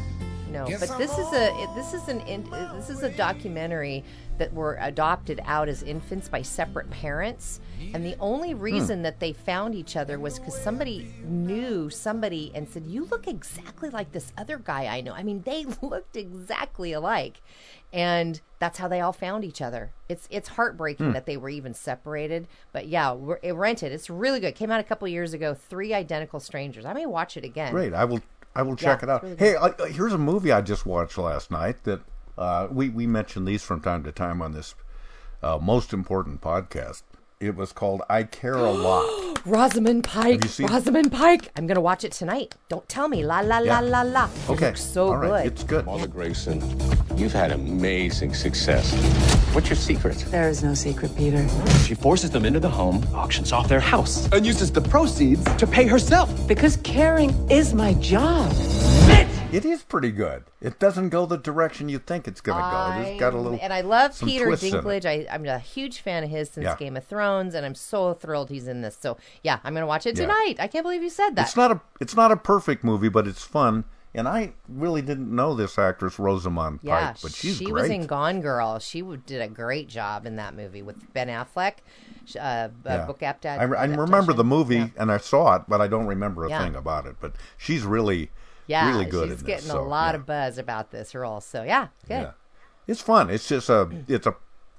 No, 0.50 0.66
Guess 0.66 0.80
but 0.80 0.90
I'm 0.92 0.98
this 0.98 1.12
is 1.12 1.32
a 1.32 1.68
this 1.74 1.94
is 1.94 2.08
an 2.08 2.20
in- 2.22 2.48
this 2.76 2.90
is 2.90 3.02
a 3.02 3.10
documentary 3.10 4.04
that 4.38 4.52
were 4.52 4.76
adopted 4.80 5.40
out 5.44 5.68
as 5.68 5.82
infants 5.82 6.28
by 6.28 6.42
separate 6.42 6.90
parents, 6.90 7.60
and 7.92 8.04
the 8.04 8.16
only 8.18 8.54
reason 8.54 9.02
that 9.02 9.20
they 9.20 9.32
found 9.32 9.74
each 9.74 9.96
other 9.96 10.18
was 10.18 10.38
because 10.38 10.56
somebody 10.60 11.06
knew 11.24 11.88
somebody 11.90 12.50
and 12.54 12.68
said, 12.68 12.86
"You 12.86 13.04
look 13.06 13.26
exactly 13.28 13.90
like 13.90 14.12
this 14.12 14.32
other 14.36 14.58
guy 14.58 14.86
I 14.86 15.00
know." 15.00 15.12
I 15.12 15.22
mean, 15.22 15.42
they 15.42 15.64
looked 15.82 16.16
exactly 16.16 16.92
alike, 16.92 17.40
and 17.92 18.40
that's 18.58 18.78
how 18.78 18.88
they 18.88 19.00
all 19.00 19.12
found 19.12 19.44
each 19.44 19.60
other. 19.62 19.92
It's 20.08 20.26
it's 20.30 20.50
heartbreaking 20.50 21.06
Hmm. 21.08 21.12
that 21.12 21.26
they 21.26 21.36
were 21.36 21.48
even 21.50 21.74
separated, 21.74 22.48
but 22.72 22.86
yeah, 22.88 23.12
we're, 23.12 23.38
it 23.42 23.52
rented. 23.54 23.92
It's 23.92 24.08
really 24.10 24.40
good. 24.40 24.54
Came 24.54 24.70
out 24.70 24.80
a 24.80 24.84
couple 24.84 25.06
years 25.08 25.32
ago. 25.34 25.54
Three 25.54 25.92
identical 25.94 26.40
strangers. 26.40 26.84
I 26.84 26.92
may 26.92 27.06
watch 27.06 27.36
it 27.36 27.44
again. 27.44 27.72
Great. 27.72 27.92
I 27.94 28.04
will 28.04 28.20
I 28.56 28.62
will 28.62 28.70
Yeah, 28.72 28.76
check 28.76 29.02
it 29.02 29.08
out. 29.08 29.22
really 29.22 29.36
hey, 29.36 29.54
uh, 29.56 29.68
uh, 29.78 29.84
here's 29.86 30.12
a 30.12 30.18
movie 30.18 30.50
I 30.52 30.60
just 30.60 30.86
watched 30.86 31.18
last 31.18 31.50
night 31.50 31.82
that 31.84 32.00
uh, 32.38 32.68
we 32.70 32.88
we 32.88 33.06
mention 33.06 33.44
these 33.44 33.62
from 33.62 33.80
time 33.80 34.02
to 34.04 34.12
time 34.12 34.42
on 34.42 34.52
this 34.52 34.74
uh, 35.42 35.58
most 35.60 35.92
important 35.92 36.40
podcast. 36.40 37.02
It 37.40 37.56
was 37.56 37.72
called 37.72 38.00
I 38.08 38.22
Care 38.22 38.54
a 38.54 38.70
Lot. 38.70 39.40
Rosamund 39.46 40.04
Pike. 40.04 40.34
Have 40.36 40.44
you 40.44 40.48
seen- 40.48 40.66
Rosamund 40.68 41.12
Pike. 41.12 41.50
I'm 41.56 41.66
gonna 41.66 41.80
watch 41.80 42.02
it 42.04 42.12
tonight. 42.12 42.54
Don't 42.70 42.88
tell 42.88 43.08
me. 43.08 43.22
La 43.24 43.40
la 43.40 43.58
Yeah. 43.58 43.80
la 43.80 44.02
la 44.02 44.02
la. 44.02 44.24
It 44.24 44.50
Okay. 44.50 44.66
looks 44.68 44.82
so 44.82 45.08
All 45.08 45.16
right. 45.18 45.42
good. 45.44 45.52
It's 45.52 45.64
good. 45.64 45.84
Mother 45.84 46.06
Grayson, 46.06 46.62
you've 47.16 47.32
had 47.34 47.52
amazing 47.52 48.32
success. 48.34 48.94
What's 49.52 49.68
your 49.68 49.76
secret? 49.76 50.16
There 50.30 50.48
is 50.48 50.62
no 50.64 50.72
secret, 50.74 51.14
Peter. 51.14 51.46
She 51.84 51.94
forces 51.94 52.30
them 52.30 52.44
into 52.46 52.58
the 52.58 52.70
home, 52.70 53.04
auctions 53.14 53.52
off 53.52 53.68
their 53.68 53.80
house, 53.80 54.26
and 54.32 54.46
uses 54.46 54.72
the 54.72 54.80
proceeds 54.80 55.44
to 55.56 55.66
pay 55.66 55.86
herself. 55.86 56.30
Because 56.48 56.78
caring 56.78 57.30
is 57.50 57.74
my 57.74 57.92
job. 57.94 58.50
It 59.54 59.64
is 59.64 59.82
pretty 59.82 60.10
good. 60.10 60.44
It 60.60 60.78
doesn't 60.78 61.10
go 61.10 61.26
the 61.26 61.36
direction 61.38 61.88
you 61.88 61.98
think 61.98 62.26
it's 62.26 62.40
going 62.40 62.58
to 62.62 62.70
go. 63.02 63.08
It's 63.10 63.20
got 63.20 63.34
a 63.34 63.38
little 63.38 63.58
and 63.62 63.72
I 63.72 63.82
love 63.82 64.18
Peter. 64.20 64.46
Dinklage. 64.46 65.04
I, 65.04 65.26
I'm 65.32 65.44
a 65.46 65.58
huge 65.58 66.00
fan 66.00 66.24
of 66.24 66.30
his 66.30 66.50
since 66.50 66.64
Yeah. 66.64 66.76
Game 66.76 66.96
of 66.96 67.04
Thrones, 67.04 67.54
and 67.54 67.64
I'm 67.64 67.74
so 67.74 68.14
thrilled 68.14 68.50
he's 68.50 68.66
in 68.68 68.80
this. 68.82 68.96
So 69.00 69.16
yeah, 69.42 69.58
I'm 69.64 69.74
gonna 69.74 69.86
watch 69.86 70.06
it 70.06 70.16
Yeah. 70.18 70.26
tonight. 70.26 70.56
I 70.58 70.66
can't 70.66 70.84
believe 70.84 71.02
you 71.02 71.10
said 71.10 71.36
that. 71.36 71.46
It's 71.46 71.56
not 71.56 71.70
a 71.72 71.80
it's 72.00 72.16
not 72.16 72.32
a 72.32 72.36
perfect 72.36 72.84
movie, 72.84 73.08
but 73.08 73.26
it's 73.28 73.44
fun. 73.44 73.84
And 74.16 74.28
I 74.28 74.52
really 74.68 75.02
didn't 75.02 75.34
know 75.34 75.54
this 75.56 75.76
actress 75.76 76.20
Rosamund 76.20 76.78
yeah, 76.82 77.08
Pike, 77.08 77.16
but 77.20 77.32
she's 77.32 77.56
she 77.56 77.64
great. 77.64 77.82
was 77.82 77.90
in 77.90 78.06
Gone 78.06 78.40
Girl. 78.40 78.78
She 78.78 79.02
did 79.26 79.42
a 79.42 79.48
great 79.48 79.88
job 79.88 80.24
in 80.24 80.36
that 80.36 80.54
movie 80.54 80.82
with 80.82 81.12
Ben 81.12 81.26
Affleck. 81.26 81.78
sh- 82.24 82.36
Uh, 82.36 82.68
Yeah. 82.86 83.06
book 83.06 83.22
adaptation. 83.24 83.74
I, 83.74 83.76
I 83.76 83.84
remember 83.86 84.32
the 84.32 84.44
movie 84.44 84.92
and 84.96 85.10
I 85.10 85.18
saw 85.18 85.56
it, 85.56 85.62
but 85.66 85.80
I 85.80 85.88
don't 85.88 86.06
remember 86.06 86.44
a 86.44 86.48
Yeah. 86.48 86.62
thing 86.62 86.76
about 86.76 87.06
it. 87.06 87.16
But 87.20 87.34
she's 87.58 87.82
really, 87.82 88.30
Yeah, 88.66 88.88
really 88.88 89.04
good 89.04 89.30
she's 89.30 89.40
in 89.40 89.46
getting 89.46 89.70
a 89.70 89.82
lot 89.82 90.14
yeah. 90.14 90.20
of 90.20 90.26
buzz 90.26 90.58
about 90.58 90.90
this 90.90 91.14
role. 91.14 91.40
So 91.40 91.62
yeah, 91.62 91.88
good. 92.08 92.22
Yeah. 92.22 92.30
It's 92.86 93.00
fun. 93.00 93.30
It's 93.30 93.48
just 93.48 93.68
a 93.68 93.88
it's 94.08 94.26
a 94.26 94.34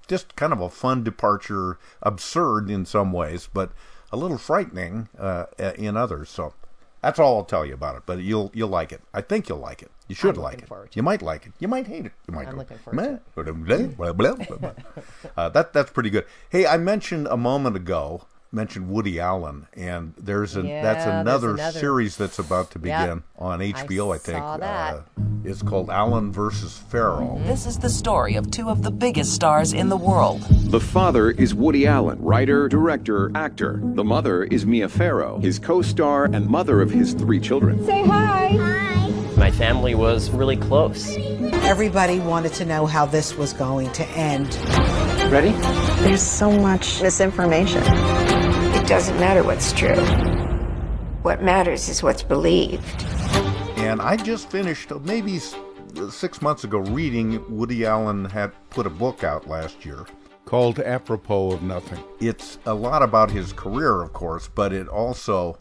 just 0.08 0.36
kind 0.36 0.54
of 0.54 0.62
a 0.62 0.70
fun 0.70 1.04
departure, 1.04 1.78
absurd 2.02 2.70
in 2.70 2.86
some 2.86 3.12
ways, 3.12 3.50
but 3.52 3.72
a 4.12 4.18
little 4.18 4.38
frightening 4.38 5.10
uh, 5.18 5.46
in 5.78 5.98
others. 5.98 6.30
So 6.30 6.54
that's 7.02 7.20
all 7.20 7.38
I'll 7.38 7.46
tell 7.46 7.66
you 7.66 7.74
about 7.74 7.96
it. 7.96 8.04
But 8.06 8.20
you'll 8.20 8.52
you'll 8.54 8.70
like 8.70 8.92
it. 8.92 9.02
I 9.14 9.22
think 9.22 9.50
you'll 9.50 9.60
like 9.60 9.82
it. 9.82 9.92
You 10.08 10.16
should 10.16 10.38
like 10.38 10.62
it. 10.62 10.70
You 10.94 11.02
might 11.02 11.22
like 11.22 11.48
it. 11.48 11.54
You 11.60 11.68
might 11.68 11.88
hate 11.88 12.06
it. 12.06 12.12
You 12.28 12.34
might. 12.36 12.48
I'm 12.48 12.54
go, 12.54 12.58
looking 12.60 12.78
forward 12.78 13.22
to 13.46 13.54
"Meh, 13.54 13.88
blah, 13.88 14.14
blah, 14.14 14.34
blah, 14.36 14.46
blah, 14.46 14.58
blah." 14.58 14.74
uh, 15.38 15.50
that 15.50 15.74
that's 15.74 15.90
pretty 15.92 16.12
good. 16.12 16.26
Hey, 16.50 16.68
I 16.68 16.78
mentioned 16.78 17.28
a 17.28 17.38
moment 17.38 17.76
ago 17.76 18.28
mentioned 18.56 18.89
Woody 18.89 19.20
Allen, 19.20 19.68
and 19.76 20.14
there's 20.18 20.56
an 20.56 20.66
Yeah, 20.66 20.82
that's 20.82 21.06
another, 21.06 21.51
another. 21.51 21.78
series 21.80 22.16
that's 22.16 22.39
about 22.39 22.72
to 22.72 22.80
Yep. 22.80 22.99
begin 23.01 23.24
on 23.38 23.62
HBO. 23.62 24.12
I, 24.12 24.18
think 24.18 24.38
saw 24.39 24.58
that. 24.58 24.93
Uh, 24.95 24.99
it's 25.43 25.62
called 25.62 25.89
Allen 25.89 26.32
versus 26.32 26.78
Farrow. 26.89 27.39
This 27.45 27.66
is 27.68 27.78
the 27.78 27.89
story 27.89 28.36
of 28.36 28.49
two 28.49 28.70
of 28.70 28.82
the 28.82 28.91
biggest 28.91 29.34
stars 29.34 29.74
in 29.74 29.89
the 29.89 29.97
world. 29.97 30.41
The 30.49 30.80
father 30.80 31.30
is 31.32 31.53
Woody 31.53 31.86
Allen, 31.86 32.18
writer, 32.22 32.68
director, 32.70 33.30
actor. 33.36 33.80
The 33.84 34.03
mother 34.03 34.43
is 34.45 34.66
Mia 34.66 34.88
Farrow, 34.89 35.38
his 35.39 35.60
co-star 35.60 36.26
and 36.26 36.47
mother 36.47 36.82
of 36.82 36.89
his 36.91 37.14
three 37.14 37.39
children. 37.39 37.86
Say 37.86 38.03
hi. 38.06 38.47
Hi. 38.58 39.12
My 39.38 39.51
family 39.51 39.95
was 39.95 40.30
really 40.32 40.56
close. 40.56 41.14
Everybody 41.66 42.20
wanted 42.20 42.53
to 42.53 42.66
know 42.66 42.86
how 42.86 43.06
this 43.06 43.36
was 43.36 43.51
going 43.51 43.91
to 43.91 44.08
end. 44.12 44.56
Ready? 45.30 45.49
There's 46.03 46.22
so 46.22 46.51
much 46.51 47.01
misinformation. 47.01 47.84
Doesn't 48.96 49.20
matter 49.20 49.43
what's 49.43 49.74
true. 49.74 50.02
What 51.22 51.43
matters 51.43 51.89
is 51.89 52.02
what's 52.02 52.24
believed. 52.24 53.04
And 53.76 54.02
I 54.02 54.16
just 54.16 54.50
finished, 54.50 54.89
uh, 54.89 55.00
maybe 55.00 55.41
six 56.10 56.41
months 56.41 56.64
ago, 56.64 56.78
reading 56.78 57.43
Woody 57.54 57.86
Allen 57.86 58.24
had 58.24 58.54
put 58.70 58.88
a 58.88 58.89
book 58.89 59.26
out 59.26 59.50
last 59.50 59.84
year 59.84 60.06
called 60.46 60.80
Apropos 60.80 61.52
of 61.52 61.62
Nothing. 61.62 62.02
It's 62.22 62.58
a 62.66 62.74
lot 62.74 63.04
about 63.04 63.32
his 63.32 63.52
career, 63.52 64.02
of 64.02 64.14
course, 64.14 64.48
but 64.48 64.72
it 64.72 64.88
also, 64.88 65.60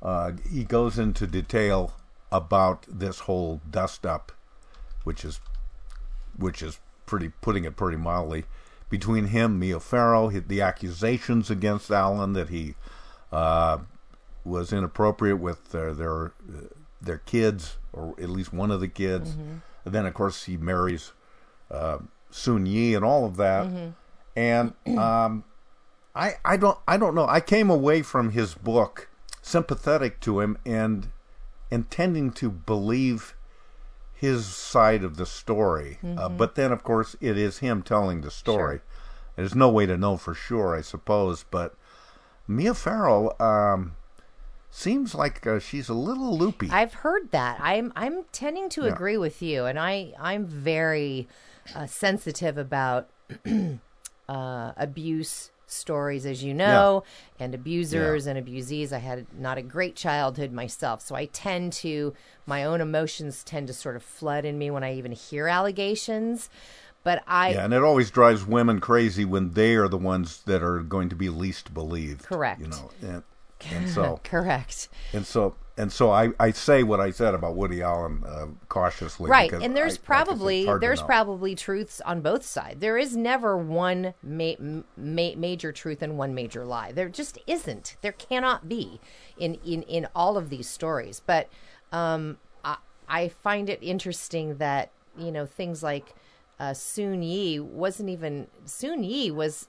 uh, 0.00 0.32
he 0.50 0.64
goes 0.64 0.98
into 0.98 1.26
detail 1.26 1.92
about 2.32 2.86
this 2.88 3.18
whole 3.18 3.60
dust 3.70 4.06
up, 4.06 4.32
which 5.02 5.22
is, 5.22 5.38
which 6.38 6.62
is 6.62 6.80
pretty, 7.04 7.28
putting 7.42 7.66
it 7.66 7.76
pretty 7.76 7.98
mildly, 7.98 8.46
between 8.98 9.26
him, 9.26 9.58
Mia 9.58 9.80
Farrow, 9.80 10.30
the 10.30 10.60
accusations 10.60 11.50
against 11.50 11.90
Allen 11.90 12.32
that 12.34 12.48
he, 12.48 12.74
uh, 13.32 13.78
was 14.44 14.72
inappropriate 14.72 15.40
with 15.40 15.70
their 15.72 15.92
their, 15.92 16.32
their 17.00 17.18
kids, 17.18 17.78
or 17.92 18.14
at 18.20 18.28
least 18.28 18.52
one 18.52 18.70
of 18.70 18.78
the 18.80 18.86
kids. 18.88 19.32
Mhm. 19.32 19.62
And 19.84 19.94
then, 19.94 20.06
of 20.06 20.14
course, 20.14 20.44
he 20.44 20.56
marries 20.56 21.12
uh, 21.70 21.98
Soon 22.30 22.66
Yi 22.66 22.94
and 22.94 23.04
all 23.04 23.24
of 23.26 23.36
that. 23.36 23.66
Mhm. 23.66 23.94
And 24.36 24.74
um, 24.98 25.42
I 26.14 26.34
I 26.44 26.56
don't 26.56 26.78
I 26.86 26.96
don't 26.96 27.14
know. 27.16 27.26
I 27.26 27.40
came 27.40 27.70
away 27.70 28.02
from 28.02 28.30
his 28.30 28.54
book 28.54 29.08
sympathetic 29.42 30.20
to 30.20 30.38
him 30.40 30.56
and 30.64 31.08
intending 31.70 32.30
to 32.32 32.48
believe 32.50 33.34
his 34.14 34.46
side 34.46 35.02
of 35.04 35.16
the 35.16 35.26
story. 35.26 35.98
Uh, 36.02 36.28
Mhm. 36.28 36.36
but 36.36 36.54
then, 36.54 36.72
of 36.72 36.82
course, 36.82 37.16
it 37.20 37.36
is 37.36 37.58
him 37.58 37.82
telling 37.82 38.20
the 38.22 38.30
story. 38.30 38.80
There's 39.36 39.54
no 39.54 39.68
way 39.68 39.84
to 39.86 39.96
know 39.96 40.16
for 40.16 40.34
sure, 40.34 40.74
I 40.76 40.80
suppose. 40.80 41.44
But 41.50 41.74
Mia 42.46 42.74
Farrow 42.74 43.34
um, 43.40 43.96
seems 44.70 45.14
like 45.14 45.46
uh, 45.46 45.58
she's 45.58 45.88
a 45.88 45.94
little 45.94 46.38
loopy. 46.38 46.68
I've 46.70 46.94
heard 46.94 47.30
that. 47.32 47.58
I'm 47.60 47.92
I'm 47.96 48.24
tending 48.32 48.68
to 48.70 48.82
Yeah. 48.84 48.92
agree 48.92 49.16
with 49.18 49.42
you, 49.42 49.64
and 49.66 49.78
I 49.78 50.12
I'm 50.20 50.46
very 50.46 51.26
uh, 51.74 51.86
sensitive 51.86 52.56
about 52.56 53.08
uh, 54.28 54.72
abuse 54.76 55.50
stories, 55.74 56.24
as 56.24 56.42
you 56.42 56.54
know, 56.54 57.04
and 57.38 57.54
abusers 57.54 58.26
and 58.26 58.38
abusees. 58.38 58.92
I 58.92 58.98
had 58.98 59.26
not 59.38 59.58
a 59.58 59.62
great 59.62 59.96
childhood 59.96 60.52
myself, 60.52 61.02
so 61.02 61.14
I 61.14 61.26
tend 61.26 61.72
to 61.74 62.14
my 62.46 62.64
own 62.64 62.80
emotions 62.80 63.42
tend 63.44 63.66
to 63.68 63.72
sort 63.72 63.96
of 63.96 64.02
flood 64.02 64.44
in 64.44 64.58
me 64.58 64.70
when 64.70 64.84
I 64.84 64.94
even 64.94 65.12
hear 65.12 65.48
allegations. 65.48 66.48
But 67.02 67.22
I 67.26 67.50
yeah, 67.50 67.64
and 67.66 67.74
it 67.74 67.82
always 67.82 68.10
drives 68.10 68.46
women 68.46 68.80
crazy 68.80 69.26
when 69.26 69.52
they 69.52 69.74
are 69.74 69.88
the 69.88 69.98
ones 69.98 70.42
that 70.46 70.62
are 70.62 70.80
going 70.80 71.10
to 71.10 71.16
be 71.16 71.28
least 71.28 71.74
believed. 71.74 72.22
Correct. 72.24 72.62
You 72.62 72.68
know, 72.68 72.90
and, 73.02 73.22
and 73.72 73.88
so 73.88 74.20
correct. 74.24 74.88
and 75.12 75.26
so 75.26 75.54
and 75.76 75.90
so 75.90 76.12
I, 76.12 76.28
I 76.38 76.52
say 76.52 76.84
what 76.84 77.00
I 77.00 77.10
said 77.10 77.34
about 77.34 77.56
Woody 77.56 77.82
Allen 77.82 78.22
uh, 78.24 78.46
cautiously. 78.68 79.28
right 79.30 79.52
and 79.52 79.76
there's 79.76 79.94
I- 79.94 79.96
like 79.96 80.04
probably 80.04 80.68
it's 80.68 80.80
there's 80.80 81.02
probably 81.02 81.54
truths 81.54 82.00
on 82.02 82.20
both 82.20 82.44
sides 82.44 82.80
there 82.80 82.96
is 82.96 83.16
never 83.16 83.56
one 83.56 84.14
ma- 84.22 84.52
ma- 84.96 85.34
major 85.36 85.72
truth 85.72 86.00
and 86.02 86.16
one 86.16 86.34
major 86.34 86.64
lie 86.64 86.92
there 86.92 87.08
just 87.08 87.38
isn't 87.46 87.96
there 88.02 88.12
cannot 88.12 88.68
be 88.68 89.00
in 89.36 89.54
in 89.64 89.82
in 89.82 90.06
all 90.14 90.36
of 90.36 90.48
these 90.48 90.68
stories 90.68 91.20
but 91.26 91.48
um 91.92 92.38
i, 92.64 92.76
I 93.08 93.28
find 93.28 93.68
it 93.68 93.80
interesting 93.82 94.56
that 94.58 94.90
you 95.18 95.32
know 95.32 95.44
things 95.46 95.82
like 95.82 96.14
uh, 96.60 96.72
Soon 96.72 97.22
Yi 97.22 97.58
wasn't 97.60 98.08
even 98.08 98.46
Soon 98.64 99.02
Yi 99.02 99.30
was 99.30 99.66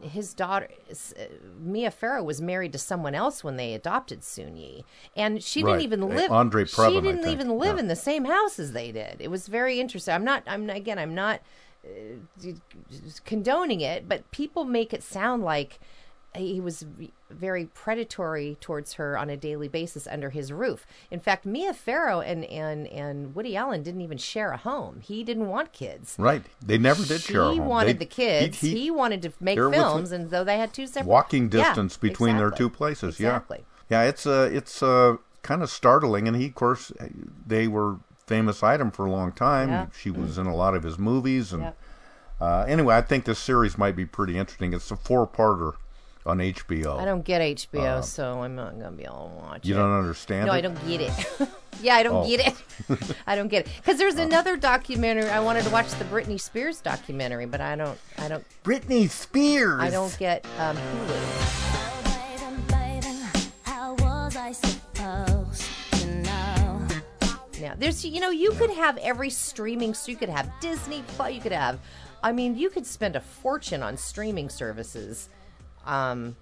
his 0.00 0.34
daughter 0.34 0.68
uh, 0.90 1.22
Mia 1.60 1.90
Farrow 1.90 2.22
was 2.22 2.40
married 2.42 2.72
to 2.72 2.78
someone 2.78 3.14
else 3.14 3.44
when 3.44 3.56
they 3.56 3.74
adopted 3.74 4.24
Soon 4.24 4.56
Yi, 4.56 4.84
and 5.16 5.42
she 5.42 5.62
Right. 5.62 5.72
didn't 5.72 5.82
even 5.84 6.00
live. 6.08 6.30
Andre 6.32 6.64
she 6.64 6.74
Previn, 6.76 6.98
I 6.98 7.00
didn't 7.12 7.28
even 7.28 7.58
live 7.58 7.76
Yeah. 7.76 7.80
in 7.80 7.88
the 7.88 7.96
same 7.96 8.24
house 8.24 8.58
as 8.58 8.72
they 8.72 8.90
did. 8.92 9.16
It 9.20 9.30
was 9.30 9.46
very 9.48 9.78
interesting. 9.80 10.14
I'm 10.14 10.24
not. 10.24 10.42
I'm 10.46 10.68
again. 10.68 10.98
I'm 10.98 11.14
not 11.14 11.40
uh, 11.84 12.50
condoning 13.24 13.80
it, 13.80 14.08
but 14.08 14.28
people 14.30 14.64
make 14.64 14.92
it 14.92 15.02
sound 15.02 15.42
like 15.44 15.78
he 16.36 16.60
was 16.60 16.84
very 17.30 17.64
predatory 17.66 18.56
towards 18.60 18.94
her 18.94 19.16
on 19.18 19.30
a 19.30 19.36
daily 19.36 19.68
basis 19.68 20.06
under 20.06 20.30
his 20.30 20.52
roof. 20.52 20.86
In 21.10 21.18
fact, 21.20 21.44
Mia 21.46 21.72
Farrow 21.74 22.20
and 22.20 22.44
and 22.44 22.86
and 22.88 23.34
Woody 23.34 23.56
Allen 23.56 23.82
didn't 23.82 24.00
even 24.02 24.18
share 24.18 24.52
a 24.52 24.56
home. 24.56 25.00
He 25.00 25.24
didn't 25.24 25.48
want 25.48 25.72
kids. 25.72 26.14
Right. 26.18 26.42
They 26.64 26.78
never 26.78 27.04
did 27.04 27.20
She 27.20 27.32
share 27.32 27.42
a 27.42 27.44
home. 27.46 27.54
He 27.54 27.60
wanted 27.60 27.94
They- 27.96 28.04
the 28.04 28.06
kids. 28.06 28.60
he- 28.60 28.70
He, 28.70 28.80
he- 28.82 28.90
wanted 28.90 29.22
to 29.22 29.32
make 29.40 29.58
films, 29.58 30.12
and 30.12 30.30
though 30.30 30.44
they 30.44 30.58
had 30.58 30.72
two 30.72 30.86
separate 30.86 31.08
walking 31.10 31.44
Yeah, 31.50 31.68
distance 31.68 31.96
between 31.96 32.36
their 32.36 32.50
two 32.50 32.70
places. 32.70 33.16
Exactly. 33.16 33.64
Yeah, 33.88 34.02
yeah. 34.02 34.08
It's 34.08 34.26
uh, 34.26 34.48
it's 34.52 34.82
uh, 34.82 35.16
kind 35.42 35.62
of 35.62 35.70
startling, 35.70 36.26
and 36.28 36.36
he, 36.36 36.46
of 36.46 36.54
course, 36.54 36.92
they 37.46 37.66
were 37.68 37.96
famous 38.26 38.62
item 38.62 38.90
for 38.90 39.06
a 39.06 39.10
long 39.10 39.30
time. 39.32 39.68
Yeah. 39.68 39.86
She 39.96 40.10
was 40.10 40.36
in 40.38 40.46
a 40.46 40.54
lot 40.54 40.74
of 40.74 40.82
his 40.82 40.98
movies, 40.98 41.52
and 41.52 41.62
Yeah. 41.62 41.72
uh, 42.40 42.64
anyway, 42.66 42.96
I 42.96 43.00
think 43.02 43.24
this 43.24 43.38
series 43.38 43.78
might 43.78 43.94
be 43.94 44.04
pretty 44.04 44.36
interesting. 44.36 44.72
It's 44.72 44.90
a 44.90 44.96
four-parter 44.96 45.74
on 46.26 46.38
HBO. 46.38 46.98
I 46.98 47.04
don't 47.04 47.24
get 47.24 47.40
HBO, 47.40 47.98
Uh, 47.98 48.02
so 48.02 48.42
I'm 48.42 48.54
not 48.54 48.78
gonna 48.78 48.92
be 48.92 49.04
able 49.04 49.30
to 49.30 49.46
watch 49.46 49.58
it. 49.58 49.66
You 49.68 49.74
it. 49.74 49.78
don't 49.78 49.92
understand 49.92 50.46
No, 50.46 50.52
it? 50.52 50.56
I 50.56 50.60
don't 50.60 50.86
get 50.88 51.00
it. 51.00 51.48
yeah, 51.82 51.94
I 51.94 52.02
don't 52.02 52.24
Oh. 52.24 52.28
get 52.28 52.46
it. 52.88 53.14
I 53.26 53.36
don't 53.36 53.48
get 53.48 53.66
it 53.66 53.72
because 53.76 53.98
there's 53.98 54.16
another 54.16 54.56
documentary. 54.56 55.28
I 55.30 55.40
wanted 55.40 55.64
to 55.64 55.70
watch 55.70 55.90
the 55.92 56.04
Britney 56.06 56.40
Spears 56.40 56.80
documentary, 56.80 57.46
but 57.46 57.60
I 57.60 57.76
don't. 57.76 57.98
I 58.18 58.28
don't. 58.28 58.44
Britney 58.64 59.08
Spears. 59.08 59.80
I 59.80 59.90
don't 59.90 60.16
get 60.18 60.44
um, 60.58 60.76
Hulu. 60.76 61.62
Now, 67.60 67.72
there's 67.78 68.04
you 68.04 68.20
know 68.20 68.28
you 68.30 68.50
could 68.52 68.70
have 68.70 68.98
every 68.98 69.30
streaming. 69.30 69.94
So 69.94 70.10
you 70.10 70.16
could 70.16 70.28
have 70.28 70.50
Disney. 70.60 71.02
You 71.30 71.40
could 71.40 71.52
have. 71.52 71.78
I 72.22 72.32
mean, 72.32 72.56
you 72.56 72.68
could 72.70 72.86
spend 72.86 73.16
a 73.16 73.20
fortune 73.20 73.82
on 73.82 73.96
streaming 73.96 74.48
services. 74.50 75.28
Um, 75.86 76.36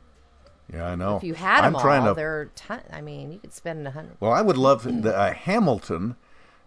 Yeah, 0.72 0.86
I 0.86 0.94
know. 0.94 1.16
if 1.18 1.24
you 1.24 1.34
had 1.34 1.64
I'm 1.64 1.72
them 1.74 1.82
trying 1.82 2.02
all, 2.02 2.08
to. 2.08 2.14
they're. 2.14 2.50
Ton, 2.56 2.80
I 2.92 3.00
mean, 3.00 3.32
you 3.32 3.38
could 3.38 3.52
spend 3.52 3.86
a 3.86 3.90
hundred. 3.90 4.16
Well, 4.20 4.32
I 4.32 4.40
would 4.42 4.56
love 4.56 5.02
the 5.02 5.14
uh, 5.16 5.32
Hamilton 5.32 6.16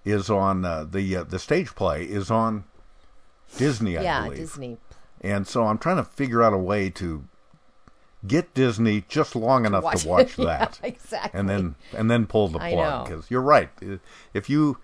is 0.05 0.29
on 0.29 0.63
uh, 0.65 0.85
the 0.89 1.15
uh, 1.17 1.23
the 1.23 1.39
stage 1.39 1.75
play 1.75 2.03
is 2.03 2.29
on 2.31 2.63
Disney, 3.57 3.97
I 3.97 4.03
yeah, 4.03 4.23
believe. 4.23 4.39
Disney. 4.39 4.77
And 5.21 5.47
so 5.47 5.63
I'm 5.65 5.77
trying 5.79 5.97
to 5.97 6.03
figure 6.03 6.43
out 6.43 6.53
a 6.53 6.57
way 6.57 6.89
to 6.91 7.25
get 8.25 8.53
Disney 8.53 9.03
just 9.07 9.35
long 9.35 9.65
enough 9.65 9.83
watch 9.83 10.03
to 10.03 10.07
watch 10.09 10.39
it. 10.39 10.43
Yeah, 10.43 10.57
that, 10.59 10.79
exactly. 10.83 11.39
and 11.39 11.49
then 11.49 11.75
and 11.95 12.09
then 12.11 12.25
pull 12.27 12.47
the 12.49 12.59
plug 12.59 13.07
because 13.09 13.29
you're 13.31 13.41
right. 13.41 13.69
If 14.33 14.49
you 14.49 14.77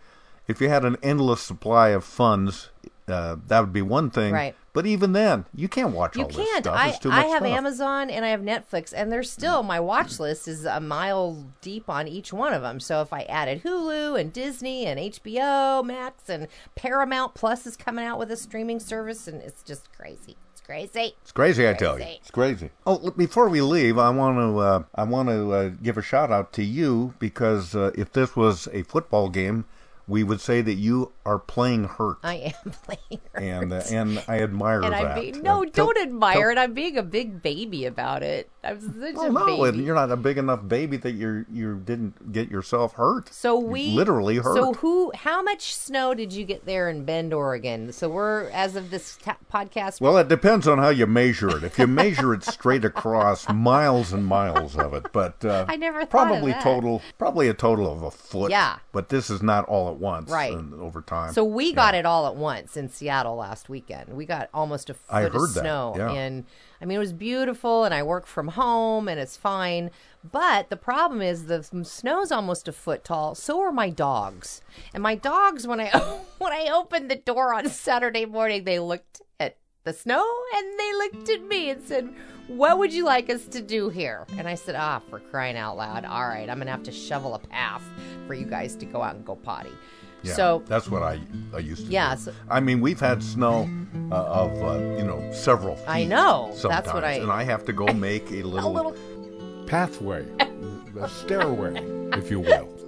if 0.48 0.60
you 0.60 0.70
had 0.70 0.84
an 0.86 0.98
endless 1.04 1.42
supply 1.42 1.90
of 1.90 2.04
funds, 2.04 2.70
uh, 3.08 3.38
that 3.48 3.60
would 3.60 3.74
be 3.74 3.82
one 3.84 4.10
thing. 4.10 4.34
Right. 4.34 4.56
But 4.74 4.88
even 4.88 5.12
then, 5.14 5.46
you 5.54 5.68
can't 5.70 5.92
watch 5.94 6.16
You 6.16 6.24
all 6.24 6.28
this 6.30 6.36
can't. 6.38 6.64
stuff. 6.66 6.76
I, 6.76 6.90
It's 6.90 6.98
too 7.00 7.12
I 7.12 7.18
much 7.22 7.28
have 7.28 7.44
stuff. 7.44 7.58
Amazon 7.58 8.10
and 8.10 8.26
I 8.26 8.30
have 8.30 8.42
Netflix, 8.42 8.92
and 8.96 9.12
there's 9.12 9.30
still 9.32 9.62
my 9.62 9.80
watch 9.80 10.20
list 10.20 10.48
is 10.48 10.66
a 10.66 10.80
mile 10.80 11.46
deep 11.62 11.90
on 11.90 12.08
each 12.08 12.34
one 12.34 12.54
of 12.54 12.64
them. 12.64 12.80
So 12.80 13.02
if 13.02 13.14
I 13.14 13.22
added 13.24 13.62
Hulu 13.64 14.20
and 14.20 14.34
Disney 14.34 14.86
and 14.88 15.00
HBO 15.00 15.86
Max 15.86 16.28
and 16.28 16.48
Paramount 16.76 17.36
Plus 17.36 17.68
is 17.68 17.78
coming 17.78 18.04
out 18.04 18.18
with 18.18 18.32
a 18.32 18.38
streaming 18.38 18.80
service, 18.80 19.28
and 19.28 19.42
it's 19.44 19.62
just 19.62 19.92
crazy. 19.96 20.38
It's 20.54 20.62
crazy. 20.62 21.16
It's 21.22 21.32
crazy, 21.32 21.70
I 21.70 21.74
tell 21.74 22.00
you. 22.00 22.06
It's 22.06 22.32
crazy. 22.32 22.72
Oh, 22.88 23.00
l- 23.04 23.12
before 23.12 23.50
we 23.50 23.62
leave, 23.62 23.98
I 24.00 24.10
want 24.10 24.38
to 24.40 24.58
uh, 24.60 24.84
I 24.96 25.04
want 25.04 25.30
to 25.30 25.52
uh, 25.54 25.70
give 25.84 25.98
a 25.98 26.02
shout 26.02 26.32
out 26.32 26.52
to 26.54 26.64
you 26.64 27.14
because 27.20 27.76
uh, 27.76 27.92
if 27.96 28.12
this 28.12 28.36
was 28.36 28.68
a 28.74 28.82
football 28.84 29.30
game, 29.30 29.66
we 30.08 30.24
would 30.24 30.42
say 30.42 30.62
that 30.62 30.74
you 30.74 31.12
are 31.26 31.40
playing 31.40 31.86
hurt. 31.86 32.18
I 32.24 32.54
am 32.64 32.72
playing 32.84 33.22
hurt. 33.34 33.42
And 33.44 33.74
uh, 33.74 33.82
and 33.90 34.24
I 34.28 34.40
admire 34.40 34.82
and 34.82 34.94
that. 34.94 35.16
Being, 35.22 35.42
no, 35.42 35.64
Uh, 35.64 35.66
don't 35.72 35.96
tell- 35.96 36.04
admire 36.04 36.34
tell- 36.34 36.50
it. 36.52 36.58
I'm 36.58 36.74
being 36.74 36.98
a 36.98 37.04
big 37.04 37.42
baby 37.42 37.86
about 37.86 38.24
it. 38.24 38.50
I'm 38.66 38.80
such 38.80 39.16
Oh 39.18 39.26
a 39.26 39.30
no, 39.30 39.46
baby. 39.72 39.84
you're 39.84 39.96
not 39.96 40.10
a 40.12 40.16
big 40.16 40.38
enough 40.38 40.66
baby 40.68 40.96
that 40.98 41.12
you 41.12 41.46
you 41.52 41.82
didn't 41.84 42.32
get 42.32 42.50
yourself 42.50 42.94
hurt. 42.94 43.28
So 43.34 43.60
You 43.60 43.66
we 43.66 43.88
literally 43.92 44.38
hurt. 44.38 44.56
So 44.56 44.74
who? 44.76 45.12
How 45.16 45.42
much 45.42 45.76
snow 45.76 46.14
did 46.14 46.32
you 46.32 46.46
get 46.46 46.66
there 46.66 46.90
in 46.90 47.04
Bend, 47.04 47.34
Oregon? 47.34 47.92
So 47.92 48.08
we're 48.10 48.50
as 48.52 48.76
of 48.78 48.90
this 48.90 49.18
ta- 49.22 49.38
podcast. 49.52 50.00
Well, 50.00 50.18
it 50.18 50.28
depends 50.30 50.68
on 50.68 50.78
how 50.78 50.90
you 50.90 51.08
measure 51.08 51.58
it. 51.58 51.64
If 51.64 51.78
you 51.78 51.88
measure 51.88 52.34
it 52.34 52.44
straight 52.44 52.86
across, 52.86 53.50
miles 53.54 54.14
and 54.14 54.26
miles 54.26 54.78
of 54.78 54.94
it. 54.94 55.12
But 55.12 55.44
uh, 55.44 55.66
I 55.68 55.76
never 55.76 56.06
probably 56.06 56.54
total, 56.62 57.02
probably 57.18 57.50
a 57.50 57.54
total 57.54 57.92
of 57.92 58.02
a 58.04 58.12
foot. 58.12 58.50
Yeah. 58.52 58.78
But 58.94 59.10
this 59.10 59.30
is 59.30 59.42
not 59.44 59.66
all 59.66 59.93
at 59.94 60.00
once. 60.00 60.30
Right. 60.30 60.54
and 60.54 60.74
over 60.74 61.02
time. 61.02 61.34
So 61.34 61.44
we 61.44 61.74
got 61.74 61.96
it 61.96 62.06
all 62.06 62.28
at 62.28 62.36
once 62.36 62.76
in 62.76 62.90
Seattle 62.90 63.36
last 63.36 63.70
weekend. 63.70 64.10
We 64.10 64.26
got 64.26 64.50
almost 64.54 64.90
a 64.90 64.94
foot 64.94 65.14
I 65.14 65.22
of 65.24 65.50
snow, 65.50 65.94
yeah. 65.96 66.12
and 66.12 66.46
I 66.82 66.86
mean 66.86 66.98
it 66.98 67.00
was 67.00 67.14
beautiful. 67.14 67.84
And 67.84 67.94
I 67.94 68.04
work 68.04 68.26
from 68.26 68.50
home, 68.50 69.08
and 69.08 69.20
it's 69.20 69.38
fine. 69.38 69.92
But 70.30 70.70
the 70.70 70.78
problem 70.78 71.22
is 71.22 71.46
the 71.46 71.64
snow's 71.84 72.32
almost 72.32 72.68
a 72.68 72.72
foot 72.72 73.04
tall. 73.04 73.36
So 73.36 73.62
are 73.62 73.72
my 73.72 73.90
dogs, 73.90 74.62
and 74.94 75.04
my 75.04 75.16
dogs 75.16 75.68
when 75.68 75.80
I 75.80 75.90
when 76.38 76.54
I 76.54 76.70
opened 76.74 77.10
the 77.10 77.16
door 77.16 77.54
on 77.54 77.70
Saturday 77.70 78.26
morning, 78.26 78.64
they 78.64 78.80
looked 78.80 79.22
at 79.40 79.58
the 79.84 79.94
snow 79.94 80.26
and 80.56 80.80
they 80.80 80.94
looked 80.94 81.30
at 81.30 81.44
me 81.44 81.70
and 81.70 81.82
said. 81.84 82.14
What 82.48 82.78
would 82.78 82.92
you 82.92 83.06
like 83.06 83.30
us 83.30 83.46
to 83.48 83.62
do 83.62 83.88
here? 83.88 84.26
And 84.38 84.50
I 84.50 84.56
said, 84.56 84.76
Ah, 84.76 85.02
for 85.10 85.20
crying 85.20 85.56
out 85.56 85.78
loud. 85.78 86.04
All 86.04 86.28
right, 86.28 86.50
I'm 86.50 86.58
going 86.58 86.66
to 86.66 86.74
have 86.74 86.84
to 86.84 86.92
shovel 86.92 87.36
a 87.36 87.40
path 87.40 87.82
for 88.28 88.34
you 88.34 88.46
guys 88.46 88.76
to 88.76 88.86
go 88.86 89.02
out 89.02 89.16
and 89.16 89.26
go 89.26 89.36
potty. 89.38 89.72
Yeah, 90.24 90.34
so 90.34 90.64
that's 90.68 90.90
what 90.90 91.04
I 91.04 91.22
I 91.54 91.60
used 91.60 91.86
to. 91.86 91.92
Yeah, 91.92 92.16
do. 92.16 92.22
so- 92.22 92.34
I 92.50 92.60
mean, 92.60 92.82
we've 92.82 93.00
had 93.00 93.24
snow 93.24 93.70
uh, 94.12 94.16
of 94.16 94.62
uh, 94.62 94.74
you 94.98 95.06
know 95.06 95.32
several. 95.32 95.78
Feet 95.78 95.88
I 95.88 96.04
know. 96.04 96.54
That's 96.62 96.94
what 96.94 97.06
I- 97.06 97.14
and 97.14 97.32
I 97.32 97.44
have 97.44 97.64
to 97.64 97.72
go 97.74 97.88
make 97.94 98.30
a 98.32 98.44
little, 98.54 98.74
little- 98.74 98.96
pathway, 99.66 100.26
a 101.00 101.08
stairway, 101.10 101.76
if 102.12 102.30
you 102.30 102.42
will, 102.42 102.68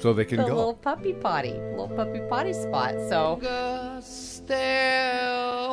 so 0.00 0.12
they 0.12 0.24
can 0.24 0.38
the 0.38 0.44
go. 0.46 0.54
little 0.54 0.74
puppy 0.74 1.12
potty, 1.12 1.52
little 1.52 1.88
puppy 1.88 2.20
potty 2.28 2.52
spot. 2.52 2.94
So 3.08 3.40
stairway 4.02 5.64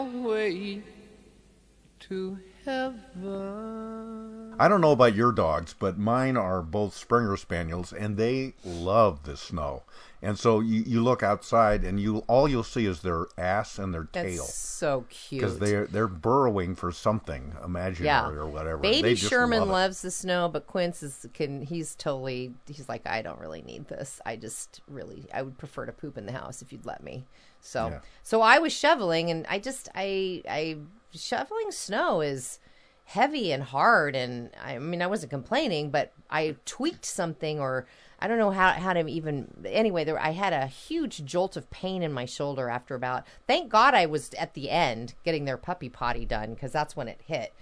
to 1.99 2.39
heaven. 2.65 4.55
I 4.59 4.67
don't 4.67 4.81
know 4.81 4.91
about 4.91 5.15
your 5.15 5.31
dogs, 5.31 5.75
but 5.77 5.97
mine 5.97 6.35
are 6.35 6.61
both 6.61 6.95
Springer 6.95 7.37
Spaniels, 7.37 7.93
and 7.93 8.17
they 8.17 8.55
love 8.65 9.23
the 9.23 9.37
snow. 9.37 9.83
And 10.21 10.37
so 10.37 10.61
you, 10.61 10.81
you 10.81 11.03
look 11.03 11.21
outside, 11.21 11.83
and 11.83 11.99
you 11.99 12.19
all 12.27 12.47
you'll 12.47 12.63
see 12.63 12.85
is 12.87 13.01
their 13.01 13.27
ass 13.37 13.77
and 13.77 13.93
their 13.93 14.05
tail 14.05 14.37
that's 14.37 14.53
so 14.53 15.05
cute. 15.09 15.41
because 15.41 15.59
they're 15.59 15.85
they're 15.85 16.07
burrowing 16.07 16.75
for 16.75 16.91
something 16.91 17.53
imaginary 17.63 18.35
yeah, 18.35 18.41
or 18.41 18.47
whatever. 18.47 18.77
Baby 18.77 19.01
They 19.01 19.13
just 19.13 19.29
Sherman 19.29 19.59
love 19.59 19.69
loves 19.69 20.01
the 20.01 20.09
snow, 20.09 20.49
but 20.49 20.65
Quince 20.65 21.03
is 21.03 21.27
can 21.33 21.61
he's 21.61 21.93
totally 21.95 22.53
he's 22.65 22.89
like 22.89 23.05
I 23.05 23.21
don't 23.21 23.39
really 23.39 23.61
need 23.61 23.87
this. 23.87 24.19
I 24.25 24.37
just 24.37 24.81
really 24.87 25.25
I 25.33 25.43
would 25.43 25.57
prefer 25.57 25.85
to 25.85 25.91
poop 25.91 26.17
in 26.17 26.25
the 26.25 26.31
house 26.31 26.63
if 26.63 26.71
you'd 26.71 26.85
let 26.85 27.03
me. 27.03 27.25
So 27.61 27.89
Yeah. 27.89 27.99
so 28.23 28.41
I 28.41 28.57
was 28.57 28.73
shoveling, 28.73 29.29
and 29.29 29.45
I 29.47 29.59
just 29.59 29.87
I 29.93 30.41
I 30.49 30.77
shoveling 31.11 31.71
snow 31.71 32.21
is 32.21 32.59
heavy 33.05 33.53
and 33.53 33.63
hard 33.63 34.17
and 34.17 34.49
I 34.61 34.79
mean 34.79 35.01
I 35.01 35.07
wasn't 35.07 35.29
complaining 35.29 35.91
but 35.91 36.11
I 36.29 36.57
tweaked 36.65 37.05
something 37.05 37.57
or 37.57 37.87
I 38.19 38.27
don't 38.27 38.39
know 38.39 38.51
how 38.51 38.71
how 38.71 38.93
to 38.93 39.07
even 39.07 39.47
anyway 39.65 40.03
there 40.03 40.19
I 40.19 40.31
had 40.31 40.53
a 40.53 40.67
huge 40.67 41.23
jolt 41.25 41.55
of 41.55 41.69
pain 41.69 42.01
in 42.01 42.11
my 42.11 42.25
shoulder 42.25 42.69
after 42.69 42.95
about 42.95 43.25
thank 43.45 43.69
God 43.69 43.93
I 43.93 44.05
was 44.05 44.33
at 44.33 44.53
the 44.53 44.69
end 44.69 45.13
getting 45.23 45.45
their 45.45 45.57
puppy 45.57 45.89
potty 45.89 46.25
done 46.25 46.55
cuz 46.55 46.71
that's 46.71 46.95
when 46.95 47.07
it 47.07 47.21
hit 47.25 47.53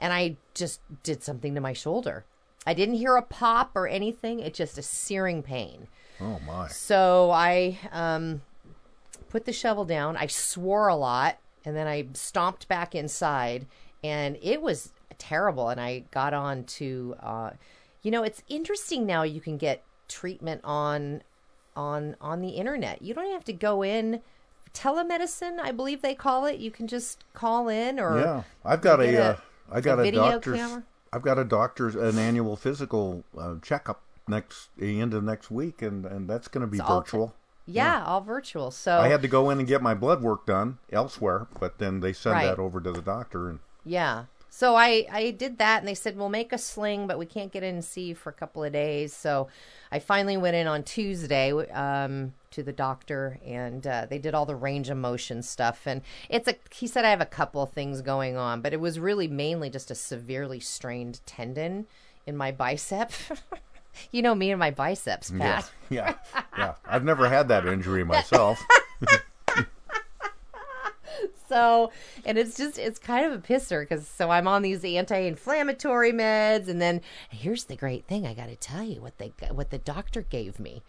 and 0.00 0.12
I 0.12 0.36
just 0.54 0.80
did 1.02 1.22
something 1.22 1.54
to 1.54 1.60
my 1.60 1.72
shoulder 1.72 2.24
I 2.66 2.74
didn't 2.74 2.96
hear 2.96 3.16
a 3.16 3.22
pop 3.22 3.70
or 3.74 3.88
anything 3.88 4.40
it's 4.40 4.58
just 4.58 4.78
a 4.78 4.82
searing 4.82 5.42
pain 5.42 5.88
Oh 6.20 6.38
my! 6.46 6.68
so 6.68 7.30
I 7.30 7.78
um, 7.90 8.42
put 9.28 9.44
the 9.44 9.52
shovel 9.52 9.84
down. 9.84 10.16
I 10.16 10.26
swore 10.26 10.88
a 10.88 10.94
lot, 10.94 11.38
and 11.64 11.74
then 11.74 11.86
I 11.86 12.08
stomped 12.12 12.68
back 12.68 12.94
inside, 12.94 13.66
and 14.04 14.38
it 14.40 14.62
was 14.62 14.92
terrible. 15.18 15.68
And 15.68 15.80
I 15.80 16.04
got 16.10 16.34
on 16.34 16.64
to, 16.64 17.16
uh, 17.20 17.50
you 18.02 18.10
know, 18.10 18.22
it's 18.22 18.42
interesting 18.48 19.06
now. 19.06 19.22
You 19.22 19.40
can 19.40 19.56
get 19.56 19.82
treatment 20.08 20.60
on 20.64 21.22
on 21.76 22.16
on 22.20 22.40
the 22.40 22.50
internet. 22.50 23.02
You 23.02 23.14
don't 23.14 23.24
even 23.24 23.34
have 23.34 23.44
to 23.46 23.52
go 23.52 23.82
in. 23.82 24.20
Telemedicine, 24.74 25.58
I 25.60 25.70
believe 25.70 26.00
they 26.00 26.14
call 26.14 26.46
it. 26.46 26.58
You 26.58 26.70
can 26.70 26.86
just 26.86 27.24
call 27.34 27.68
in, 27.68 28.00
or 28.00 28.18
yeah, 28.20 28.42
I've 28.64 28.80
got 28.80 29.00
get 29.00 29.14
a, 29.14 29.22
uh, 29.24 29.36
I 29.70 29.80
got 29.82 29.98
a, 29.98 30.02
video 30.02 30.30
doctor's. 30.30 30.56
camera. 30.58 30.82
I've 31.12 31.22
got 31.22 31.38
a 31.38 31.44
doctor's 31.44 31.94
an 31.94 32.18
annual 32.18 32.56
physical 32.56 33.22
uh, 33.38 33.56
checkup 33.60 34.00
next 34.26 34.70
the 34.78 34.98
end 35.00 35.12
of 35.12 35.22
next 35.24 35.50
week, 35.50 35.82
and 35.82 36.06
and 36.06 36.28
that's 36.28 36.48
going 36.48 36.62
to 36.62 36.66
be 36.66 36.78
It's 36.78 36.88
all 36.88 37.00
virtual. 37.00 37.34
Yeah, 37.66 38.02
all 38.04 38.22
virtual. 38.22 38.70
So 38.70 38.98
I 38.98 39.08
had 39.08 39.20
to 39.22 39.28
go 39.28 39.50
in 39.50 39.58
and 39.58 39.68
get 39.68 39.82
my 39.82 39.92
blood 39.94 40.22
work 40.22 40.46
done 40.46 40.78
elsewhere, 40.90 41.46
but 41.60 41.78
then 41.78 42.00
they 42.00 42.12
send 42.14 42.34
Right. 42.36 42.46
that 42.46 42.58
over 42.58 42.80
to 42.80 42.90
the 42.92 43.02
doctor, 43.02 43.50
and 43.50 43.58
Yeah. 43.84 44.24
So 44.54 44.76
I 44.76 45.06
I 45.10 45.30
did 45.30 45.56
that 45.58 45.78
and 45.78 45.88
they 45.88 45.94
said 45.94 46.14
we'll 46.14 46.28
make 46.28 46.52
a 46.52 46.58
sling 46.58 47.06
but 47.06 47.18
we 47.18 47.24
can't 47.24 47.50
get 47.50 47.62
in 47.62 47.76
and 47.76 47.84
see 47.84 48.12
for 48.12 48.28
a 48.28 48.34
couple 48.34 48.62
of 48.62 48.70
days. 48.70 49.14
So 49.14 49.48
I 49.90 49.98
finally 49.98 50.36
went 50.36 50.56
in 50.56 50.66
on 50.66 50.82
Tuesday 50.82 51.52
um 51.70 52.34
to 52.50 52.62
the 52.62 52.72
doctor 52.72 53.38
and 53.46 53.86
uh, 53.86 54.06
they 54.10 54.18
did 54.18 54.34
all 54.34 54.44
the 54.44 54.54
range 54.54 54.90
of 54.90 54.98
motion 54.98 55.42
stuff 55.42 55.86
and 55.86 56.02
it's 56.28 56.48
a 56.48 56.56
he 56.70 56.86
said 56.86 57.06
I 57.06 57.10
have 57.10 57.22
a 57.22 57.26
couple 57.26 57.62
of 57.62 57.70
things 57.70 58.02
going 58.02 58.36
on 58.36 58.60
but 58.60 58.74
it 58.74 58.80
was 58.80 59.00
really 59.00 59.26
mainly 59.26 59.70
just 59.70 59.90
a 59.90 59.94
severely 59.94 60.60
strained 60.60 61.20
tendon 61.24 61.86
in 62.26 62.36
my 62.36 62.52
bicep. 62.52 63.10
you 64.12 64.20
know 64.20 64.34
me 64.34 64.50
and 64.50 64.60
my 64.60 64.70
biceps, 64.70 65.30
Pat. 65.30 65.70
yeah, 65.88 66.14
yeah, 66.34 66.40
yeah. 66.58 66.74
I've 66.84 67.04
never 67.04 67.26
had 67.26 67.48
that 67.48 67.66
injury 67.66 68.04
myself. 68.04 68.62
so 71.52 71.92
and 72.24 72.38
it's 72.38 72.56
just 72.56 72.78
it's 72.78 72.98
kind 72.98 73.26
of 73.26 73.32
a 73.32 73.38
pisser 73.38 73.82
because 73.82 74.06
so 74.06 74.30
i'm 74.30 74.48
on 74.48 74.62
these 74.62 74.84
anti-inflammatory 74.84 76.12
meds 76.12 76.68
and 76.68 76.80
then 76.80 77.00
here's 77.30 77.64
the 77.64 77.76
great 77.76 78.06
thing 78.06 78.26
i 78.26 78.32
got 78.32 78.48
to 78.48 78.56
tell 78.56 78.82
you 78.82 79.00
what 79.00 79.18
they 79.18 79.32
what 79.50 79.70
the 79.70 79.78
doctor 79.78 80.22
gave 80.22 80.58
me. 80.58 80.82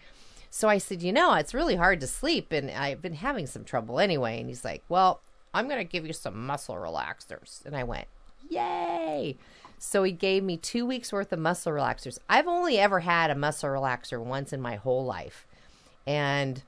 So 0.50 0.70
i 0.70 0.78
said 0.78 1.02
you 1.02 1.12
know 1.12 1.34
it's 1.34 1.54
really 1.54 1.76
hard 1.76 2.00
to 2.02 2.08
sleep 2.08 2.52
and 2.52 2.72
i've 2.72 3.02
been 3.02 3.16
having 3.16 3.48
some 3.48 3.64
trouble 3.64 4.00
anyway. 4.00 4.40
And 4.40 4.48
he's 4.48 4.64
like 4.64 4.84
well 4.88 5.20
i'm 5.54 5.68
to 5.68 5.84
give 5.84 6.06
you 6.06 6.14
some 6.14 6.46
muscle 6.46 6.76
relaxers. 6.76 7.66
And 7.66 7.76
i 7.76 7.84
went 7.84 8.08
yay! 8.50 9.38
So 9.80 10.04
he 10.04 10.14
gave 10.14 10.44
me 10.44 10.56
two 10.56 10.86
weeks 10.86 11.12
worth 11.12 11.34
of 11.34 11.40
muscle 11.40 11.74
relaxers. 11.74 12.18
I've 12.30 12.48
only 12.48 12.78
ever 12.78 13.02
had 13.02 13.30
a 13.30 13.36
muscle 13.36 13.70
relaxer 13.70 14.24
once 14.24 14.54
in 14.54 14.62
my 14.62 14.76
whole 14.76 15.04
life. 15.04 15.46
And 16.08 16.64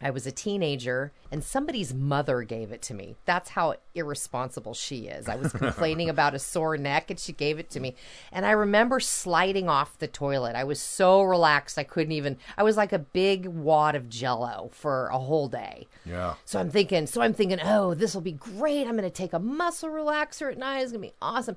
I 0.00 0.10
was 0.10 0.26
a 0.26 0.32
teenager 0.32 1.12
and 1.30 1.42
somebody's 1.42 1.92
mother 1.92 2.42
gave 2.42 2.70
it 2.70 2.82
to 2.82 2.94
me. 2.94 3.16
That's 3.24 3.50
how 3.50 3.74
irresponsible 3.94 4.74
she 4.74 5.08
is. 5.08 5.28
I 5.28 5.36
was 5.36 5.52
complaining 5.64 6.08
about 6.08 6.34
a 6.34 6.38
sore 6.38 6.76
neck 6.76 7.10
and 7.10 7.18
she 7.18 7.32
gave 7.32 7.58
it 7.58 7.68
to 7.70 7.80
me. 7.80 7.96
And 8.30 8.46
I 8.46 8.52
remember 8.52 9.00
sliding 9.00 9.68
off 9.68 9.98
the 9.98 10.06
toilet. 10.06 10.54
I 10.54 10.64
was 10.64 10.80
so 10.80 11.22
relaxed 11.22 11.78
I 11.78 11.84
couldn't 11.84 12.12
even 12.12 12.38
I 12.56 12.62
was 12.62 12.76
like 12.76 12.92
a 12.92 12.98
big 12.98 13.46
wad 13.46 13.96
of 13.96 14.08
jello 14.08 14.70
for 14.72 15.08
a 15.08 15.18
whole 15.18 15.48
day. 15.48 15.86
yeah. 16.04 16.34
So 16.44 16.60
I'm 16.60 16.70
thinking, 16.70 17.06
so 17.06 17.20
I'm 17.20 17.34
thinking, 17.34 17.60
oh, 17.62 17.94
this 17.94 18.14
will 18.14 18.22
be 18.22 18.32
great. 18.32 18.86
I'm 18.86 18.96
going 18.96 19.02
to 19.02 19.10
take 19.10 19.32
a 19.32 19.38
muscle 19.38 19.90
relaxer 19.90 20.50
at 20.52 20.58
night. 20.58 20.82
It's 20.82 20.92
going 20.92 21.02
to 21.02 21.08
be 21.08 21.14
awesome. 21.20 21.56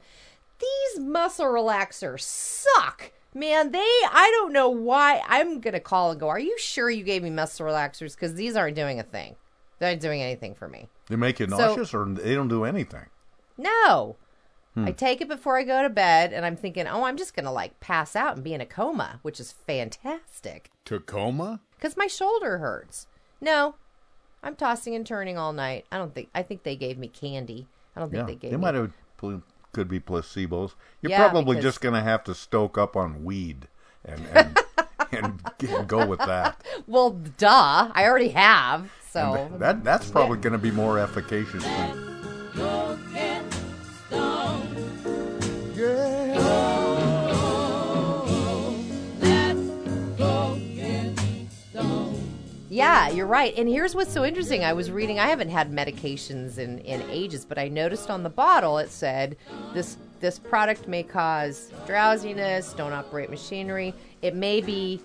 These 0.59 0.99
muscle 1.03 1.45
relaxers 1.45 2.21
suck. 2.21 3.11
Man, 3.33 3.71
they, 3.71 3.79
I 3.79 4.29
don't 4.39 4.51
know 4.53 4.69
why. 4.69 5.21
I'm 5.27 5.61
going 5.61 5.73
to 5.73 5.79
call 5.79 6.11
and 6.11 6.19
go, 6.19 6.27
are 6.27 6.39
you 6.39 6.57
sure 6.59 6.89
you 6.89 7.03
gave 7.03 7.23
me 7.23 7.29
muscle 7.29 7.65
relaxers? 7.65 8.13
Because 8.15 8.35
these 8.35 8.55
aren't 8.55 8.75
doing 8.75 8.99
a 8.99 9.03
thing. 9.03 9.35
They're 9.79 9.91
not 9.93 10.01
doing 10.01 10.21
anything 10.21 10.53
for 10.53 10.67
me. 10.67 10.89
They 11.07 11.15
make 11.15 11.39
you 11.39 11.47
So- 11.49 11.57
nauseous, 11.57 11.93
or 11.93 12.05
they 12.05 12.35
don't 12.35 12.49
do 12.49 12.65
anything. 12.65 13.05
No. 13.57 14.17
Hmm. 14.73 14.85
I 14.87 14.91
take 14.91 15.21
it 15.21 15.27
before 15.27 15.57
I 15.57 15.63
go 15.63 15.81
to 15.83 15.89
bed, 15.89 16.31
and 16.33 16.45
I'm 16.45 16.55
thinking, 16.55 16.87
oh, 16.87 17.03
I'm 17.03 17.17
just 17.17 17.33
going 17.35 17.45
to 17.45 17.51
like 17.51 17.79
pass 17.79 18.15
out 18.15 18.35
and 18.35 18.43
be 18.43 18.53
in 18.53 18.61
a 18.61 18.65
coma, 18.65 19.19
which 19.21 19.39
is 19.39 19.51
fantastic. 19.51 20.69
Tacoma? 20.85 21.61
because 21.77 21.97
my 21.97 22.07
shoulder 22.07 22.59
hurts. 22.59 23.07
No, 23.41 23.75
I'm 24.43 24.55
tossing 24.55 24.93
and 24.95 25.05
turning 25.05 25.37
all 25.37 25.51
night. 25.51 25.85
I 25.91 25.97
don't 25.97 26.13
think. 26.13 26.29
I 26.35 26.43
think 26.43 26.63
they 26.63 26.75
gave 26.75 26.97
me 26.97 27.07
candy. 27.07 27.67
I 27.95 27.99
don't 27.99 28.09
think 28.11 28.21
Yeah, 28.21 28.25
they 28.27 28.35
gave 28.35 28.51
they 28.51 28.57
me. 28.57 28.61
might 28.61 28.75
have 28.75 28.91
could 29.71 29.87
be 29.87 29.99
placebos. 29.99 30.73
You're 31.01 31.11
Yeah, 31.11 31.29
probably 31.29 31.55
because- 31.55 31.63
just 31.73 31.81
going 31.81 31.95
to 31.95 32.01
have 32.01 32.23
to 32.25 32.35
stoke 32.35 32.77
up 32.77 32.95
on 32.95 33.23
weed 33.23 33.67
and 34.05 34.25
and, 34.33 34.59
and, 35.11 35.41
and 35.61 35.87
go 35.87 36.05
with 36.05 36.19
that. 36.19 36.61
Well, 36.87 37.11
duh. 37.37 37.91
I 37.93 38.05
already 38.05 38.29
have. 38.29 38.91
So 39.09 39.33
And 39.33 39.59
that 39.59 39.83
that's 39.83 40.09
probably 40.09 40.37
going 40.37 40.53
to 40.53 40.59
be 40.59 40.71
more 40.71 40.97
efficacious. 40.99 41.63
Than, 41.63 42.10
Yeah, 52.81 53.09
you're 53.09 53.27
right. 53.27 53.53
And 53.55 53.69
here's 53.69 53.93
what's 53.93 54.11
so 54.11 54.25
interesting. 54.25 54.63
I 54.63 54.73
was 54.73 54.89
reading. 54.89 55.19
I 55.19 55.27
haven't 55.27 55.49
had 55.49 55.71
medications 55.71 56.57
in 56.57 56.79
in 56.79 57.01
ages, 57.09 57.45
but 57.45 57.59
I 57.59 57.67
noticed 57.67 58.09
on 58.09 58.23
the 58.23 58.29
bottle 58.29 58.79
it 58.79 58.89
said 58.89 59.37
this 59.73 59.97
this 60.19 60.39
product 60.39 60.87
may 60.87 61.03
cause 61.03 61.71
drowsiness. 61.85 62.73
Don't 62.73 62.93
operate 62.93 63.29
machinery. 63.29 63.93
It 64.23 64.35
may 64.35 64.61
be 64.61 64.99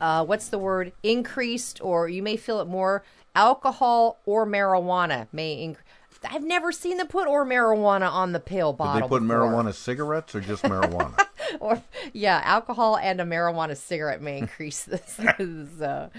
uh, 0.00 0.24
what's 0.26 0.48
the 0.48 0.58
word 0.58 0.92
increased, 1.02 1.80
or 1.82 2.08
you 2.08 2.22
may 2.22 2.36
feel 2.36 2.60
it 2.60 2.66
more. 2.66 3.02
Alcohol 3.34 4.20
or 4.26 4.46
marijuana 4.46 5.26
may 5.32 5.54
increase. 5.62 5.86
I've 6.30 6.44
never 6.44 6.70
seen 6.72 6.98
them 6.98 7.06
put 7.06 7.26
or 7.26 7.44
marijuana 7.44 8.10
on 8.10 8.32
the 8.32 8.40
pill 8.40 8.72
bottle. 8.72 8.94
Did 8.94 9.04
they 9.04 9.08
put 9.08 9.22
before. 9.22 9.38
marijuana 9.40 9.74
cigarettes 9.74 10.34
or 10.34 10.40
just 10.40 10.62
marijuana? 10.62 11.26
or 11.60 11.82
yeah, 12.12 12.40
alcohol 12.44 12.96
and 12.96 13.20
a 13.20 13.24
marijuana 13.24 13.76
cigarette 13.76 14.20
may 14.22 14.38
increase 14.38 14.84
this. 14.84 15.20
so, 15.78 16.10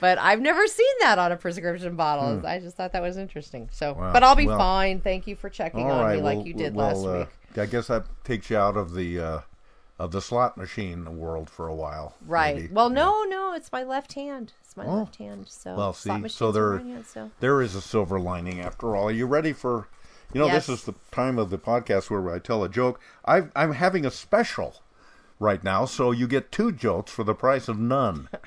but 0.00 0.18
I've 0.18 0.40
never 0.40 0.66
seen 0.66 0.94
that 1.00 1.18
on 1.18 1.32
a 1.32 1.36
prescription 1.36 1.96
bottle. 1.96 2.38
Hmm. 2.40 2.46
I 2.46 2.58
just 2.58 2.76
thought 2.76 2.92
that 2.92 3.02
was 3.02 3.16
interesting. 3.16 3.68
So, 3.72 3.92
Wow. 3.94 4.12
but 4.12 4.22
I'll 4.22 4.36
be 4.36 4.46
Well- 4.46 4.58
fine. 4.58 5.00
Thank 5.00 5.26
you 5.26 5.36
for 5.36 5.48
checking 5.50 5.90
on 5.90 6.00
right, 6.04 6.16
me 6.16 6.22
like 6.22 6.38
well, 6.38 6.46
you 6.46 6.54
did 6.54 6.74
well, 6.74 6.86
last 6.88 7.06
uh, 7.06 7.18
week. 7.54 7.58
I 7.58 7.66
guess 7.66 7.88
that 7.88 8.04
takes 8.24 8.48
you 8.50 8.56
out 8.56 8.76
of 8.76 8.94
the 8.94 9.20
uh, 9.20 9.40
of 9.98 10.10
the 10.10 10.20
slot 10.20 10.56
machine 10.56 11.18
world 11.18 11.48
for 11.50 11.68
a 11.68 11.74
while. 11.74 12.14
Right. 12.26 12.56
maybe. 12.56 12.68
Well, 12.72 12.88
no, 12.90 13.22
no, 13.24 13.52
it's 13.54 13.70
my 13.70 13.84
left 13.84 14.14
hand. 14.14 14.52
It's 14.64 14.76
my 14.76 14.86
Oh. 14.86 14.94
left 15.00 15.16
hand. 15.16 15.46
So, 15.48 15.76
Well, 15.76 15.92
see, 15.92 16.28
so 16.28 16.50
there, 16.50 16.78
hand, 16.78 17.06
so. 17.06 17.30
there 17.40 17.60
is 17.62 17.74
a 17.74 17.80
silver 17.82 18.18
lining 18.18 18.60
after 18.60 18.96
all. 18.96 19.08
Are 19.08 19.12
you 19.12 19.26
ready 19.26 19.52
for? 19.52 19.88
You 20.32 20.40
know, 20.40 20.46
Yes. 20.46 20.66
this 20.66 20.80
is 20.80 20.84
the 20.84 20.94
time 21.10 21.38
of 21.38 21.50
the 21.50 21.58
podcast 21.58 22.08
where 22.10 22.34
I 22.34 22.38
tell 22.38 22.64
a 22.64 22.68
joke. 22.68 23.00
i 23.24 23.42
I'm 23.54 23.72
having 23.72 24.06
a 24.06 24.10
special 24.10 24.82
right 25.38 25.62
now, 25.62 25.84
so 25.84 26.10
you 26.10 26.26
get 26.26 26.50
two 26.52 26.72
jokes 26.72 27.12
for 27.12 27.24
the 27.24 27.34
price 27.34 27.68
of 27.68 27.78
none. 27.78 28.28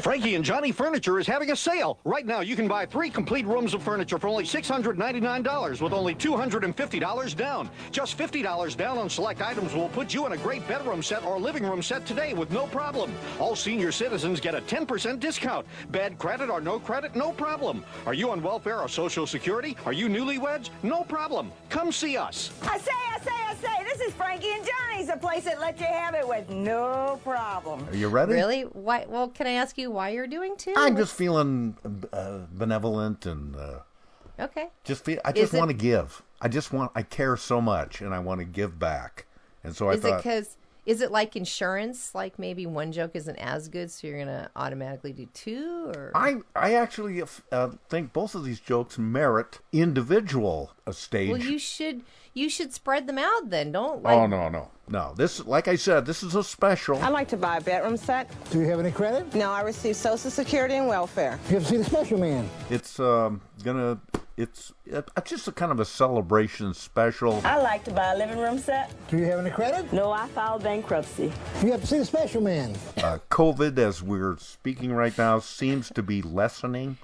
Frankie 0.00 0.34
and 0.34 0.44
Johnny 0.44 0.72
Furniture 0.72 1.18
is 1.18 1.26
having 1.26 1.50
a 1.50 1.56
sale. 1.56 1.98
Right 2.04 2.26
now, 2.26 2.40
you 2.40 2.56
can 2.56 2.66
buy 2.66 2.86
three 2.86 3.10
complete 3.10 3.46
rooms 3.46 3.74
of 3.74 3.82
furniture 3.82 4.18
for 4.18 4.28
only 4.28 4.44
$699 4.44 5.80
with 5.80 5.92
only 5.92 6.14
$250 6.14 7.36
down. 7.36 7.70
Just 7.90 8.16
$50 8.16 8.76
down 8.76 8.98
on 8.98 9.10
select 9.10 9.42
items 9.42 9.74
will 9.74 9.88
put 9.90 10.14
you 10.14 10.26
in 10.26 10.32
a 10.32 10.36
great 10.38 10.66
bedroom 10.66 11.02
set 11.02 11.24
or 11.24 11.38
living 11.38 11.64
room 11.64 11.82
set 11.82 12.06
today 12.06 12.32
with 12.34 12.50
no 12.50 12.66
problem. 12.66 13.12
All 13.38 13.54
senior 13.54 13.92
citizens 13.92 14.40
get 14.40 14.54
a 14.54 14.60
10% 14.62 15.20
discount. 15.20 15.66
Bad 15.90 16.18
credit 16.18 16.50
or 16.50 16.60
no 16.60 16.78
credit, 16.78 17.14
no 17.14 17.32
problem. 17.32 17.84
Are 18.06 18.14
you 18.14 18.30
on 18.30 18.42
welfare 18.42 18.80
or 18.80 18.88
Social 18.88 19.26
Security? 19.26 19.76
Are 19.84 19.92
you 19.92 20.08
newlyweds? 20.08 20.70
No 20.82 21.02
problem. 21.04 21.52
Come 21.68 21.92
see 21.92 22.16
us. 22.16 22.50
I 22.62 22.78
say, 22.78 22.92
I 22.92 23.18
say, 23.20 23.30
I 23.30 23.54
say, 23.54 23.81
this 23.92 24.08
is 24.08 24.14
Frankie 24.14 24.50
and 24.50 24.66
Johnny's, 24.66 25.08
a 25.08 25.16
place 25.16 25.44
that 25.44 25.60
lets 25.60 25.80
you 25.80 25.86
have 25.86 26.14
it 26.14 26.26
with 26.26 26.48
no 26.50 27.20
problem. 27.24 27.86
Are 27.88 27.96
you 27.96 28.08
ready? 28.08 28.32
Really? 28.32 28.62
Why? 28.62 29.04
Well, 29.06 29.28
can 29.28 29.46
I 29.46 29.52
ask 29.52 29.76
you 29.76 29.90
why 29.90 30.10
you're 30.10 30.26
doing 30.26 30.56
two? 30.56 30.72
I'm 30.76 30.96
just 30.96 31.14
feeling 31.14 31.76
uh, 32.12 32.38
benevolent 32.52 33.26
and 33.26 33.54
uh, 33.54 33.80
okay. 34.40 34.68
just 34.84 35.04
feel. 35.04 35.20
I 35.24 35.32
just 35.32 35.52
want 35.52 35.70
to 35.70 35.76
give. 35.76 36.22
I 36.40 36.48
just 36.48 36.72
want. 36.72 36.92
I 36.94 37.02
care 37.02 37.36
so 37.36 37.60
much, 37.60 38.00
and 38.00 38.14
I 38.14 38.18
want 38.18 38.40
to 38.40 38.46
give 38.46 38.78
back. 38.78 39.26
And 39.62 39.76
so 39.76 39.90
I 39.90 39.94
is 39.94 40.04
it 40.04 40.16
because 40.16 40.56
is 40.86 41.00
it 41.00 41.12
like 41.12 41.36
insurance? 41.36 42.14
Like 42.14 42.38
maybe 42.38 42.64
one 42.66 42.92
joke 42.92 43.12
isn't 43.14 43.36
as 43.36 43.68
good, 43.68 43.90
so 43.90 44.06
you're 44.06 44.18
gonna 44.18 44.50
automatically 44.56 45.12
do 45.12 45.26
two, 45.34 45.92
or 45.94 46.12
I 46.14 46.36
I 46.56 46.74
actually 46.74 47.22
uh, 47.52 47.70
think 47.88 48.12
both 48.12 48.34
of 48.34 48.44
these 48.44 48.58
jokes 48.58 48.98
merit 48.98 49.60
individual 49.70 50.72
uh, 50.86 50.92
stage. 50.92 51.30
well, 51.30 51.38
you 51.38 51.58
should 51.58 52.02
you 52.34 52.48
should 52.48 52.72
spread 52.72 53.06
them 53.06 53.18
out. 53.18 53.50
Then 53.50 53.72
don't 53.72 54.02
like 54.02 54.16
oh 54.16 54.26
no 54.26 54.48
no 54.48 54.70
no! 54.88 55.14
This 55.16 55.44
like 55.44 55.68
I 55.68 55.76
said, 55.76 56.06
this 56.06 56.22
is 56.22 56.34
a 56.34 56.44
special. 56.44 56.98
I'd 57.02 57.10
like 57.10 57.28
to 57.28 57.36
buy 57.36 57.58
a 57.58 57.60
bedroom 57.60 57.96
set. 57.96 58.30
Do 58.50 58.60
you 58.60 58.66
have 58.66 58.80
any 58.80 58.90
credit? 58.90 59.34
No, 59.34 59.50
I 59.50 59.62
receive 59.62 59.96
Social 59.96 60.30
Security 60.30 60.74
and 60.74 60.86
welfare. 60.86 61.38
You 61.48 61.54
have 61.54 61.64
to 61.64 61.68
see 61.68 61.76
the 61.76 61.84
special 61.84 62.18
man. 62.18 62.48
It's 62.70 62.98
um 63.00 63.40
gonna 63.64 63.98
it's 64.36 64.72
it's 64.86 65.30
just 65.30 65.48
a 65.48 65.52
kind 65.52 65.72
of 65.72 65.80
a 65.80 65.84
celebration 65.84 66.74
special. 66.74 67.40
I 67.44 67.60
like 67.60 67.84
to 67.84 67.90
buy 67.92 68.12
a 68.12 68.16
living 68.16 68.38
room 68.38 68.58
set. 68.58 68.90
Do 69.08 69.18
you 69.18 69.24
have 69.26 69.38
any 69.38 69.50
credit? 69.50 69.92
No, 69.92 70.10
I 70.10 70.26
filed 70.28 70.62
bankruptcy. 70.62 71.32
You 71.62 71.70
have 71.72 71.80
to 71.80 71.86
see 71.86 71.98
the 71.98 72.04
special 72.04 72.40
man. 72.40 72.74
Uh, 72.98 73.18
COVID, 73.30 73.78
as 73.78 74.02
we're 74.02 74.36
speaking 74.38 74.92
right 74.92 75.16
now, 75.16 75.38
seems 75.38 75.90
to 75.90 76.02
be 76.02 76.22
lessening. 76.22 76.96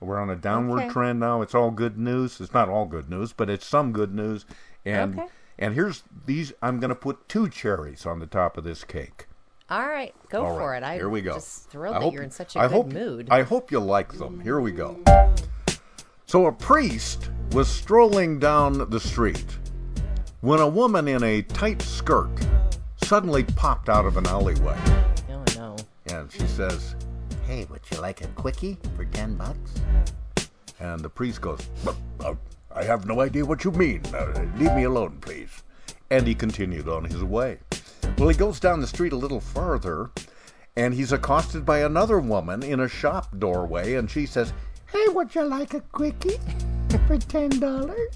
We're 0.00 0.18
on 0.18 0.30
a 0.30 0.36
downward 0.36 0.82
Okay. 0.82 0.88
trend 0.90 1.20
now. 1.20 1.42
It's 1.42 1.54
all 1.54 1.70
good 1.70 1.98
news. 1.98 2.40
It's 2.40 2.54
not 2.54 2.68
all 2.68 2.86
good 2.86 3.10
news, 3.10 3.32
but 3.32 3.50
it's 3.50 3.66
some 3.66 3.92
good 3.92 4.14
news. 4.14 4.46
And 4.84 5.18
Okay. 5.18 5.28
and 5.58 5.74
here's 5.74 6.04
these. 6.26 6.52
I'm 6.62 6.78
going 6.78 6.90
to 6.90 6.94
put 6.94 7.28
two 7.28 7.48
cherries 7.48 8.06
on 8.06 8.20
the 8.20 8.26
top 8.26 8.56
of 8.56 8.64
this 8.64 8.84
cake. 8.84 9.26
all 9.70 9.86
right, 9.86 10.14
go 10.30 10.46
All 10.46 10.56
for 10.56 10.70
right, 10.70 10.82
it. 10.82 10.86
I'm 10.86 10.94
here 10.98 11.08
we 11.10 11.20
go. 11.20 11.34
just 11.34 11.68
thrilled 11.68 11.96
I 11.96 11.98
that 11.98 12.04
hope- 12.04 12.14
you're 12.14 12.22
in 12.22 12.30
such 12.30 12.56
a 12.56 12.60
I 12.60 12.68
good 12.68 12.74
hope, 12.74 12.86
mood. 12.92 13.28
I 13.30 13.42
hope 13.42 13.70
you 13.70 13.80
like 13.80 14.14
them. 14.14 14.40
Here 14.40 14.60
we 14.60 14.70
go. 14.72 14.98
So 16.26 16.46
a 16.46 16.52
priest 16.52 17.30
was 17.52 17.68
strolling 17.68 18.38
down 18.38 18.88
the 18.90 19.00
street 19.00 19.58
when 20.40 20.60
a 20.60 20.68
woman 20.68 21.08
in 21.08 21.22
a 21.22 21.42
tight 21.42 21.82
skirt 21.82 22.30
suddenly 23.04 23.44
popped 23.44 23.88
out 23.88 24.04
of 24.06 24.16
an 24.16 24.26
alleyway. 24.26 24.78
Oh 25.30 25.44
no! 25.56 25.76
And 26.06 26.30
she 26.32 26.46
says, 26.46 26.94
hey, 27.48 27.64
would 27.70 27.80
you 27.90 27.98
like 27.98 28.20
a 28.20 28.26
quickie 28.28 28.76
for 28.94 29.06
10 29.06 29.36
bucks? 29.36 29.72
And 30.80 31.00
the 31.00 31.08
priest 31.08 31.40
goes, 31.40 31.66
uh, 32.20 32.34
I 32.70 32.84
have 32.84 33.06
no 33.06 33.22
idea 33.22 33.46
what 33.46 33.64
you 33.64 33.70
mean. 33.70 34.02
Uh, 34.12 34.46
leave 34.58 34.74
me 34.74 34.84
alone, 34.84 35.16
please. 35.22 35.62
And 36.10 36.26
he 36.26 36.34
continued 36.34 36.90
on 36.90 37.04
his 37.04 37.24
way. 37.24 37.56
Well, 38.18 38.28
he 38.28 38.36
goes 38.36 38.60
down 38.60 38.82
the 38.82 38.86
street 38.86 39.14
a 39.14 39.16
little 39.16 39.40
farther, 39.40 40.10
and 40.76 40.92
he's 40.92 41.12
accosted 41.12 41.64
by 41.64 41.78
another 41.78 42.20
woman 42.20 42.62
in 42.62 42.80
a 42.80 42.88
shop 42.88 43.28
doorway, 43.38 43.94
and 43.94 44.10
she 44.10 44.26
says, 44.26 44.52
Hey, 44.92 45.08
would 45.08 45.34
you 45.34 45.44
like 45.44 45.72
a 45.72 45.80
quickie 45.80 46.36
for 47.06 47.16
$10? 47.16 48.06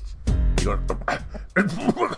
you're. 0.62 0.80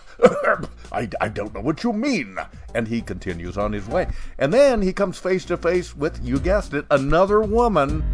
I, 0.92 1.08
I 1.20 1.28
don't 1.28 1.52
know 1.52 1.60
what 1.60 1.82
you 1.82 1.92
mean. 1.92 2.36
And 2.74 2.86
he 2.86 3.02
continues 3.02 3.58
on 3.58 3.72
his 3.72 3.88
way. 3.88 4.06
And 4.38 4.52
then 4.52 4.80
he 4.80 4.92
comes 4.92 5.18
face 5.18 5.44
to 5.46 5.56
face 5.56 5.96
with, 5.96 6.24
you 6.24 6.38
guessed 6.38 6.74
it, 6.74 6.86
another 6.90 7.40
woman 7.40 8.04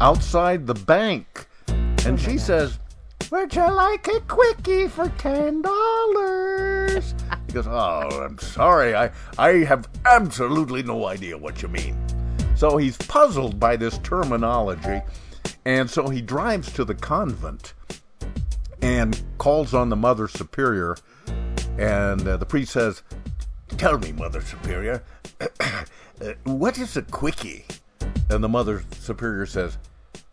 outside 0.00 0.66
the 0.66 0.74
bank. 0.74 1.46
And 2.04 2.20
she 2.20 2.38
says, 2.38 2.78
Would 3.30 3.54
you 3.54 3.72
like 3.72 4.06
a 4.08 4.20
quickie 4.20 4.88
for 4.88 5.06
$10? 5.06 7.04
He 7.46 7.52
goes, 7.52 7.66
Oh, 7.66 8.22
I'm 8.22 8.38
sorry. 8.38 8.94
I, 8.94 9.10
I 9.38 9.64
have 9.64 9.88
absolutely 10.04 10.82
no 10.82 11.06
idea 11.06 11.36
what 11.36 11.62
you 11.62 11.68
mean. 11.68 11.96
So 12.56 12.76
he's 12.76 12.96
puzzled 12.96 13.58
by 13.58 13.76
this 13.76 13.98
terminology. 13.98 15.00
And 15.64 15.88
so 15.88 16.08
he 16.08 16.20
drives 16.20 16.72
to 16.72 16.84
the 16.84 16.94
convent 16.94 17.74
and 18.82 19.20
calls 19.38 19.74
on 19.74 19.88
the 19.88 19.96
Mother 19.96 20.28
Superior. 20.28 20.96
And 21.78 22.26
uh, 22.26 22.36
the 22.36 22.46
priest 22.46 22.72
says, 22.72 23.02
Tell 23.76 23.98
me, 23.98 24.12
Mother 24.12 24.40
Superior, 24.40 25.02
uh, 25.40 25.84
what 26.44 26.78
is 26.78 26.96
a 26.96 27.02
quickie? 27.02 27.64
And 28.30 28.42
the 28.42 28.48
Mother 28.48 28.82
Superior 28.98 29.46
says, 29.46 29.78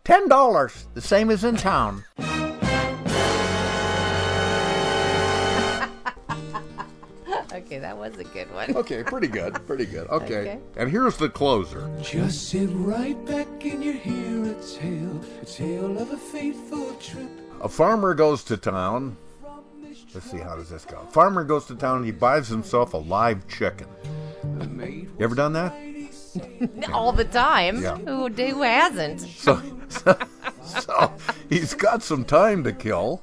Ten 0.04 0.28
dollars, 0.28 0.86
the 0.94 1.00
same 1.00 1.30
as 1.30 1.44
in 1.44 1.56
town. 1.56 2.04
okay, 7.52 7.78
that 7.78 7.96
was 7.96 8.16
a 8.18 8.24
good 8.24 8.52
one. 8.52 8.76
Okay, 8.76 9.02
pretty 9.02 9.28
good, 9.28 9.54
pretty 9.66 9.86
good. 9.86 10.06
Okay. 10.08 10.38
Okay. 10.38 10.58
And 10.76 10.90
here's 10.90 11.16
the 11.16 11.28
closer. 11.28 11.90
Just 12.00 12.48
sit 12.48 12.68
right 12.72 13.22
back 13.26 13.48
and 13.64 13.82
you 13.84 13.92
hear 13.92 14.44
a 14.44 14.54
tale, 14.62 15.20
a 15.42 15.44
tale 15.44 15.98
of 15.98 16.12
a 16.12 16.16
fateful 16.16 16.94
trip. 16.94 17.45
A 17.60 17.68
farmer 17.68 18.14
goes 18.14 18.44
to 18.44 18.56
town. 18.56 19.16
Let's 20.14 20.30
see, 20.30 20.38
how 20.38 20.56
does 20.56 20.70
this 20.70 20.84
go? 20.84 21.00
Farmer 21.10 21.44
goes 21.44 21.66
to 21.66 21.74
town. 21.74 21.98
And 21.98 22.06
he 22.06 22.12
buys 22.12 22.48
himself 22.48 22.94
a 22.94 22.98
live 22.98 23.46
chicken. 23.48 23.88
You 24.44 25.08
ever 25.20 25.34
done 25.34 25.52
that? 25.54 25.74
All 26.92 27.12
the 27.12 27.24
time. 27.24 27.82
Yeah. 27.82 27.96
Who, 27.96 28.28
who 28.28 28.62
hasn't? 28.62 29.20
So, 29.20 29.60
so, 29.88 30.18
so 30.62 31.12
he's 31.48 31.74
got 31.74 32.02
some 32.02 32.24
time 32.24 32.64
to 32.64 32.72
kill, 32.72 33.22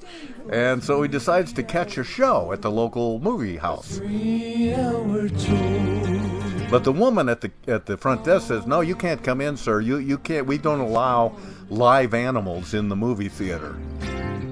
and 0.51 0.83
so 0.83 1.01
he 1.01 1.07
decides 1.07 1.53
to 1.53 1.63
catch 1.63 1.97
a 1.97 2.03
show 2.03 2.51
at 2.51 2.61
the 2.61 2.71
local 2.71 3.19
movie 3.19 3.57
house. 3.57 3.99
But 6.73 6.83
the 6.83 6.91
woman 6.91 7.29
at 7.29 7.41
the 7.41 7.51
at 7.67 7.85
the 7.85 7.97
front 7.97 8.23
desk 8.23 8.47
says, 8.47 8.65
"No, 8.65 8.81
you 8.81 8.95
can't 8.95 9.23
come 9.23 9.41
in, 9.41 9.57
sir. 9.57 9.79
You 9.79 9.97
you 9.97 10.17
can't. 10.17 10.47
We 10.47 10.57
don't 10.57 10.79
allow 10.79 11.35
live 11.69 12.15
animals 12.15 12.73
in 12.73 12.89
the 12.89 12.95
movie 12.95 13.29
theater." 13.29 13.75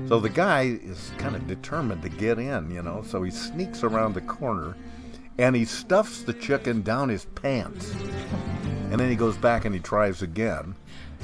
So 0.07 0.19
the 0.19 0.29
guy 0.29 0.77
is 0.83 1.11
kind 1.17 1.35
of 1.35 1.47
determined 1.47 2.03
to 2.03 2.09
get 2.09 2.37
in, 2.37 2.69
you 2.69 2.83
know. 2.83 3.03
So 3.07 3.23
he 3.23 3.31
sneaks 3.31 3.83
around 3.83 4.13
the 4.13 4.21
corner, 4.21 4.75
and 5.39 5.55
he 5.55 5.65
stuffs 5.65 6.21
the 6.21 6.33
chicken 6.33 6.83
down 6.83 7.09
his 7.09 7.25
pants, 7.25 7.91
and 8.91 8.99
then 8.99 9.09
he 9.09 9.15
goes 9.15 9.37
back 9.37 9.65
and 9.65 9.73
he 9.73 9.81
tries 9.81 10.21
again, 10.21 10.75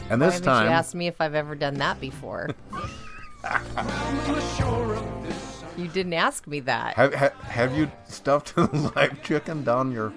and 0.10 0.20
this 0.20 0.34
haven't 0.34 0.48
time 0.48 0.66
you 0.66 0.72
asked 0.72 0.96
me 0.96 1.06
if 1.06 1.22
I've 1.22 1.36
ever 1.36 1.54
done 1.54 1.76
that 1.76 2.02
before? 2.02 2.50
you 5.78 5.88
didn't 5.90 6.14
ask 6.14 6.48
me 6.48 6.60
that. 6.62 6.96
Have, 6.96 7.14
have, 7.14 7.34
have 7.34 7.78
you 7.78 7.92
stuffed 8.08 8.56
a 8.58 8.62
live 8.96 9.22
chicken 9.22 9.64
down 9.64 9.92
your 9.92 10.12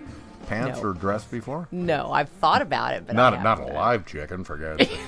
pants 0.51 0.83
No. 0.83 0.89
or 0.89 0.93
dress 0.95 1.25
before? 1.25 1.69
No, 1.71 2.11
I've 2.13 2.29
thought 2.29 2.61
about 2.61 2.93
it, 2.95 3.07
but 3.07 3.15
not 3.15 3.33
I 3.35 3.39
a, 3.39 3.43
not 3.43 3.61
a 3.61 3.67
live 3.67 4.05
chicken, 4.05 4.43
for 4.45 4.57
God's 4.57 4.89
sake. 4.89 4.99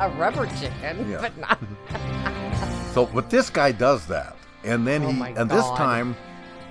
a 0.00 0.10
rubber 0.16 0.46
chicken, 0.60 1.10
Yeah. 1.10 1.20
but 1.20 1.36
not. 1.38 1.58
So, 2.94 3.06
but 3.06 3.30
this 3.30 3.48
guy 3.50 3.70
does 3.70 4.06
that, 4.06 4.34
and 4.64 4.84
then 4.86 5.04
Oh 5.04 5.10
he, 5.10 5.22
and 5.36 5.48
this 5.48 5.66
time, 5.76 6.16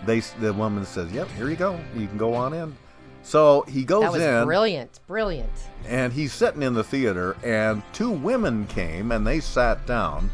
they 0.05 0.19
the 0.41 0.51
woman 0.51 0.83
says, 0.85 1.09
"Yep, 1.11 1.29
here 1.37 1.49
you 1.49 1.55
go. 1.55 1.79
You 1.95 2.07
can 2.07 2.17
go 2.17 2.33
on 2.33 2.53
in." 2.53 2.75
So 3.23 3.63
he 3.67 3.85
goes 3.85 4.01
that 4.01 4.11
was 4.13 4.21
in, 4.21 4.45
brilliant, 4.45 4.99
brilliant. 5.07 5.51
and 5.87 6.11
he's 6.11 6.33
sitting 6.33 6.63
in 6.63 6.73
the 6.73 6.83
theater, 6.83 7.37
and 7.43 7.81
two 7.93 8.09
women 8.11 8.65
came 8.67 9.11
and 9.11 9.25
they 9.27 9.39
sat 9.39 9.85
down 9.85 10.29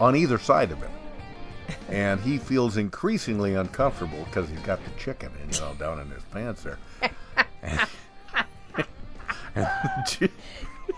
on 0.00 0.14
either 0.14 0.38
side 0.38 0.70
of 0.70 0.78
him, 0.78 0.90
and 1.88 2.20
he 2.20 2.38
feels 2.38 2.76
increasingly 2.76 3.54
uncomfortable 3.54 4.24
because 4.24 4.48
he's 4.48 4.60
got 4.60 4.82
the 4.84 4.90
chicken, 4.98 5.30
you 5.52 5.60
know, 5.60 5.74
down 5.78 6.00
in 6.00 6.10
his 6.10 6.22
pants 6.24 6.62
there. 6.62 6.78
And, 7.62 7.80
and 9.54 9.56
the 9.56 10.30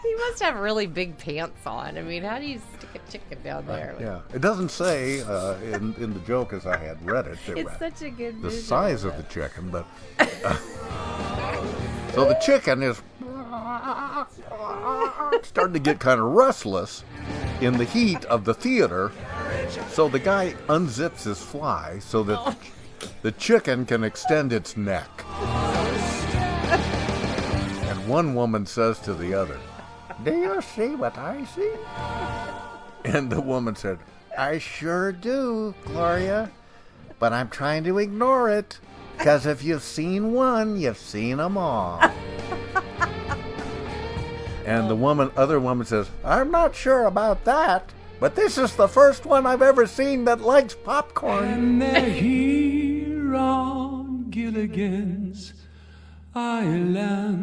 He 0.02 0.14
must 0.16 0.42
have 0.42 0.56
really 0.56 0.86
big 0.86 1.18
pants 1.18 1.66
on. 1.66 1.96
I 1.98 2.02
mean, 2.02 2.22
how 2.22 2.38
do 2.38 2.46
you 2.46 2.60
stick 2.78 2.90
a 2.94 3.10
chicken 3.10 3.42
down 3.42 3.66
there? 3.66 3.96
Yeah, 4.00 4.20
it 4.34 4.40
doesn't 4.40 4.70
say 4.70 5.20
uh, 5.22 5.54
in 5.58 5.94
in 5.98 6.14
the 6.14 6.20
joke 6.20 6.52
as 6.52 6.66
I 6.66 6.76
had 6.76 7.04
read 7.06 7.26
it. 7.26 7.38
that- 7.46 7.58
It's 7.58 7.78
such 7.78 8.02
a 8.02 8.10
good 8.10 8.40
the 8.42 8.50
size 8.50 9.04
of 9.04 9.16
the 9.16 9.22
chicken, 9.24 9.70
but 9.70 9.86
uh, 10.18 10.56
so 12.14 12.24
the 12.26 12.38
chicken 12.44 12.82
is 12.82 13.00
starting 15.42 15.74
to 15.74 15.78
get 15.80 15.98
kind 16.00 16.20
of 16.20 16.26
restless 16.26 17.04
in 17.60 17.76
the 17.78 17.84
heat 17.84 18.24
of 18.26 18.44
the 18.44 18.54
theater. 18.54 19.12
So 19.88 20.08
the 20.08 20.18
guy 20.18 20.54
unzips 20.68 21.24
his 21.24 21.42
fly 21.42 21.98
so 22.00 22.22
that 22.24 22.38
Oh 22.38 22.56
the 23.22 23.32
chicken 23.32 23.84
can 23.86 24.04
extend 24.04 24.52
its 24.52 24.76
neck. 24.76 25.24
And 27.88 28.08
one 28.08 28.34
woman 28.34 28.66
says 28.66 28.98
to 29.00 29.14
the 29.14 29.34
other, 29.34 29.58
Do 30.24 30.32
you 30.32 30.60
see 30.62 30.94
what 30.94 31.16
I 31.18 31.44
see? 31.44 31.72
And 33.04 33.30
the 33.30 33.40
woman 33.40 33.74
said, 33.76 33.98
I 34.38 34.58
sure 34.58 35.12
do, 35.12 35.74
Gloria, 35.84 36.50
but 37.18 37.32
I'm 37.32 37.48
trying 37.48 37.84
to 37.84 37.98
ignore 37.98 38.48
it. 38.50 38.78
Because 39.18 39.46
if 39.46 39.62
you've 39.62 39.82
seen 39.82 40.32
one, 40.32 40.78
you've 40.80 40.98
seen 40.98 41.36
them 41.36 41.56
all. 41.58 42.00
and 44.64 44.88
the 44.88 44.96
woman, 44.96 45.30
other 45.36 45.60
woman 45.60 45.86
says, 45.86 46.08
I'm 46.24 46.50
not 46.50 46.74
sure 46.74 47.04
about 47.04 47.44
that, 47.44 47.92
but 48.22 48.36
this 48.36 48.56
is 48.56 48.76
the 48.76 48.86
first 48.86 49.26
one 49.26 49.46
I've 49.46 49.62
ever 49.62 49.84
seen 49.84 50.26
that 50.26 50.40
likes 50.40 50.76
popcorn. 50.76 51.42
And 51.42 51.82
they're 51.82 52.08
here 52.08 53.34
on 53.34 54.30
Gilligan's 54.30 55.54
Island. 56.32 57.42